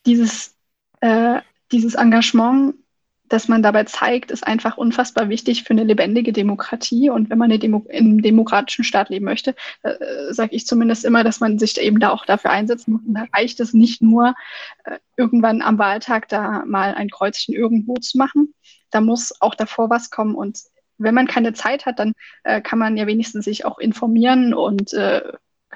dieses, 0.07 0.55
äh, 1.01 1.41
dieses 1.73 1.95
Engagement 1.95 2.77
dass 3.29 3.49
man 3.49 3.63
dabei 3.63 3.85
zeigt, 3.85 4.31
ist 4.31 4.47
einfach 4.47 4.77
unfassbar 4.77 5.29
wichtig 5.29 5.65
für 5.65 5.71
eine 5.71 5.85
lebendige 5.85 6.33
Demokratie. 6.33 7.11
Und 7.11 7.31
wenn 7.31 7.39
man 7.39 7.51
eine 7.51 7.59
Demo 7.59 7.85
in 7.89 8.07
einem 8.07 8.23
demokratischen 8.23 8.85
Staat 8.85 9.11
leben 9.11 9.25
möchte, 9.25 9.55
äh, 9.83 9.95
sage 10.33 10.55
ich 10.55 10.67
zumindest 10.67 11.05
immer, 11.05 11.25
dass 11.25 11.41
man 11.41 11.59
sich 11.59 11.81
eben 11.81 12.01
da 12.01 12.11
auch 12.11 12.25
dafür 12.25 12.51
einsetzen 12.51 12.93
muss. 12.93 13.03
Und 13.07 13.15
da 13.15 13.25
reicht 13.35 13.61
es 13.61 13.75
nicht 13.75 14.03
nur, 14.03 14.35
äh, 14.85 14.99
irgendwann 15.17 15.63
am 15.63 15.79
Wahltag 15.79 16.29
da 16.29 16.65
mal 16.67 16.95
ein 16.95 17.11
Kreuzchen 17.11 17.55
irgendwo 17.55 17.95
zu 17.95 18.19
machen. 18.19 18.55
Da 18.91 19.01
muss 19.01 19.41
auch 19.41 19.55
davor 19.55 19.91
was 19.91 20.11
kommen. 20.11 20.35
Und 20.35 20.59
wenn 20.99 21.15
man 21.15 21.27
keine 21.27 21.53
Zeit 21.53 21.87
hat, 21.87 21.99
dann 21.99 22.13
äh, 22.45 22.61
kann 22.61 22.79
man 22.79 22.97
ja 22.97 23.07
wenigstens 23.07 23.45
sich 23.45 23.65
auch 23.65 23.79
informieren 23.79 24.55
und 24.55 24.93
äh, 24.93 25.23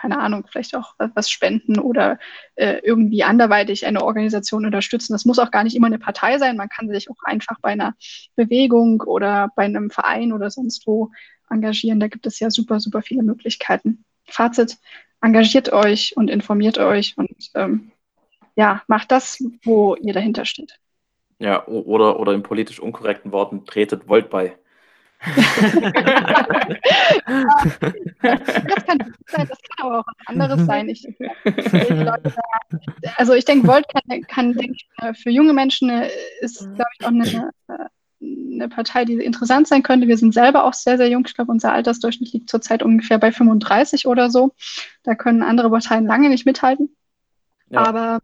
keine 0.00 0.18
Ahnung, 0.18 0.46
vielleicht 0.50 0.74
auch 0.74 0.94
was 1.14 1.30
spenden 1.30 1.78
oder 1.78 2.18
äh, 2.54 2.80
irgendwie 2.82 3.22
anderweitig 3.22 3.84
eine 3.84 4.02
Organisation 4.02 4.64
unterstützen. 4.64 5.12
Das 5.12 5.24
muss 5.24 5.38
auch 5.38 5.50
gar 5.50 5.64
nicht 5.64 5.76
immer 5.76 5.88
eine 5.88 5.98
Partei 5.98 6.38
sein. 6.38 6.56
Man 6.56 6.68
kann 6.68 6.88
sich 6.88 7.10
auch 7.10 7.22
einfach 7.24 7.60
bei 7.60 7.70
einer 7.70 7.94
Bewegung 8.34 9.02
oder 9.02 9.50
bei 9.56 9.64
einem 9.64 9.90
Verein 9.90 10.32
oder 10.32 10.50
sonst 10.50 10.86
wo 10.86 11.10
engagieren. 11.50 12.00
Da 12.00 12.08
gibt 12.08 12.26
es 12.26 12.40
ja 12.40 12.50
super, 12.50 12.80
super 12.80 13.02
viele 13.02 13.22
Möglichkeiten. 13.22 14.04
Fazit, 14.24 14.78
engagiert 15.20 15.72
euch 15.72 16.16
und 16.16 16.30
informiert 16.30 16.78
euch 16.78 17.16
und 17.18 17.50
ähm, 17.54 17.92
ja, 18.56 18.82
macht 18.86 19.10
das, 19.10 19.42
wo 19.64 19.96
ihr 19.96 20.14
dahinter 20.14 20.44
steht. 20.44 20.78
Ja, 21.38 21.66
oder, 21.66 22.20
oder 22.20 22.32
in 22.32 22.42
politisch 22.42 22.80
unkorrekten 22.80 23.32
Worten, 23.32 23.64
tretet 23.64 24.08
Volt 24.08 24.30
bei 24.30 24.56
das 25.20 25.36
kann 28.86 28.98
sein, 29.26 29.48
das 29.48 29.58
kann 29.60 29.80
aber 29.80 30.00
auch 30.00 30.06
was 30.06 30.26
anderes 30.26 30.64
sein. 30.66 30.88
Ich, 30.88 31.06
also 33.16 33.34
ich 33.34 33.44
denke, 33.44 33.68
Volt 33.68 33.84
kann, 33.88 34.22
kann 34.22 34.54
denke 34.54 34.76
ich, 34.76 34.88
für 35.18 35.30
junge 35.30 35.52
Menschen 35.52 35.90
äh, 35.90 36.08
ist, 36.40 36.60
glaube 36.74 36.90
ich, 36.98 37.04
auch 37.04 37.10
eine, 37.10 37.50
eine 38.22 38.68
Partei, 38.68 39.04
die 39.04 39.14
interessant 39.14 39.68
sein 39.68 39.82
könnte. 39.82 40.08
Wir 40.08 40.16
sind 40.16 40.32
selber 40.32 40.64
auch 40.64 40.74
sehr, 40.74 40.96
sehr 40.96 41.08
jung. 41.08 41.24
Ich 41.26 41.34
glaube, 41.34 41.52
unser 41.52 41.72
Altersdurchschnitt 41.72 42.32
liegt 42.32 42.48
zurzeit 42.48 42.82
ungefähr 42.82 43.18
bei 43.18 43.30
35 43.30 44.06
oder 44.06 44.30
so. 44.30 44.54
Da 45.02 45.14
können 45.14 45.42
andere 45.42 45.70
Parteien 45.70 46.06
lange 46.06 46.30
nicht 46.30 46.46
mithalten. 46.46 46.96
Ja. 47.68 47.84
Aber 47.86 48.20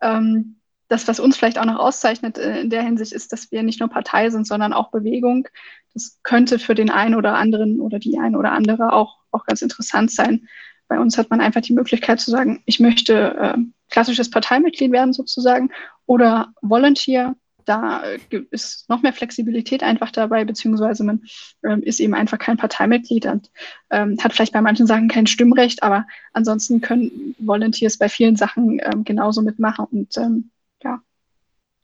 ähm, 0.00 0.56
das, 0.88 1.08
was 1.08 1.20
uns 1.20 1.36
vielleicht 1.36 1.58
auch 1.58 1.64
noch 1.64 1.78
auszeichnet 1.78 2.38
äh, 2.38 2.60
in 2.60 2.70
der 2.70 2.82
Hinsicht, 2.82 3.12
ist, 3.12 3.32
dass 3.32 3.50
wir 3.50 3.62
nicht 3.62 3.80
nur 3.80 3.88
Partei 3.88 4.30
sind, 4.30 4.46
sondern 4.46 4.72
auch 4.72 4.90
Bewegung. 4.90 5.48
Das 5.96 6.18
könnte 6.24 6.58
für 6.58 6.74
den 6.74 6.90
einen 6.90 7.14
oder 7.14 7.36
anderen 7.36 7.80
oder 7.80 7.98
die 7.98 8.18
eine 8.18 8.36
oder 8.36 8.52
andere 8.52 8.92
auch, 8.92 9.16
auch 9.30 9.46
ganz 9.46 9.62
interessant 9.62 10.10
sein. 10.10 10.46
Bei 10.88 11.00
uns 11.00 11.16
hat 11.16 11.30
man 11.30 11.40
einfach 11.40 11.62
die 11.62 11.72
Möglichkeit 11.72 12.20
zu 12.20 12.30
sagen, 12.30 12.62
ich 12.66 12.80
möchte 12.80 13.34
äh, 13.34 13.56
klassisches 13.88 14.28
Parteimitglied 14.28 14.92
werden 14.92 15.14
sozusagen 15.14 15.70
oder 16.04 16.52
Volunteer. 16.60 17.34
Da 17.64 18.02
äh, 18.04 18.18
ist 18.50 18.90
noch 18.90 19.00
mehr 19.00 19.14
Flexibilität 19.14 19.82
einfach 19.82 20.10
dabei, 20.10 20.44
beziehungsweise 20.44 21.02
man 21.02 21.22
ähm, 21.64 21.82
ist 21.82 21.98
eben 22.00 22.12
einfach 22.12 22.38
kein 22.38 22.58
Parteimitglied 22.58 23.24
und 23.24 23.50
ähm, 23.88 24.18
hat 24.22 24.34
vielleicht 24.34 24.52
bei 24.52 24.60
manchen 24.60 24.86
Sachen 24.86 25.08
kein 25.08 25.26
Stimmrecht, 25.26 25.82
aber 25.82 26.06
ansonsten 26.34 26.82
können 26.82 27.34
Volunteers 27.38 27.96
bei 27.96 28.10
vielen 28.10 28.36
Sachen 28.36 28.80
ähm, 28.82 29.04
genauso 29.04 29.40
mitmachen 29.40 29.86
und 29.90 30.14
ähm, 30.18 30.50
ja. 30.82 31.00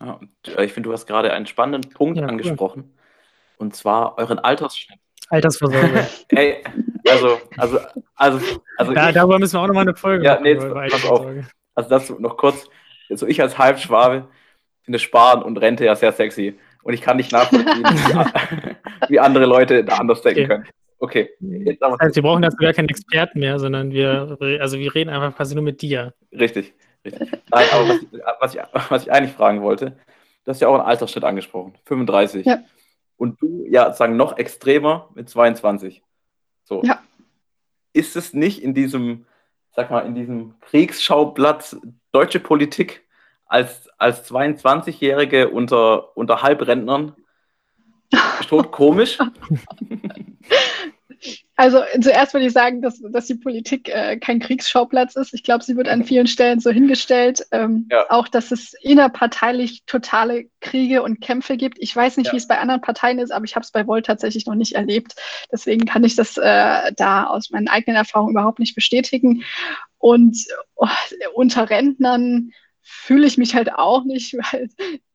ja 0.03 0.20
äh, 0.59 0.66
ich 0.66 0.74
finde, 0.74 0.91
du 0.91 0.93
hast 0.93 1.07
gerade 1.07 1.32
einen 1.32 1.47
spannenden 1.47 1.91
Punkt 1.95 2.18
ja, 2.18 2.26
angesprochen. 2.26 2.82
Cool. 2.82 3.01
Und 3.59 3.74
zwar 3.76 4.18
euren 4.18 4.38
Altersschnitt. 4.38 4.98
Altersvorsorge. 5.28 6.07
Ey, 6.28 6.62
also, 7.09 7.38
also, 7.57 7.78
also, 8.16 8.40
also. 8.76 8.92
Ja, 8.92 9.09
ich, 9.09 9.14
darüber 9.14 9.38
müssen 9.38 9.55
wir 9.55 9.61
auch 9.61 9.66
nochmal 9.66 9.88
eine 9.88 9.96
Folge 9.96 10.24
ja, 10.24 10.34
machen. 10.34 10.42
Nee, 10.42 10.57
pass 10.57 11.07
auf. 11.07 11.26
Also 11.74 11.88
das 11.88 12.11
noch 12.11 12.36
kurz. 12.36 12.68
Also 13.09 13.26
ich 13.26 13.40
als 13.40 13.57
Halbschwabe, 13.57 14.28
finde 14.82 14.98
Sparen 14.98 15.42
und 15.42 15.57
Rente 15.59 15.84
ja 15.84 15.96
sehr 15.96 16.12
sexy. 16.12 16.59
Und 16.82 16.94
ich 16.94 17.00
kann 17.00 17.16
nicht 17.16 17.32
nachvollziehen, 17.32 17.66
wie, 17.84 19.09
wie, 19.09 19.20
andere 19.20 19.46
Leute 19.46 19.84
da 19.84 19.96
anders 19.96 20.22
denken 20.22 20.40
okay. 20.40 20.48
können. 20.48 20.68
Okay. 20.98 21.30
Jetzt 21.40 21.82
das 21.82 21.98
heißt, 21.98 22.16
wir 22.16 22.22
brauchen 22.22 22.42
dazu 22.42 22.57
gar 22.59 22.72
keinen 22.72 22.88
Experten 22.88 23.40
mehr, 23.40 23.59
sondern 23.59 23.90
wir, 23.90 24.36
also 24.61 24.78
wir 24.78 24.94
reden 24.94 25.11
einfach 25.11 25.36
quasi 25.36 25.55
nur 25.55 25.64
mit 25.64 25.82
dir. 25.82 26.14
Richtig, 26.32 26.74
richtig. 27.05 27.30
Nein, 27.50 27.66
aber 27.72 27.88
was, 27.88 27.98
was, 28.40 28.55
ich, 28.55 28.61
was 28.88 29.03
ich 29.03 29.12
eigentlich 29.12 29.32
fragen 29.32 29.62
wollte, 29.62 29.96
du 30.44 30.50
hast 30.50 30.61
ja 30.61 30.68
auch 30.68 30.74
einen 30.74 30.84
Altersschnitt 30.84 31.24
angesprochen, 31.24 31.74
35. 31.86 32.46
Ja. 32.46 32.59
Und 33.16 33.40
du, 33.40 33.64
ja, 33.68 33.92
sagen 33.92 34.16
noch 34.16 34.36
extremer 34.36 35.10
mit 35.14 35.28
22. 35.28 36.02
So. 36.64 36.82
Ja. 36.84 37.02
Ist 37.92 38.16
es 38.16 38.32
nicht 38.32 38.62
in 38.62 38.74
diesem, 38.74 39.26
sag 39.74 39.90
mal, 39.90 40.00
in 40.00 40.14
diesem 40.14 40.54
Kriegsschauplatz 40.60 41.76
deutsche 42.10 42.40
Politik 42.40 43.06
als, 43.46 43.88
als 43.98 44.30
22-Jährige 44.30 45.50
unter, 45.50 46.16
unter 46.16 46.42
Halbrentnern 46.42 47.14
tot 48.48 48.72
komisch? 48.72 49.18
Also 51.55 51.83
zuerst 52.01 52.35
würde 52.35 52.47
ich 52.47 52.53
sagen, 52.53 52.83
dass, 52.83 53.01
dass 53.01 53.27
die 53.27 53.37
Politik 53.37 53.89
äh, 53.89 54.16
kein 54.16 54.41
Kriegsschauplatz 54.41 55.16
ist. 55.16 55.35
Ich 55.35 55.43
glaube, 55.43 55.62
sie 55.62 55.77
wird 55.77 55.89
an 55.89 56.05
vielen 56.05 56.27
Stellen 56.27 56.61
so 56.61 56.70
hingestellt. 56.70 57.47
Ähm, 57.53 57.87
ja. 57.91 58.07
Auch, 58.09 58.27
dass 58.27 58.51
es 58.51 58.75
innerparteilich 58.81 59.85
totale 59.87 60.47
Kriege 60.61 61.03
und 61.03 61.20
Kämpfe 61.20 61.57
gibt. 61.57 61.79
Ich 61.81 61.95
weiß 61.95 62.16
nicht, 62.16 62.29
ja. 62.29 62.33
wie 62.33 62.39
es 62.39 62.49
bei 62.49 62.59
anderen 62.59 62.81
Parteien 62.81 63.18
ist, 63.18 63.31
aber 63.31 63.45
ich 63.45 63.55
habe 63.55 63.64
es 63.64 63.70
bei 63.70 63.87
Volt 63.87 64.07
tatsächlich 64.07 64.47
noch 64.47 64.55
nicht 64.55 64.75
erlebt. 64.75 65.14
Deswegen 65.53 65.85
kann 65.85 66.05
ich 66.05 66.16
das 66.16 66.37
äh, 66.37 66.93
da 66.97 67.25
aus 67.25 67.51
meinen 67.51 67.68
eigenen 67.68 67.97
Erfahrungen 67.97 68.33
überhaupt 68.33 68.59
nicht 68.59 68.75
bestätigen. 68.75 69.45
Und 69.99 70.37
oh, 70.75 70.89
unter 71.35 71.70
Rentnern 71.70 72.51
fühle 72.83 73.26
ich 73.26 73.39
mich 73.39 73.55
halt 73.55 73.72
auch 73.72 74.05
nicht, 74.05 74.35
weil 74.53 74.68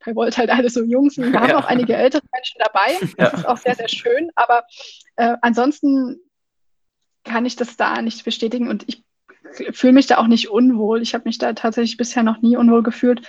bei 0.04 0.14
Volt 0.14 0.38
halt 0.38 0.50
alle 0.50 0.70
so 0.70 0.82
jung 0.82 1.10
sind. 1.10 1.32
Wir 1.32 1.40
haben 1.40 1.52
auch 1.52 1.66
einige 1.66 1.94
ältere 1.94 2.22
Menschen 2.32 2.58
dabei. 2.58 2.98
Das 3.18 3.32
ja. 3.32 3.38
ist 3.38 3.46
auch 3.46 3.56
sehr, 3.56 3.74
sehr 3.74 3.88
schön. 3.88 4.30
Aber 4.34 4.64
äh, 5.16 5.36
ansonsten 5.42 6.20
kann 7.24 7.46
ich 7.46 7.56
das 7.56 7.76
da 7.76 8.00
nicht 8.00 8.24
bestätigen 8.24 8.68
und 8.68 8.84
ich 8.88 9.04
fühle 9.72 9.92
mich 9.92 10.06
da 10.06 10.18
auch 10.18 10.26
nicht 10.26 10.50
unwohl. 10.50 11.02
Ich 11.02 11.14
habe 11.14 11.24
mich 11.24 11.38
da 11.38 11.52
tatsächlich 11.52 11.96
bisher 11.96 12.22
noch 12.22 12.40
nie 12.42 12.56
unwohl 12.56 12.82
gefühlt. 12.82 13.26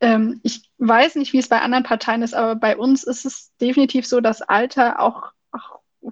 Ähm, 0.00 0.40
ich 0.42 0.70
weiß 0.78 1.16
nicht, 1.16 1.32
wie 1.32 1.38
es 1.38 1.48
bei 1.48 1.60
anderen 1.60 1.84
Parteien 1.84 2.22
ist, 2.22 2.34
aber 2.34 2.56
bei 2.56 2.76
uns 2.76 3.04
ist 3.04 3.24
es 3.24 3.52
definitiv 3.60 4.06
so, 4.06 4.20
dass 4.20 4.42
Alter 4.42 5.00
auch 5.00 5.33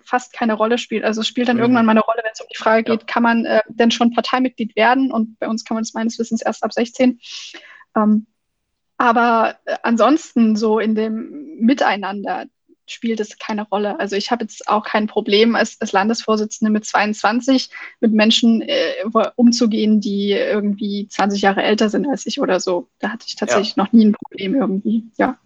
fast 0.04 0.32
keine 0.32 0.54
Rolle 0.54 0.78
spielt. 0.78 1.04
Also 1.04 1.20
es 1.20 1.28
spielt 1.28 1.48
dann 1.48 1.56
mhm. 1.56 1.62
irgendwann 1.62 1.86
mal 1.86 1.92
eine 1.92 2.00
Rolle, 2.00 2.20
wenn 2.22 2.32
es 2.32 2.40
um 2.40 2.46
die 2.52 2.58
Frage 2.58 2.84
geht, 2.84 3.00
ja. 3.00 3.06
kann 3.06 3.22
man 3.22 3.44
äh, 3.44 3.60
denn 3.68 3.90
schon 3.90 4.12
Parteimitglied 4.12 4.76
werden? 4.76 5.12
Und 5.12 5.38
bei 5.38 5.48
uns 5.48 5.64
kann 5.64 5.74
man 5.74 5.82
es 5.82 5.94
meines 5.94 6.18
Wissens 6.18 6.42
erst 6.42 6.64
ab 6.64 6.72
16. 6.72 7.20
Ähm, 7.96 8.26
aber 8.96 9.56
äh, 9.64 9.76
ansonsten 9.82 10.56
so 10.56 10.78
in 10.78 10.94
dem 10.94 11.56
Miteinander, 11.58 12.46
spielt 12.86 13.20
es 13.20 13.38
keine 13.38 13.62
Rolle. 13.62 13.98
Also 13.98 14.16
ich 14.16 14.30
habe 14.30 14.44
jetzt 14.44 14.68
auch 14.68 14.84
kein 14.84 15.06
Problem 15.06 15.54
als, 15.54 15.80
als 15.80 15.92
Landesvorsitzende 15.92 16.70
mit 16.70 16.84
22 16.84 17.70
mit 18.00 18.12
Menschen 18.12 18.62
äh, 18.62 18.94
umzugehen, 19.36 20.00
die 20.00 20.32
irgendwie 20.32 21.08
20 21.08 21.42
Jahre 21.42 21.62
älter 21.62 21.88
sind 21.88 22.06
als 22.08 22.26
ich 22.26 22.40
oder 22.40 22.60
so. 22.60 22.88
Da 22.98 23.10
hatte 23.10 23.26
ich 23.26 23.36
tatsächlich 23.36 23.76
ja. 23.76 23.84
noch 23.84 23.92
nie 23.92 24.06
ein 24.06 24.12
Problem 24.12 24.54
irgendwie, 24.54 25.04
ja. 25.16 25.38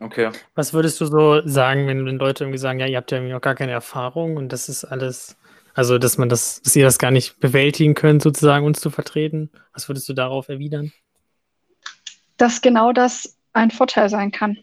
Okay. 0.00 0.30
Was 0.54 0.72
würdest 0.72 1.00
du 1.00 1.06
so 1.06 1.46
sagen, 1.46 1.86
wenn, 1.86 2.06
wenn 2.06 2.18
Leute 2.18 2.44
irgendwie 2.44 2.58
sagen, 2.58 2.78
ja, 2.78 2.86
ihr 2.86 2.96
habt 2.96 3.10
ja 3.10 3.18
irgendwie 3.18 3.32
noch 3.32 3.40
gar 3.40 3.54
keine 3.54 3.72
Erfahrung 3.72 4.36
und 4.36 4.52
das 4.52 4.68
ist 4.68 4.84
alles, 4.84 5.36
also 5.74 5.98
dass 5.98 6.18
man 6.18 6.28
das, 6.28 6.62
dass 6.62 6.76
ihr 6.76 6.84
das 6.84 6.98
gar 6.98 7.10
nicht 7.10 7.40
bewältigen 7.40 7.94
könnt, 7.94 8.22
sozusagen 8.22 8.64
uns 8.64 8.80
zu 8.80 8.90
vertreten? 8.90 9.50
Was 9.72 9.88
würdest 9.88 10.08
du 10.08 10.12
darauf 10.12 10.48
erwidern? 10.48 10.92
Dass 12.36 12.60
genau 12.60 12.92
das 12.92 13.36
ein 13.52 13.72
Vorteil 13.72 14.08
sein 14.08 14.30
kann 14.30 14.58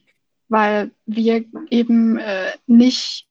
weil 0.50 0.92
wir 1.06 1.44
eben 1.70 2.18
äh, 2.18 2.52
nicht 2.68 3.28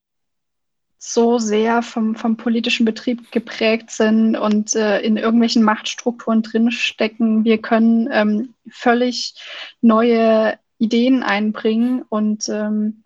so 0.98 1.38
sehr 1.38 1.82
vom, 1.82 2.14
vom 2.16 2.36
politischen 2.36 2.86
Betrieb 2.86 3.30
geprägt 3.30 3.90
sind 3.90 4.36
und 4.36 4.74
äh, 4.74 5.00
in 5.00 5.18
irgendwelchen 5.18 5.62
Machtstrukturen 5.62 6.42
drinstecken. 6.42 7.44
Wir 7.44 7.60
können 7.60 8.08
ähm, 8.10 8.54
völlig 8.70 9.34
neue 9.82 10.58
Ideen 10.84 11.22
einbringen 11.22 12.02
und 12.08 12.48
ähm, 12.48 13.04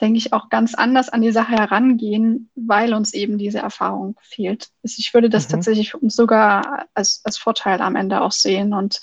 denke 0.00 0.18
ich, 0.18 0.32
auch 0.32 0.48
ganz 0.48 0.74
anders 0.74 1.08
an 1.08 1.22
die 1.22 1.32
Sache 1.32 1.52
herangehen, 1.52 2.50
weil 2.54 2.94
uns 2.94 3.14
eben 3.14 3.36
diese 3.36 3.58
Erfahrung 3.58 4.16
fehlt. 4.22 4.68
Also 4.82 4.96
ich 4.98 5.12
würde 5.12 5.28
das 5.28 5.48
mhm. 5.48 5.52
tatsächlich 5.52 5.94
uns 5.94 6.14
sogar 6.14 6.86
als, 6.94 7.20
als 7.24 7.36
Vorteil 7.36 7.80
am 7.80 7.96
Ende 7.96 8.20
auch 8.20 8.32
sehen. 8.32 8.72
Und 8.72 9.00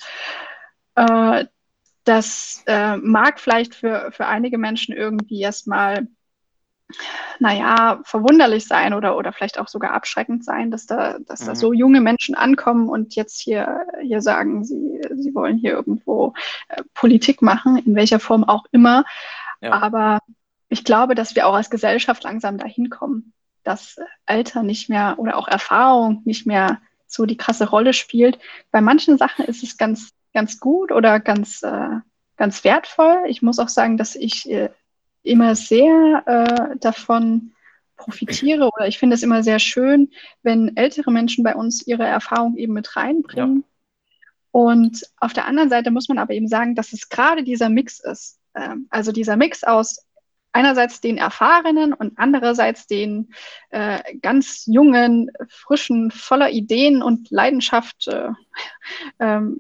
äh, 0.96 1.46
das 2.06 2.64
äh, 2.68 2.98
mag 2.98 3.40
vielleicht 3.40 3.76
für, 3.76 4.12
für 4.12 4.28
einige 4.28 4.58
Menschen 4.58 4.96
irgendwie 4.96 5.42
erstmal, 5.42 6.08
naja, 7.40 8.00
verwunderlich 8.04 8.68
sein 8.68 8.94
oder, 8.94 9.18
oder 9.18 9.34
vielleicht 9.34 9.60
auch 9.60 9.68
sogar 9.68 9.94
abschreckend 9.94 10.46
sein, 10.46 10.72
dass 10.72 10.86
da, 10.86 11.18
dass 11.20 11.42
mhm. 11.42 11.46
da 11.48 11.56
so 11.56 11.74
junge 11.74 12.02
Menschen 12.02 12.36
ankommen 12.36 12.90
und 12.90 13.16
jetzt 13.16 13.40
hier, 13.42 13.86
hier 14.02 14.22
sagen, 14.22 14.64
sie, 14.64 15.02
sie 15.16 15.34
wollen 15.34 15.58
hier 15.58 15.72
irgendwo 15.72 16.34
äh, 16.70 16.84
Politik 16.94 17.42
machen, 17.42 17.78
in 17.78 17.96
welcher 17.96 18.20
Form 18.20 18.44
auch 18.44 18.66
immer. 18.72 19.04
Ja. 19.62 19.74
Aber 19.74 20.20
ich 20.70 20.84
glaube, 20.84 21.16
dass 21.16 21.36
wir 21.36 21.48
auch 21.48 21.56
als 21.56 21.70
Gesellschaft 21.70 22.24
langsam 22.24 22.58
dahin 22.58 22.90
kommen, 22.90 23.34
dass 23.64 23.98
Alter 24.26 24.64
nicht 24.64 24.90
mehr 24.90 25.16
oder 25.18 25.38
auch 25.38 25.48
Erfahrung 25.48 26.22
nicht 26.26 26.46
mehr 26.46 26.82
so 27.08 27.26
die 27.26 27.38
krasse 27.38 27.70
Rolle 27.70 27.94
spielt. 27.94 28.40
Bei 28.72 28.82
manchen 28.82 29.18
Sachen 29.18 29.46
ist 29.46 29.64
es 29.64 29.78
ganz 29.78 30.16
ganz 30.36 30.60
gut 30.60 30.92
oder 30.92 31.20
ganz, 31.20 31.64
äh, 31.64 32.00
ganz 32.38 32.64
wertvoll. 32.64 33.24
Ich 33.28 33.42
muss 33.42 33.58
auch 33.58 33.70
sagen, 33.70 33.98
dass 33.98 34.16
ich 34.16 34.48
äh, 34.52 34.70
immer 35.26 35.56
sehr 35.56 36.24
äh, 36.26 36.78
davon 36.80 37.52
profitiere 37.98 38.70
oder 38.76 38.88
ich 38.88 38.98
finde 38.98 39.16
es 39.16 39.24
immer 39.24 39.44
sehr 39.44 39.60
schön, 39.60 40.12
wenn 40.44 40.76
ältere 40.76 41.12
Menschen 41.12 41.44
bei 41.44 41.56
uns 41.56 41.86
ihre 41.88 42.06
Erfahrung 42.06 42.58
eben 42.58 42.74
mit 42.74 42.96
reinbringen. 42.96 43.64
Ja. 43.64 43.70
Und 44.52 45.04
auf 45.18 45.34
der 45.34 45.48
anderen 45.48 45.70
Seite 45.70 45.92
muss 45.92 46.08
man 46.08 46.18
aber 46.18 46.34
eben 46.34 46.48
sagen, 46.48 46.76
dass 46.76 46.94
es 46.94 47.10
gerade 47.10 47.44
dieser 47.44 47.70
Mix 47.70 48.00
ist. 48.00 48.40
Ähm, 48.56 48.88
also 48.90 49.12
dieser 49.12 49.36
Mix 49.36 49.64
aus 49.64 50.06
einerseits 50.54 51.02
den 51.02 51.18
Erfahrenen 51.18 51.92
und 51.92 52.14
andererseits 52.16 52.88
den 52.88 53.34
äh, 53.72 54.00
ganz 54.22 54.64
jungen, 54.66 55.30
frischen, 55.50 56.12
voller 56.12 56.50
Ideen 56.50 57.02
und 57.04 57.30
Leidenschaft 57.30 58.08
äh, 58.08 58.30
ähm, 59.20 59.60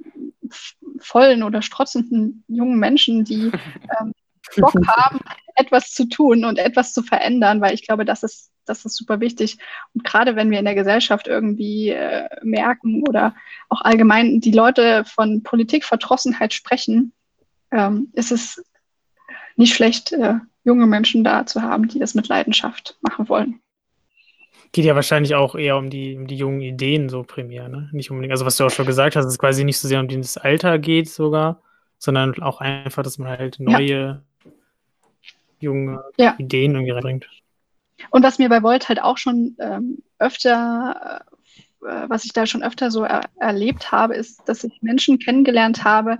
vollen 0.99 1.43
oder 1.43 1.61
strotzenden 1.61 2.45
jungen 2.47 2.79
Menschen, 2.79 3.25
die 3.25 3.51
ähm, 3.99 4.13
Bock 4.57 4.87
haben, 4.87 5.19
etwas 5.55 5.91
zu 5.91 6.07
tun 6.07 6.45
und 6.45 6.57
etwas 6.57 6.93
zu 6.93 7.01
verändern, 7.01 7.61
weil 7.61 7.73
ich 7.73 7.85
glaube, 7.85 8.05
das 8.05 8.23
ist, 8.23 8.51
das 8.65 8.85
ist 8.85 8.95
super 8.95 9.19
wichtig. 9.19 9.57
Und 9.93 10.03
gerade 10.03 10.35
wenn 10.35 10.51
wir 10.51 10.59
in 10.59 10.65
der 10.65 10.75
Gesellschaft 10.75 11.27
irgendwie 11.27 11.89
äh, 11.89 12.27
merken 12.43 13.03
oder 13.07 13.35
auch 13.69 13.81
allgemein 13.81 14.41
die 14.41 14.51
Leute 14.51 15.05
von 15.05 15.43
Politikverdrossenheit 15.43 16.53
sprechen, 16.53 17.13
ähm, 17.71 18.09
ist 18.13 18.31
es 18.31 18.63
nicht 19.55 19.73
schlecht, 19.73 20.11
äh, 20.11 20.35
junge 20.63 20.87
Menschen 20.87 21.23
da 21.23 21.45
zu 21.45 21.61
haben, 21.61 21.87
die 21.87 21.99
das 21.99 22.15
mit 22.15 22.27
Leidenschaft 22.27 22.97
machen 23.01 23.29
wollen. 23.29 23.61
Geht 24.71 24.85
ja 24.85 24.95
wahrscheinlich 24.95 25.35
auch 25.35 25.55
eher 25.55 25.77
um 25.77 25.89
die, 25.89 26.17
um 26.17 26.27
die 26.27 26.35
jungen 26.35 26.59
Ideen 26.59 27.07
so 27.07 27.23
primär, 27.23 27.69
ne? 27.69 27.89
Nicht 27.93 28.11
unbedingt, 28.11 28.31
also 28.31 28.45
was 28.45 28.57
du 28.57 28.65
auch 28.65 28.71
schon 28.71 28.85
gesagt 28.85 29.15
hast, 29.15 29.25
es 29.25 29.39
quasi 29.39 29.63
nicht 29.63 29.77
so 29.77 29.87
sehr 29.87 30.01
um 30.01 30.07
das 30.09 30.37
Alter 30.37 30.79
geht 30.79 31.07
sogar, 31.09 31.61
sondern 31.97 32.41
auch 32.41 32.59
einfach, 32.59 33.03
dass 33.03 33.17
man 33.17 33.29
halt 33.29 33.59
neue, 33.59 33.99
ja. 33.99 34.21
Junge 35.59 36.03
ja. 36.17 36.35
Ideen 36.37 36.73
irgendwie 36.73 36.91
reinbringt. 36.91 37.27
Und 38.09 38.23
was 38.23 38.39
mir 38.39 38.49
bei 38.49 38.61
Volt 38.61 38.89
halt 38.89 39.01
auch 39.01 39.17
schon 39.17 39.55
ähm, 39.59 39.99
öfter, 40.19 41.23
äh, 41.81 42.09
was 42.09 42.25
ich 42.25 42.33
da 42.33 42.45
schon 42.45 42.63
öfter 42.63 42.91
so 42.91 43.03
er 43.03 43.21
erlebt 43.39 43.91
habe, 43.91 44.15
ist, 44.15 44.41
dass 44.45 44.63
ich 44.63 44.81
Menschen 44.81 45.19
kennengelernt 45.19 45.83
habe, 45.83 46.19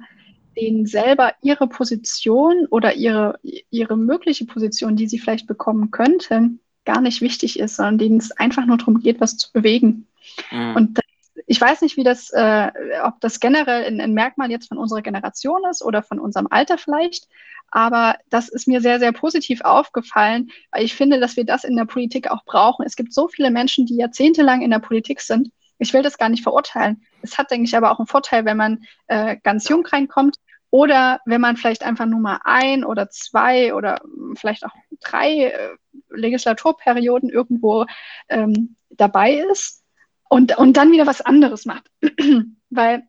denen 0.57 0.85
selber 0.85 1.33
ihre 1.41 1.67
Position 1.67 2.65
oder 2.69 2.95
ihre, 2.95 3.39
ihre 3.41 3.97
mögliche 3.97 4.45
Position, 4.45 4.95
die 4.95 5.07
sie 5.07 5.19
vielleicht 5.19 5.47
bekommen 5.47 5.91
könnten, 5.91 6.59
gar 6.85 7.01
nicht 7.01 7.21
wichtig 7.21 7.59
ist, 7.59 7.75
sondern 7.75 7.97
denen 7.97 8.17
es 8.17 8.31
einfach 8.31 8.65
nur 8.65 8.77
darum 8.77 8.99
geht, 8.99 9.19
was 9.19 9.37
zu 9.37 9.51
bewegen. 9.51 10.07
Mhm. 10.51 10.75
Und 10.75 10.99
ich 11.47 11.61
weiß 11.61 11.81
nicht, 11.81 11.97
wie 11.97 12.03
das, 12.03 12.31
äh, 12.31 12.71
ob 13.03 13.19
das 13.21 13.39
generell 13.39 14.01
ein, 14.01 14.13
Merkmal 14.13 14.51
jetzt 14.51 14.67
von 14.67 14.77
unserer 14.77 15.01
Generation 15.01 15.61
ist 15.69 15.83
oder 15.83 16.01
von 16.01 16.19
unserem 16.19 16.47
Alter 16.49 16.77
vielleicht, 16.77 17.27
aber 17.69 18.15
das 18.29 18.49
ist 18.49 18.67
mir 18.67 18.81
sehr, 18.81 18.99
sehr 18.99 19.11
positiv 19.11 19.61
aufgefallen, 19.61 20.49
weil 20.71 20.83
ich 20.83 20.95
finde, 20.95 21.19
dass 21.19 21.35
wir 21.35 21.45
das 21.45 21.63
in 21.63 21.75
der 21.75 21.85
Politik 21.85 22.31
auch 22.31 22.45
brauchen. 22.45 22.85
Es 22.85 22.95
gibt 22.95 23.13
so 23.13 23.27
viele 23.27 23.51
Menschen, 23.51 23.85
die 23.85 23.97
jahrzehntelang 23.97 24.61
in 24.61 24.71
der 24.71 24.79
Politik 24.79 25.21
sind. 25.21 25.51
Ich 25.77 25.93
will 25.93 26.01
das 26.01 26.17
gar 26.17 26.29
nicht 26.29 26.43
verurteilen. 26.43 27.05
Es 27.21 27.37
hat, 27.37 27.51
denke 27.51 27.65
ich, 27.65 27.75
aber 27.75 27.91
auch 27.91 27.99
einen 27.99 28.07
Vorteil, 28.07 28.45
wenn 28.45 28.57
man 28.57 28.85
äh, 29.07 29.37
ganz 29.43 29.67
jung 29.67 29.85
reinkommt 29.85 30.37
oder 30.69 31.19
wenn 31.25 31.41
man 31.41 31.57
vielleicht 31.57 31.83
einfach 31.83 32.05
nur 32.05 32.19
mal 32.19 32.39
ein 32.43 32.83
oder 32.85 33.09
zwei 33.09 33.73
oder 33.73 34.01
vielleicht 34.35 34.65
auch 34.65 34.73
drei 35.01 35.47
äh, 35.47 35.75
Legislaturperioden 36.09 37.29
irgendwo 37.29 37.85
ähm, 38.29 38.75
dabei 38.89 39.43
ist 39.51 39.84
und, 40.29 40.57
und 40.57 40.77
dann 40.77 40.91
wieder 40.91 41.07
was 41.07 41.21
anderes 41.21 41.65
macht. 41.65 41.89
Weil 42.69 43.03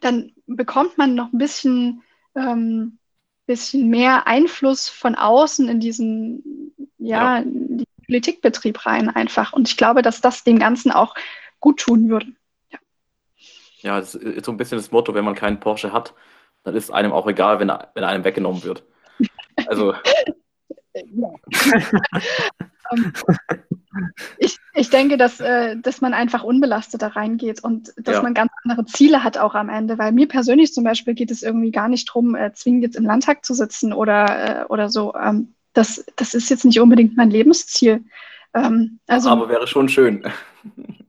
dann 0.00 0.32
bekommt 0.46 0.98
man 0.98 1.14
noch 1.14 1.32
ein 1.32 1.38
bisschen 1.38 2.02
ähm, 2.34 2.98
bisschen 3.46 3.88
mehr 3.88 4.26
Einfluss 4.26 4.88
von 4.88 5.14
außen 5.14 5.68
in 5.68 5.80
diesen, 5.80 6.74
ja, 6.98 7.38
ja. 7.38 7.42
In 7.42 7.84
Politikbetrieb 8.06 8.84
rein 8.84 9.08
einfach. 9.08 9.52
Und 9.52 9.68
ich 9.68 9.76
glaube, 9.76 10.02
dass 10.02 10.20
das 10.20 10.44
dem 10.44 10.58
Ganzen 10.58 10.90
auch 10.90 11.14
gut 11.60 11.80
tun 11.80 12.08
würde. 12.08 12.26
Ja, 12.70 12.78
ja 13.80 14.00
das 14.00 14.14
ist 14.14 14.44
so 14.44 14.52
ein 14.52 14.56
bisschen 14.56 14.78
das 14.78 14.90
Motto, 14.90 15.14
wenn 15.14 15.24
man 15.24 15.34
keinen 15.34 15.60
Porsche 15.60 15.92
hat, 15.92 16.14
dann 16.64 16.74
ist 16.74 16.90
einem 16.90 17.12
auch 17.12 17.26
egal, 17.26 17.60
wenn, 17.60 17.72
wenn 17.94 18.04
einem 18.04 18.24
weggenommen 18.24 18.62
wird. 18.64 18.84
Also. 19.66 19.94
Ähm, 22.92 23.12
ich, 24.38 24.58
ich 24.74 24.90
denke, 24.90 25.16
dass, 25.16 25.40
äh, 25.40 25.76
dass 25.76 26.00
man 26.00 26.14
einfach 26.14 26.42
unbelastet 26.42 27.02
da 27.02 27.08
reingeht 27.08 27.62
und 27.62 27.92
dass 27.96 28.16
ja. 28.16 28.22
man 28.22 28.34
ganz 28.34 28.52
andere 28.64 28.84
Ziele 28.86 29.24
hat 29.24 29.38
auch 29.38 29.54
am 29.54 29.68
Ende. 29.68 29.98
Weil 29.98 30.12
mir 30.12 30.28
persönlich 30.28 30.72
zum 30.72 30.84
Beispiel 30.84 31.14
geht 31.14 31.30
es 31.30 31.42
irgendwie 31.42 31.70
gar 31.70 31.88
nicht 31.88 32.08
darum, 32.08 32.34
äh, 32.34 32.52
zwingend 32.52 32.82
jetzt 32.82 32.96
im 32.96 33.04
Landtag 33.04 33.44
zu 33.44 33.54
sitzen 33.54 33.92
oder, 33.92 34.62
äh, 34.62 34.64
oder 34.66 34.88
so. 34.88 35.14
Ähm, 35.14 35.54
das, 35.72 36.04
das 36.16 36.34
ist 36.34 36.50
jetzt 36.50 36.64
nicht 36.64 36.80
unbedingt 36.80 37.16
mein 37.16 37.30
Lebensziel. 37.30 38.04
Ähm, 38.54 38.98
also, 39.06 39.30
Aber 39.30 39.48
wäre 39.48 39.66
schon 39.66 39.88
schön. 39.88 40.24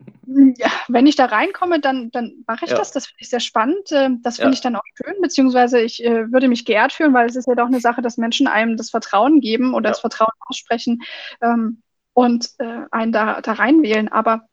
Ja, 0.57 0.71
wenn 0.88 1.05
ich 1.05 1.15
da 1.15 1.25
reinkomme, 1.25 1.79
dann, 1.79 2.09
dann 2.09 2.43
mache 2.47 2.65
ich 2.65 2.71
ja. 2.71 2.77
das. 2.77 2.91
Das 2.91 3.05
finde 3.05 3.21
ich 3.21 3.29
sehr 3.29 3.39
spannend. 3.39 3.91
Äh, 3.91 4.09
das 4.21 4.38
finde 4.38 4.51
ja. 4.51 4.53
ich 4.53 4.61
dann 4.61 4.75
auch 4.75 4.84
schön, 4.95 5.13
beziehungsweise 5.21 5.79
ich 5.79 6.03
äh, 6.03 6.31
würde 6.31 6.47
mich 6.47 6.65
geehrt 6.65 6.93
fühlen, 6.93 7.13
weil 7.13 7.27
es 7.27 7.36
ist 7.36 7.47
ja 7.47 7.53
doch 7.53 7.67
eine 7.67 7.79
Sache, 7.79 8.01
dass 8.01 8.17
Menschen 8.17 8.47
einem 8.47 8.75
das 8.75 8.89
Vertrauen 8.89 9.41
geben 9.41 9.75
oder 9.75 9.89
das 9.89 9.99
Vertrauen 9.99 10.31
aussprechen. 10.47 11.03
Ähm, 11.41 11.84
und 12.14 12.51
äh, 12.59 12.86
einen 12.91 13.11
da, 13.11 13.41
da 13.41 13.53
reinwählen. 13.53 14.07
Aber 14.09 14.47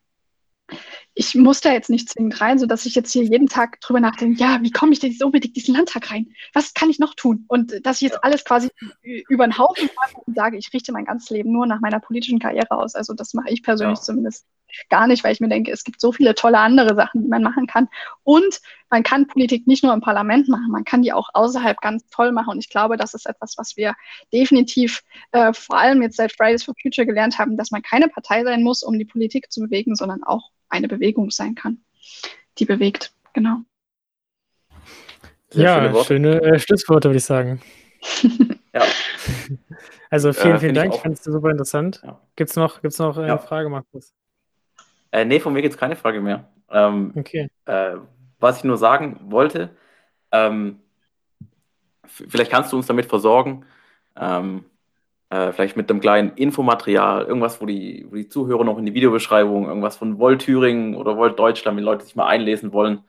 ich 1.15 1.35
muss 1.35 1.61
da 1.61 1.73
jetzt 1.73 1.91
nicht 1.91 2.09
zwingend 2.09 2.41
rein, 2.41 2.59
sodass 2.59 2.87
ich 2.87 2.95
jetzt 2.95 3.13
hier 3.13 3.25
jeden 3.25 3.49
Tag 3.49 3.81
drüber 3.81 4.01
nachdenke, 4.01 4.41
ja, 4.41 4.59
wie 4.63 4.71
komme 4.71 4.93
ich 4.93 5.01
denn 5.01 5.11
jetzt 5.11 5.23
unbedingt 5.23 5.57
diesen 5.57 5.75
Landtag 5.75 6.11
rein? 6.11 6.29
Was 6.53 6.75
kann 6.75 6.91
ich 6.91 6.99
noch 6.99 7.15
tun? 7.15 7.45
Und 7.49 7.85
dass 7.85 7.97
ich 7.97 8.03
jetzt 8.03 8.23
alles 8.25 8.45
quasi 8.45 8.71
über 9.03 9.47
den 9.47 9.59
Haufen 9.59 9.89
und 10.27 10.37
sage, 10.37 10.57
ich 10.57 10.73
richte 10.73 10.93
mein 10.93 11.05
ganzes 11.05 11.31
Leben 11.31 11.53
nur 11.53 11.67
nach 11.67 11.81
meiner 11.81 12.01
politischen 12.01 12.39
Karriere 12.39 12.71
aus. 12.71 12.95
Also 12.95 13.15
das 13.15 13.35
mache 13.35 13.51
ich 13.51 13.63
persönlich 13.63 13.99
ja. 13.99 14.03
zumindest 14.03 14.47
gar 14.89 15.07
nicht, 15.07 15.25
weil 15.25 15.33
ich 15.33 15.41
mir 15.41 15.49
denke, 15.49 15.71
es 15.71 15.85
gibt 15.85 16.01
so 16.01 16.13
viele 16.13 16.35
tolle 16.35 16.59
andere 16.59 16.95
Sachen, 16.95 17.23
die 17.23 17.29
man 17.29 17.43
machen 17.43 17.67
kann. 17.67 17.89
Und 18.23 18.61
man 18.91 19.03
kann 19.03 19.27
Politik 19.27 19.67
nicht 19.67 19.85
nur 19.85 19.93
im 19.93 20.01
Parlament 20.01 20.49
machen, 20.49 20.71
man 20.71 20.85
kann 20.85 21.03
die 21.03 21.13
auch 21.13 21.29
außerhalb 21.33 21.81
ganz 21.81 22.09
toll 22.09 22.33
machen. 22.33 22.51
Und 22.51 22.59
ich 22.59 22.69
glaube, 22.69 22.97
das 22.97 23.15
ist 23.15 23.27
etwas, 23.27 23.55
was 23.57 23.77
wir 23.77 23.95
definitiv 24.33 25.03
äh, 25.33 25.53
vor 25.53 25.79
allem 25.79 26.03
jetzt 26.03 26.17
seit 26.17 26.33
Fridays 26.33 26.65
for 26.65 26.75
Future 26.81 27.07
gelernt 27.07 27.39
haben, 27.39 27.57
dass 27.57 27.71
man 27.71 27.83
keine 27.83 28.09
Partei 28.09 28.45
sein 28.45 28.63
muss, 28.63 28.83
um 28.83 28.99
die 28.99 29.05
Politik 29.05 29.51
zu 29.53 29.61
bewegen, 29.61 29.95
sondern 29.95 30.23
auch 30.25 30.51
eine 30.69 30.89
Bewegung 30.89 31.31
sein 31.31 31.55
kann, 31.55 31.79
die 32.59 32.65
bewegt. 32.65 33.13
Genau. 33.33 33.59
Sehr 35.51 35.65
ja, 35.65 36.05
schöne 36.05 36.41
äh, 36.43 36.59
Schlussworte, 36.59 37.09
würde 37.09 37.19
ich 37.19 37.25
sagen. 37.25 37.61
ja. 38.75 38.83
Also 40.13 40.33
vielen, 40.33 40.57
äh, 40.57 40.59
vielen 40.59 40.75
Dank. 40.75 40.93
Ich 40.93 41.01
fand 41.01 41.15
es 41.15 41.23
super 41.23 41.51
interessant. 41.51 42.01
Ja. 42.05 42.21
Gibt 42.35 42.51
es 42.51 42.57
noch, 42.57 42.83
gibt's 42.83 42.99
noch 42.99 43.17
eine 43.17 43.29
ja. 43.29 43.39
Frage, 43.39 43.69
Markus? 43.69 44.13
Äh, 45.13 45.25
nee, 45.25 45.41
von 45.41 45.53
mir 45.53 45.63
gibt 45.63 45.75
es 45.75 45.81
keine 45.81 45.97
Frage 45.97 46.21
mehr. 46.21 46.49
Ähm, 46.71 47.13
okay. 47.17 47.49
Äh, 47.67 47.97
was 48.39 48.59
ich 48.59 48.65
nur 48.65 48.79
sagen 48.79 49.19
wollte, 49.25 49.71
ähm, 50.33 50.81
vielleicht 52.07 52.51
kannst 52.51 52.73
du 52.73 52.77
uns 52.77 52.87
damit 52.87 53.07
versorgen, 53.07 53.65
ähm, 54.19 54.65
äh, 55.31 55.53
vielleicht 55.53 55.77
mit 55.77 55.91
einem 55.91 56.01
kleinen 56.01 56.33
Infomaterial, 56.37 57.25
irgendwas, 57.25 57.61
wo 57.61 57.67
die, 57.67 58.07
wo 58.11 58.17
die 58.17 58.29
Zuhörer 58.29 58.65
noch 58.65 58.79
in 58.79 58.87
die 58.87 58.95
Videobeschreibung, 58.95 59.67
irgendwas 59.67 59.97
von 59.97 60.19
Volt 60.19 60.43
Thüringen 60.43 60.95
oder 60.95 61.17
Volt 61.17 61.39
Deutschland, 61.39 61.77
wenn 61.77 61.85
Leute 61.85 62.05
sich 62.05 62.17
mal 62.17 62.27
einlesen 62.27 62.73
wollen, 62.73 63.05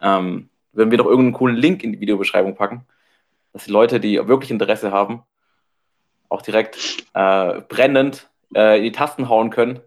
ähm, 0.00 0.50
würden 0.72 0.90
wir 0.90 0.98
doch 0.98 1.06
irgendeinen 1.06 1.32
coolen 1.32 1.56
Link 1.56 1.82
in 1.82 1.92
die 1.92 2.00
Videobeschreibung 2.00 2.54
packen, 2.54 2.86
dass 3.52 3.64
die 3.64 3.72
Leute, 3.72 3.98
die 4.00 4.16
wirklich 4.28 4.50
Interesse 4.50 4.92
haben, 4.92 5.22
auch 6.28 6.42
direkt 6.42 6.76
äh, 7.14 7.60
brennend 7.62 8.28
äh, 8.54 8.78
in 8.78 8.84
die 8.84 8.92
Tasten 8.92 9.28
hauen 9.28 9.50
können 9.50 9.80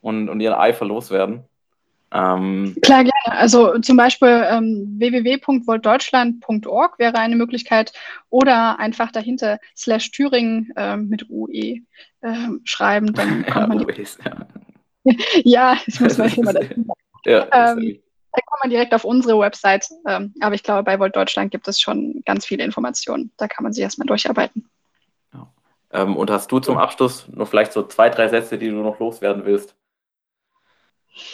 und, 0.00 0.28
und 0.28 0.40
ihren 0.40 0.54
Eifer 0.54 0.84
loswerden. 0.84 1.44
Ähm, 2.10 2.74
Klar, 2.82 3.04
gerne. 3.04 3.38
Also 3.38 3.78
zum 3.80 3.96
Beispiel 3.96 4.44
ähm, 4.48 4.96
www.voltdeutschland.org 4.98 6.98
wäre 6.98 7.18
eine 7.18 7.36
Möglichkeit 7.36 7.92
oder 8.30 8.78
einfach 8.78 9.12
dahinter 9.12 9.58
slash 9.76 10.10
Thüringen 10.10 10.72
ähm, 10.76 11.08
mit 11.08 11.28
UE 11.28 11.80
ähm, 12.22 12.62
schreiben. 12.64 13.12
Dann 13.12 13.44
kommt 13.46 13.68
man 13.68 13.84
UEs, 13.84 14.18
ja. 14.24 14.46
ja, 15.44 15.76
das 15.86 16.00
muss 16.00 16.18
man 16.18 16.32
immer 16.32 16.52
dazu 16.54 16.68
sagen. 16.68 16.88
Ja, 17.26 17.46
ähm, 17.52 18.00
da 18.32 18.40
kommt 18.46 18.62
man 18.62 18.70
direkt 18.70 18.94
auf 18.94 19.04
unsere 19.04 19.38
Website. 19.38 19.88
Ähm, 20.06 20.34
aber 20.40 20.54
ich 20.54 20.62
glaube, 20.62 20.84
bei 20.84 20.98
Volt 20.98 21.14
Deutschland 21.14 21.50
gibt 21.50 21.68
es 21.68 21.80
schon 21.80 22.22
ganz 22.24 22.46
viele 22.46 22.64
Informationen. 22.64 23.32
Da 23.36 23.48
kann 23.48 23.64
man 23.64 23.72
sich 23.72 23.82
erstmal 23.82 24.06
durcharbeiten. 24.06 24.70
Ja. 25.34 26.02
Und 26.02 26.30
hast 26.30 26.52
du 26.52 26.60
zum 26.60 26.78
Abschluss 26.78 27.28
noch 27.28 27.48
vielleicht 27.48 27.72
so 27.72 27.86
zwei, 27.86 28.10
drei 28.10 28.28
Sätze, 28.28 28.58
die 28.58 28.68
du 28.68 28.76
noch 28.76 28.98
loswerden 28.98 29.44
willst? 29.44 29.74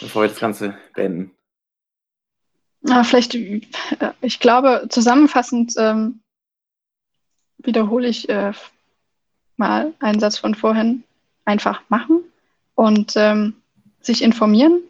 Bevor 0.01 0.23
wir 0.23 0.29
das 0.29 0.39
Ganze 0.39 0.77
beenden? 0.93 1.31
Ja, 2.87 3.03
vielleicht, 3.03 3.35
äh, 3.35 3.61
ich 4.21 4.39
glaube, 4.39 4.87
zusammenfassend 4.89 5.73
ähm, 5.77 6.21
wiederhole 7.57 8.07
ich 8.07 8.29
äh, 8.29 8.53
mal 9.57 9.93
einen 9.99 10.19
Satz 10.19 10.37
von 10.37 10.55
vorhin. 10.55 11.03
Einfach 11.47 11.81
machen 11.89 12.23
und 12.73 13.13
ähm, 13.15 13.55
sich 14.01 14.23
informieren 14.23 14.81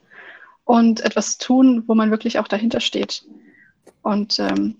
und 0.63 1.01
etwas 1.01 1.37
tun, 1.37 1.83
wo 1.85 1.95
man 1.95 2.11
wirklich 2.11 2.39
auch 2.39 2.47
dahinter 2.47 2.79
steht. 2.79 3.25
Und 4.01 4.39
ähm, 4.39 4.77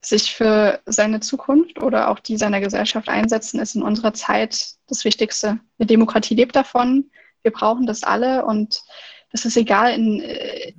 sich 0.00 0.34
für 0.34 0.80
seine 0.86 1.20
Zukunft 1.20 1.80
oder 1.82 2.10
auch 2.10 2.20
die 2.20 2.36
seiner 2.36 2.60
Gesellschaft 2.60 3.08
einsetzen, 3.08 3.60
ist 3.60 3.74
in 3.74 3.82
unserer 3.82 4.14
Zeit 4.14 4.76
das 4.86 5.04
Wichtigste. 5.04 5.58
Die 5.78 5.86
Demokratie 5.86 6.34
lebt 6.34 6.56
davon. 6.56 7.10
Wir 7.42 7.52
brauchen 7.52 7.86
das 7.86 8.02
alle 8.02 8.44
und 8.44 8.82
es 9.34 9.44
ist 9.44 9.56
egal, 9.56 9.92
in, 9.92 10.20
äh, 10.22 10.72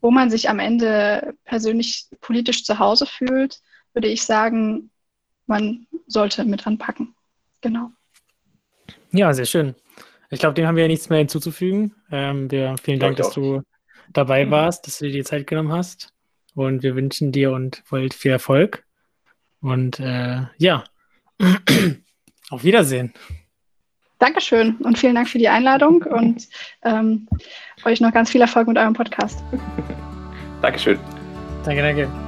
wo 0.00 0.10
man 0.10 0.30
sich 0.30 0.48
am 0.48 0.58
Ende 0.58 1.34
persönlich 1.44 2.06
politisch 2.20 2.62
zu 2.64 2.78
Hause 2.78 3.06
fühlt, 3.06 3.58
würde 3.94 4.08
ich 4.08 4.22
sagen, 4.22 4.90
man 5.46 5.86
sollte 6.06 6.44
mit 6.44 6.66
anpacken. 6.66 7.14
Genau. 7.62 7.90
Ja, 9.12 9.32
sehr 9.32 9.46
schön. 9.46 9.74
Ich 10.28 10.40
glaube, 10.40 10.54
dem 10.54 10.66
haben 10.66 10.76
wir 10.76 10.82
ja 10.84 10.88
nichts 10.88 11.08
mehr 11.08 11.20
hinzuzufügen. 11.20 11.94
Ähm, 12.10 12.50
wir, 12.50 12.76
vielen 12.82 13.00
Dank, 13.00 13.16
dass 13.16 13.30
du 13.30 13.62
dabei 14.12 14.44
mhm. 14.44 14.50
warst, 14.50 14.86
dass 14.86 14.98
du 14.98 15.06
dir 15.06 15.12
die 15.12 15.24
Zeit 15.24 15.46
genommen 15.46 15.72
hast. 15.72 16.12
Und 16.54 16.82
wir 16.82 16.94
wünschen 16.96 17.32
dir 17.32 17.52
und 17.52 17.82
Volt 17.86 18.12
viel 18.12 18.32
Erfolg. 18.32 18.84
Und 19.60 20.00
äh, 20.00 20.42
ja, 20.58 20.84
auf 22.50 22.62
Wiedersehen. 22.62 23.14
Dankeschön 24.18 24.76
und 24.76 24.98
vielen 24.98 25.14
Dank 25.14 25.28
für 25.28 25.38
die 25.38 25.48
Einladung 25.48 26.02
und 26.02 26.48
ähm, 26.84 27.28
euch 27.84 28.00
noch 28.00 28.12
ganz 28.12 28.30
viel 28.30 28.40
Erfolg 28.40 28.68
mit 28.68 28.78
eurem 28.78 28.94
Podcast. 28.94 29.42
Dankeschön. 30.62 30.98
Danke, 31.64 31.82
danke. 31.82 32.25